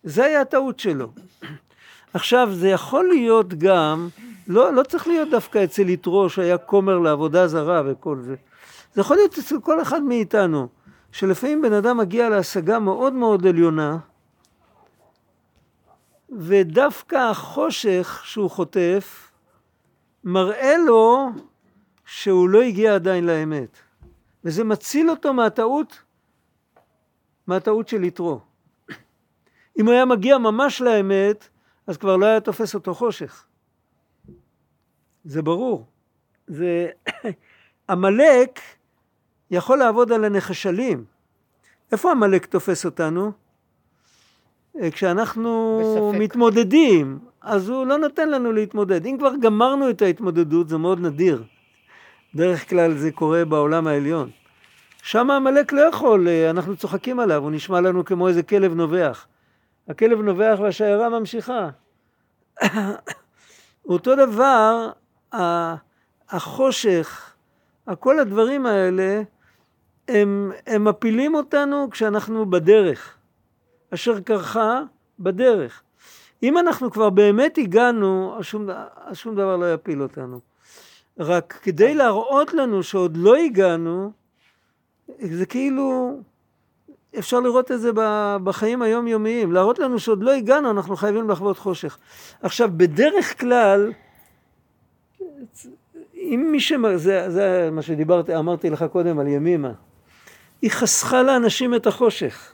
זה 0.03 0.25
היה 0.25 0.41
הטעות 0.41 0.79
שלו. 0.79 1.13
עכשיו, 2.15 2.49
זה 2.53 2.69
יכול 2.69 3.09
להיות 3.09 3.55
גם, 3.55 4.09
לא, 4.49 4.73
לא 4.73 4.83
צריך 4.83 5.07
להיות 5.07 5.31
דווקא 5.31 5.65
אצל 5.65 5.89
יתרו 5.89 6.29
שהיה 6.29 6.59
כומר 6.59 6.99
לעבודה 6.99 7.49
זרה 7.49 7.83
וכל 7.87 8.19
זה. 8.21 8.35
זה 8.95 9.01
יכול 9.01 9.17
להיות 9.17 9.39
אצל 9.39 9.61
כל 9.61 9.83
אחד 9.83 10.03
מאיתנו, 10.03 10.69
שלפעמים 11.13 11.63
בן 11.63 11.73
אדם 11.73 11.97
מגיע 11.97 12.29
להשגה 12.29 12.79
מאוד 12.79 13.13
מאוד 13.13 13.47
עליונה, 13.47 13.99
ודווקא 16.39 17.17
החושך 17.17 18.21
שהוא 18.25 18.51
חוטף, 18.51 19.30
מראה 20.25 20.77
לו 20.87 21.29
שהוא 22.05 22.49
לא 22.49 22.63
הגיע 22.63 22.95
עדיין 22.95 23.27
לאמת. 23.27 23.79
וזה 24.45 24.65
מציל 24.65 25.11
אותו 25.11 25.33
מהטעות, 25.35 26.03
מהטעות 27.47 27.89
של 27.89 28.05
יתרו. 28.05 28.41
אם 29.79 29.87
הוא 29.87 29.95
היה 29.95 30.05
מגיע 30.05 30.39
ממש 30.39 30.81
לאמת, 30.81 31.49
אז 31.87 31.97
כבר 31.97 32.17
לא 32.17 32.27
היה 32.27 32.41
תופס 32.41 32.75
אותו 32.75 32.95
חושך. 32.95 33.45
זה 35.25 35.43
ברור. 35.43 35.87
זה... 36.47 36.89
עמלק 37.91 38.61
יכול 39.51 39.79
לעבוד 39.79 40.13
על 40.13 40.25
הנחשלים. 40.25 41.05
איפה 41.93 42.11
עמלק 42.11 42.47
תופס 42.47 42.85
אותנו? 42.85 43.33
אה, 44.81 44.91
כשאנחנו 44.91 45.81
בספק. 45.83 46.21
מתמודדים, 46.23 47.19
אז 47.43 47.69
הוא 47.69 47.87
לא 47.87 47.99
נותן 47.99 48.31
לנו 48.31 48.53
להתמודד. 48.53 49.07
אם 49.07 49.17
כבר 49.19 49.33
גמרנו 49.41 49.91
את 49.91 50.03
ההתמודדות, 50.03 50.69
זה 50.69 50.79
מאוד 50.79 51.01
נדיר. 51.01 51.43
בדרך 52.35 52.69
כלל 52.69 52.97
זה 52.97 53.13
קורה 53.13 53.45
בעולם 53.45 53.87
העליון. 53.87 54.31
שם 55.03 55.31
עמלק 55.31 55.73
לא 55.73 55.81
יכול, 55.81 56.29
אה, 56.29 56.51
אנחנו 56.51 56.77
צוחקים 56.77 57.21
עליו, 57.21 57.43
הוא 57.43 57.51
נשמע 57.51 57.81
לנו 57.81 58.05
כמו 58.05 58.29
איזה 58.29 58.43
כלב 58.43 58.75
נובח. 58.75 59.27
הכלב 59.89 60.21
נובח 60.21 60.59
והשיירה 60.61 61.09
ממשיכה. 61.09 61.69
אותו 63.89 64.17
דבר, 64.17 64.91
החושך, 66.31 67.33
כל 67.99 68.19
הדברים 68.19 68.67
האלה, 68.67 69.23
הם, 70.09 70.53
הם 70.67 70.85
מפילים 70.85 71.35
אותנו 71.35 71.89
כשאנחנו 71.91 72.51
בדרך. 72.51 73.17
אשר 73.95 74.21
קרחה 74.21 74.83
בדרך. 75.19 75.83
אם 76.43 76.59
אנחנו 76.59 76.91
כבר 76.91 77.11
באמת 77.11 77.59
הגענו, 77.59 78.35
אז 78.39 78.45
שום, 78.45 78.67
אז 79.05 79.17
שום 79.17 79.35
דבר 79.35 79.57
לא 79.57 79.75
יפיל 79.75 80.03
אותנו. 80.03 80.41
רק 81.19 81.59
כדי 81.63 81.95
להראות 81.95 82.55
לנו 82.55 82.83
שעוד 82.83 83.17
לא 83.17 83.37
הגענו, 83.37 84.13
זה 85.19 85.47
כאילו, 85.47 86.19
אפשר 87.19 87.41
לראות 87.41 87.73
את 87.73 87.81
זה 87.81 87.91
בחיים 88.45 88.83
היומיומיים. 88.83 89.53
להראות 89.53 89.79
לנו 89.79 89.99
שעוד 89.99 90.23
לא 90.23 90.31
הגענו, 90.31 90.71
אנחנו 90.71 90.97
חייבים 90.97 91.31
לחוות 91.31 91.59
חושך. 91.59 91.99
עכשיו, 92.43 92.71
בדרך 92.77 93.41
כלל, 93.41 93.93
אם 96.15 96.49
מי 96.53 96.61
ש... 96.61 96.73
זה, 96.97 97.31
זה 97.31 97.69
מה 97.73 97.83
שדיברתי, 97.83 98.37
אמרתי 98.37 98.71
לך 98.71 98.85
קודם 98.93 99.19
על 99.19 99.27
ימימה. 99.27 99.73
היא 100.63 100.71
חסכה 100.71 101.23
לאנשים 101.23 101.75
את 101.75 101.87
החושך. 101.87 102.53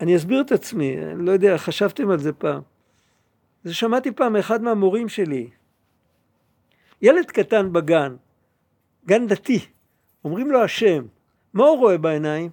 אני 0.00 0.16
אסביר 0.16 0.40
את 0.40 0.52
עצמי, 0.52 0.98
אני 0.98 1.26
לא 1.26 1.32
יודע, 1.32 1.58
חשבתם 1.58 2.10
על 2.10 2.18
זה 2.18 2.32
פעם. 2.32 2.62
זה 3.64 3.74
שמעתי 3.74 4.12
פעם 4.12 4.32
מאחד 4.32 4.62
מהמורים 4.62 5.08
שלי. 5.08 5.50
ילד 7.02 7.30
קטן 7.30 7.72
בגן, 7.72 8.16
גן 9.06 9.26
דתי, 9.26 9.66
אומרים 10.24 10.50
לו 10.50 10.62
השם, 10.62 11.04
מה 11.54 11.64
הוא 11.64 11.78
רואה 11.78 11.98
בעיניים? 11.98 12.50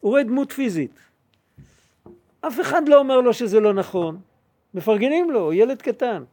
הוא 0.00 0.10
רואה 0.10 0.22
דמות 0.22 0.52
פיזית. 0.52 0.98
אף 2.40 2.60
אחד 2.60 2.88
לא 2.88 2.98
אומר 2.98 3.20
לו 3.20 3.32
שזה 3.32 3.60
לא 3.60 3.74
נכון. 3.74 4.20
מפרגנים 4.74 5.30
לו, 5.30 5.52
ילד 5.52 5.82
קטן. 5.82 6.24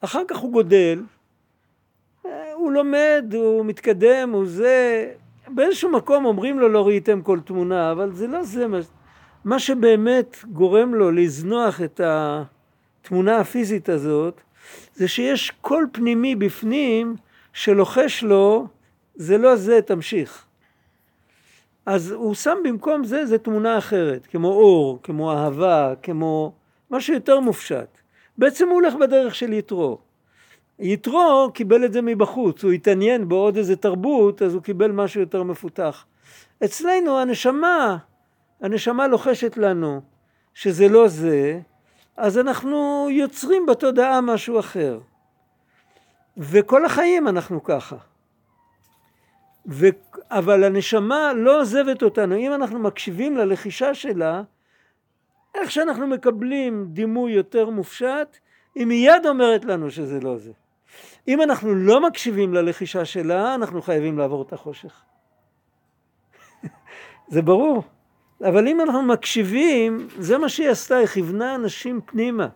אחר 0.00 0.22
כך 0.28 0.36
הוא 0.36 0.52
גודל, 0.52 1.02
אה, 2.26 2.52
הוא 2.52 2.72
לומד, 2.72 3.24
הוא 3.34 3.66
מתקדם, 3.66 4.30
הוא 4.32 4.46
זה... 4.46 5.14
באיזשהו 5.48 5.90
מקום 5.90 6.24
אומרים 6.24 6.58
לו 6.58 6.68
לא 6.68 6.86
ראיתם 6.86 7.22
כל 7.22 7.40
תמונה, 7.40 7.92
אבל 7.92 8.12
זה 8.12 8.26
לא 8.26 8.42
זה 8.42 8.66
מה... 8.66 8.78
מה 9.44 9.58
שבאמת 9.58 10.36
גורם 10.52 10.94
לו 10.94 11.10
לזנוח 11.10 11.80
את 11.80 12.00
התמונה 12.04 13.38
הפיזית 13.38 13.88
הזאת, 13.88 14.40
זה 14.94 15.08
שיש 15.08 15.52
קול 15.60 15.86
פנימי 15.92 16.34
בפנים 16.34 17.16
שלוחש 17.52 18.22
לו, 18.22 18.66
זה 19.14 19.38
לא 19.38 19.56
זה, 19.56 19.82
תמשיך. 19.82 20.44
אז 21.86 22.10
הוא 22.10 22.34
שם 22.34 22.58
במקום 22.64 23.04
זה, 23.04 23.26
זה 23.26 23.38
תמונה 23.38 23.78
אחרת, 23.78 24.26
כמו 24.26 24.48
אור, 24.48 24.98
כמו 25.02 25.32
אהבה, 25.32 25.94
כמו 26.02 26.52
משהו 26.90 27.14
יותר 27.14 27.40
מופשט. 27.40 27.98
בעצם 28.38 28.68
הוא 28.68 28.74
הולך 28.74 28.94
בדרך 28.94 29.34
של 29.34 29.52
יתרו. 29.52 29.98
יתרו 30.78 31.50
קיבל 31.54 31.84
את 31.84 31.92
זה 31.92 32.02
מבחוץ, 32.02 32.64
הוא 32.64 32.72
התעניין 32.72 33.28
בעוד 33.28 33.56
איזה 33.56 33.76
תרבות, 33.76 34.42
אז 34.42 34.54
הוא 34.54 34.62
קיבל 34.62 34.90
משהו 34.90 35.20
יותר 35.20 35.42
מפותח. 35.42 36.06
אצלנו 36.64 37.18
הנשמה, 37.18 37.96
הנשמה 38.60 39.06
לוחשת 39.06 39.56
לנו 39.56 40.00
שזה 40.54 40.88
לא 40.88 41.08
זה, 41.08 41.60
אז 42.16 42.38
אנחנו 42.38 43.08
יוצרים 43.10 43.66
בתודעה 43.66 44.20
משהו 44.20 44.60
אחר. 44.60 45.00
וכל 46.36 46.84
החיים 46.84 47.28
אנחנו 47.28 47.64
ככה. 47.64 47.96
ו... 49.68 49.86
אבל 50.30 50.64
הנשמה 50.64 51.32
לא 51.32 51.60
עוזבת 51.60 52.02
אותנו, 52.02 52.36
אם 52.36 52.52
אנחנו 52.52 52.78
מקשיבים 52.78 53.36
ללחישה 53.36 53.94
שלה, 53.94 54.42
איך 55.54 55.70
שאנחנו 55.70 56.06
מקבלים 56.06 56.86
דימוי 56.92 57.32
יותר 57.32 57.70
מופשט, 57.70 58.36
היא 58.74 58.86
מיד 58.86 59.26
אומרת 59.26 59.64
לנו 59.64 59.90
שזה 59.90 60.20
לא 60.20 60.36
זה. 60.36 60.52
אם 61.28 61.42
אנחנו 61.42 61.74
לא 61.74 62.00
מקשיבים 62.00 62.54
ללחישה 62.54 63.04
שלה, 63.04 63.54
אנחנו 63.54 63.82
חייבים 63.82 64.18
לעבור 64.18 64.42
את 64.42 64.52
החושך. 64.52 65.02
זה 67.32 67.42
ברור. 67.42 67.82
אבל 68.40 68.68
אם 68.68 68.80
אנחנו 68.80 69.02
מקשיבים, 69.02 70.08
זה 70.18 70.38
מה 70.38 70.48
שהיא 70.48 70.68
עשתה, 70.68 70.96
היא 70.96 71.06
כיוונה 71.06 71.54
אנשים 71.54 72.00
פנימה. 72.06 72.48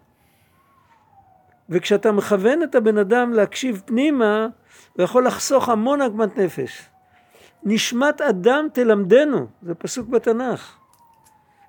וכשאתה 1.68 2.12
מכוון 2.12 2.62
את 2.62 2.74
הבן 2.74 2.98
אדם 2.98 3.32
להקשיב 3.32 3.82
פנימה, 3.86 4.48
הוא 4.92 5.04
יכול 5.04 5.26
לחסוך 5.26 5.68
המון 5.68 6.02
עגמת 6.02 6.38
נפש. 6.38 6.88
נשמת 7.64 8.20
אדם 8.20 8.66
תלמדנו, 8.72 9.46
זה 9.62 9.74
פסוק 9.74 10.08
בתנ"ך. 10.08 10.76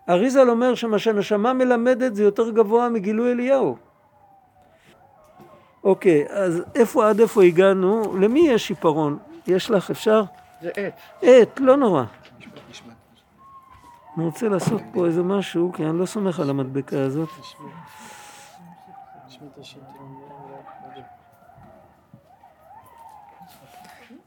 אריזל 0.09 0.49
אומר 0.49 0.75
שמה 0.75 0.99
שהנשמה 0.99 1.53
מלמדת 1.53 2.15
זה 2.15 2.23
יותר 2.23 2.49
גבוה 2.49 2.89
מגילוי 2.89 3.31
אליהו. 3.31 3.77
אוקיי, 5.83 6.25
אז 6.29 6.63
איפה 6.75 7.09
עד 7.09 7.19
איפה 7.19 7.43
הגענו? 7.43 8.17
למי 8.19 8.39
יש 8.39 8.69
עיפרון? 8.69 9.17
יש 9.47 9.71
לך, 9.71 9.89
אפשר? 9.89 10.23
זה 10.61 10.69
עץ. 10.75 10.93
עט, 11.21 11.59
לא 11.59 11.77
נורא. 11.77 12.03
אני 14.17 14.25
רוצה 14.25 14.49
לעשות 14.49 14.81
פה 14.93 15.05
איזה 15.05 15.23
משהו, 15.23 15.71
כי 15.73 15.85
אני 15.85 15.99
לא 15.99 16.05
סומך 16.05 16.39
על 16.39 16.49
המדבקה 16.49 17.01
הזאת. 17.01 17.29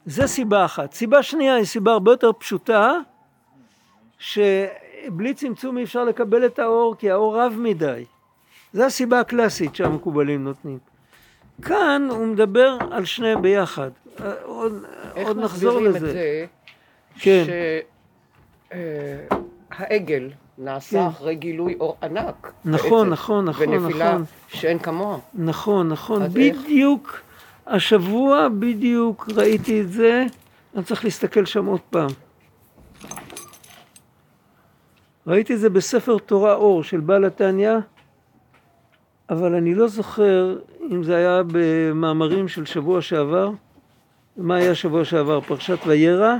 זה 0.06 0.26
סיבה 0.26 0.64
אחת. 0.64 0.92
סיבה 0.92 1.22
שנייה 1.22 1.54
היא 1.54 1.64
סיבה 1.64 1.92
הרבה 1.92 2.10
יותר 2.12 2.32
פשוטה, 2.32 2.92
שבלי 4.18 5.34
צמצום 5.34 5.78
אי 5.78 5.84
אפשר 5.84 6.04
לקבל 6.04 6.46
את 6.46 6.58
האור, 6.58 6.94
כי 6.98 7.10
האור 7.10 7.40
רב 7.40 7.52
מדי. 7.58 8.04
זו 8.72 8.84
הסיבה 8.84 9.20
הקלאסית 9.20 9.74
שהמקובלים 9.74 10.44
נותנים. 10.44 10.93
כאן 11.62 12.08
הוא 12.10 12.26
מדבר 12.26 12.78
על 12.90 13.04
שניהם 13.04 13.42
ביחד. 13.42 13.90
אה, 14.20 14.32
עוד, 14.42 14.84
איך 15.14 15.28
עוד 15.28 15.38
נחזור 15.38 15.80
מסבירים 15.80 15.96
לזה. 15.96 16.08
את 16.08 16.12
זה 16.12 16.46
כן. 17.18 17.44
שהעגל 19.70 20.30
נעשה 20.58 21.00
כן. 21.00 21.06
אחרי 21.06 21.34
גילוי 21.34 21.76
אור 21.80 21.96
ענק. 22.02 22.52
נכון, 22.64 22.90
בעצם, 22.90 23.12
נכון, 23.12 23.44
נכון, 23.44 23.68
ונפילה 23.68 24.12
נכון. 24.12 24.24
שאין 24.48 24.78
כמוה. 24.78 25.18
נכון, 25.34 25.88
נכון, 25.88 26.22
אז 26.22 26.36
איך? 26.36 26.56
בדיוק 26.56 27.20
השבוע, 27.66 28.48
בדיוק 28.58 29.28
ראיתי 29.36 29.80
את 29.80 29.92
זה, 29.92 30.24
אני 30.74 30.84
צריך 30.84 31.04
להסתכל 31.04 31.44
שם 31.44 31.66
עוד 31.66 31.80
פעם. 31.90 32.10
ראיתי 35.26 35.54
את 35.54 35.60
זה 35.60 35.70
בספר 35.70 36.18
תורה 36.18 36.54
אור 36.54 36.82
של 36.82 37.00
בעל 37.00 37.24
התניא, 37.24 37.72
אבל 39.30 39.54
אני 39.54 39.74
לא 39.74 39.88
זוכר 39.88 40.56
אם 40.90 41.02
זה 41.02 41.16
היה 41.16 41.42
במאמרים 41.46 42.48
של 42.48 42.64
שבוע 42.64 43.02
שעבר, 43.02 43.50
מה 44.36 44.56
היה 44.56 44.74
שבוע 44.74 45.04
שעבר, 45.04 45.40
פרשת 45.40 45.78
וירא, 45.86 46.34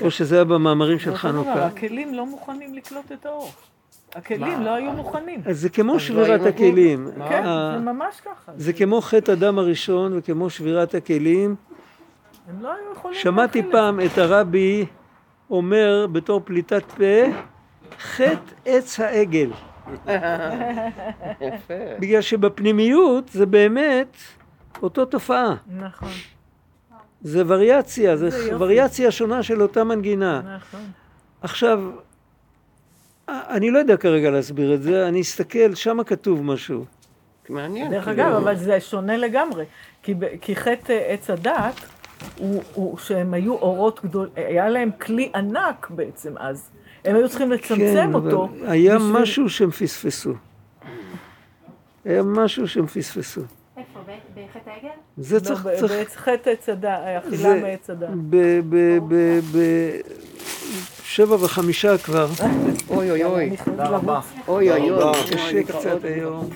או 0.00 0.10
שזה 0.10 0.34
היה 0.34 0.44
במאמרים 0.44 0.98
של 0.98 1.14
חנוכה. 1.16 1.66
הכלים 1.66 2.14
לא 2.14 2.26
מוכנים 2.26 2.74
לקלוט 2.74 3.12
את 3.12 3.26
האור. 3.26 3.50
הכלים 4.14 4.62
לא 4.62 4.70
היו 4.70 4.92
מוכנים. 4.92 5.40
אז 5.46 5.60
זה 5.60 5.68
כמו 5.68 5.92
לא 5.92 5.98
שבירת? 5.98 6.40
הכלים. 6.46 7.08
כן, 7.28 7.44
ה- 7.46 7.74
זה 7.78 7.84
ממש 7.84 8.20
ככה. 8.20 8.52
זה 8.56 8.72
כמו 8.72 9.00
חטא 9.00 9.32
אדם 9.32 9.58
הראשון 9.58 10.12
וכמו 10.18 10.50
שבירת 10.50 10.94
הכלים. 10.94 11.54
הם 12.48 12.62
לא 12.62 12.68
היו 12.72 12.92
יכולים 12.96 13.18
שמעתי 13.20 13.62
פעם 13.70 14.00
את 14.00 14.18
הרבי 14.18 14.86
אומר 15.50 16.06
בתור 16.12 16.40
פליטת 16.44 16.84
פה, 16.92 17.04
חטא 18.00 18.36
עץ 18.64 19.00
העגל. 19.00 19.50
יפה. 21.40 21.74
בגלל 22.00 22.20
שבפנימיות 22.20 23.28
זה 23.28 23.46
באמת 23.46 24.16
אותו 24.82 25.04
תופעה. 25.04 25.54
נכון, 25.78 26.08
זה 27.20 27.42
וריאציה, 27.46 28.16
זה 28.16 28.30
זה. 28.30 28.56
וריאציה 28.58 29.10
שונה 29.10 29.42
של 29.42 29.62
אותה 29.62 29.84
מנגינה. 29.84 30.56
נכון. 30.56 30.80
עכשיו, 31.42 31.90
אני 33.28 33.70
לא 33.70 33.78
יודע 33.78 33.96
כרגע 33.96 34.30
להסביר 34.30 34.74
את 34.74 34.82
זה, 34.82 35.08
אני 35.08 35.20
אסתכל, 35.20 35.74
שם 35.74 36.02
כתוב 36.06 36.42
משהו. 36.44 36.84
מעניין. 37.48 37.90
דרך 37.90 38.04
כאילו. 38.04 38.22
אגב, 38.22 38.32
אבל 38.34 38.56
זה 38.56 38.80
שונה 38.80 39.16
לגמרי. 39.16 39.64
כי, 40.02 40.14
כי 40.40 40.56
חטא 40.56 41.00
עץ 41.06 41.30
הדת 41.30 41.80
הוא, 42.38 42.62
הוא, 42.74 42.98
שהם 42.98 43.34
היו 43.34 43.52
אורות 43.52 44.04
גדול, 44.04 44.28
היה 44.36 44.68
להם 44.68 44.90
כלי 45.00 45.30
ענק 45.34 45.90
בעצם 45.90 46.38
אז. 46.38 46.70
הם 47.04 47.16
היו 47.16 47.28
צריכים 47.28 47.50
לצמצם 47.52 47.78
כן, 48.10 48.14
אותו. 48.14 48.48
היה 48.66 48.96
בשביל- 48.98 49.12
משהו 49.12 49.48
שהם 49.50 49.70
פספסו. 49.70 50.32
היה 52.04 52.22
משהו 52.22 52.68
שהם 52.68 52.86
פספסו. 52.86 53.40
איפה? 53.76 54.00
בחטא 54.34 54.70
העגל? 54.70 54.88
זה 55.18 55.40
צריך, 55.40 55.66
לא, 55.66 55.72
ב- 55.72 55.76
צריך, 55.80 55.92
בעץ 55.92 56.16
חטא 56.16 56.50
עץ 56.50 56.68
הדה, 56.68 56.96
אכילה 57.18 57.54
מעץ 57.62 57.90
הדה. 57.90 58.06
ב- 58.30 58.60
ב- 58.68 58.98
ב- 59.08 59.40
ב- 59.56 60.00
שבע 61.04 61.34
וחמישה 61.34 61.98
כבר, 61.98 62.26
אוי 62.90 63.10
אוי 63.10 63.24
אוי. 63.24 63.56
תודה 63.64 63.88
רבה. 63.88 64.20
אוי 64.48 64.70
אוי 64.70 64.90
אוי. 64.90 65.12
קשה 65.32 65.62
קצת 65.62 66.04
היום. 66.04 66.48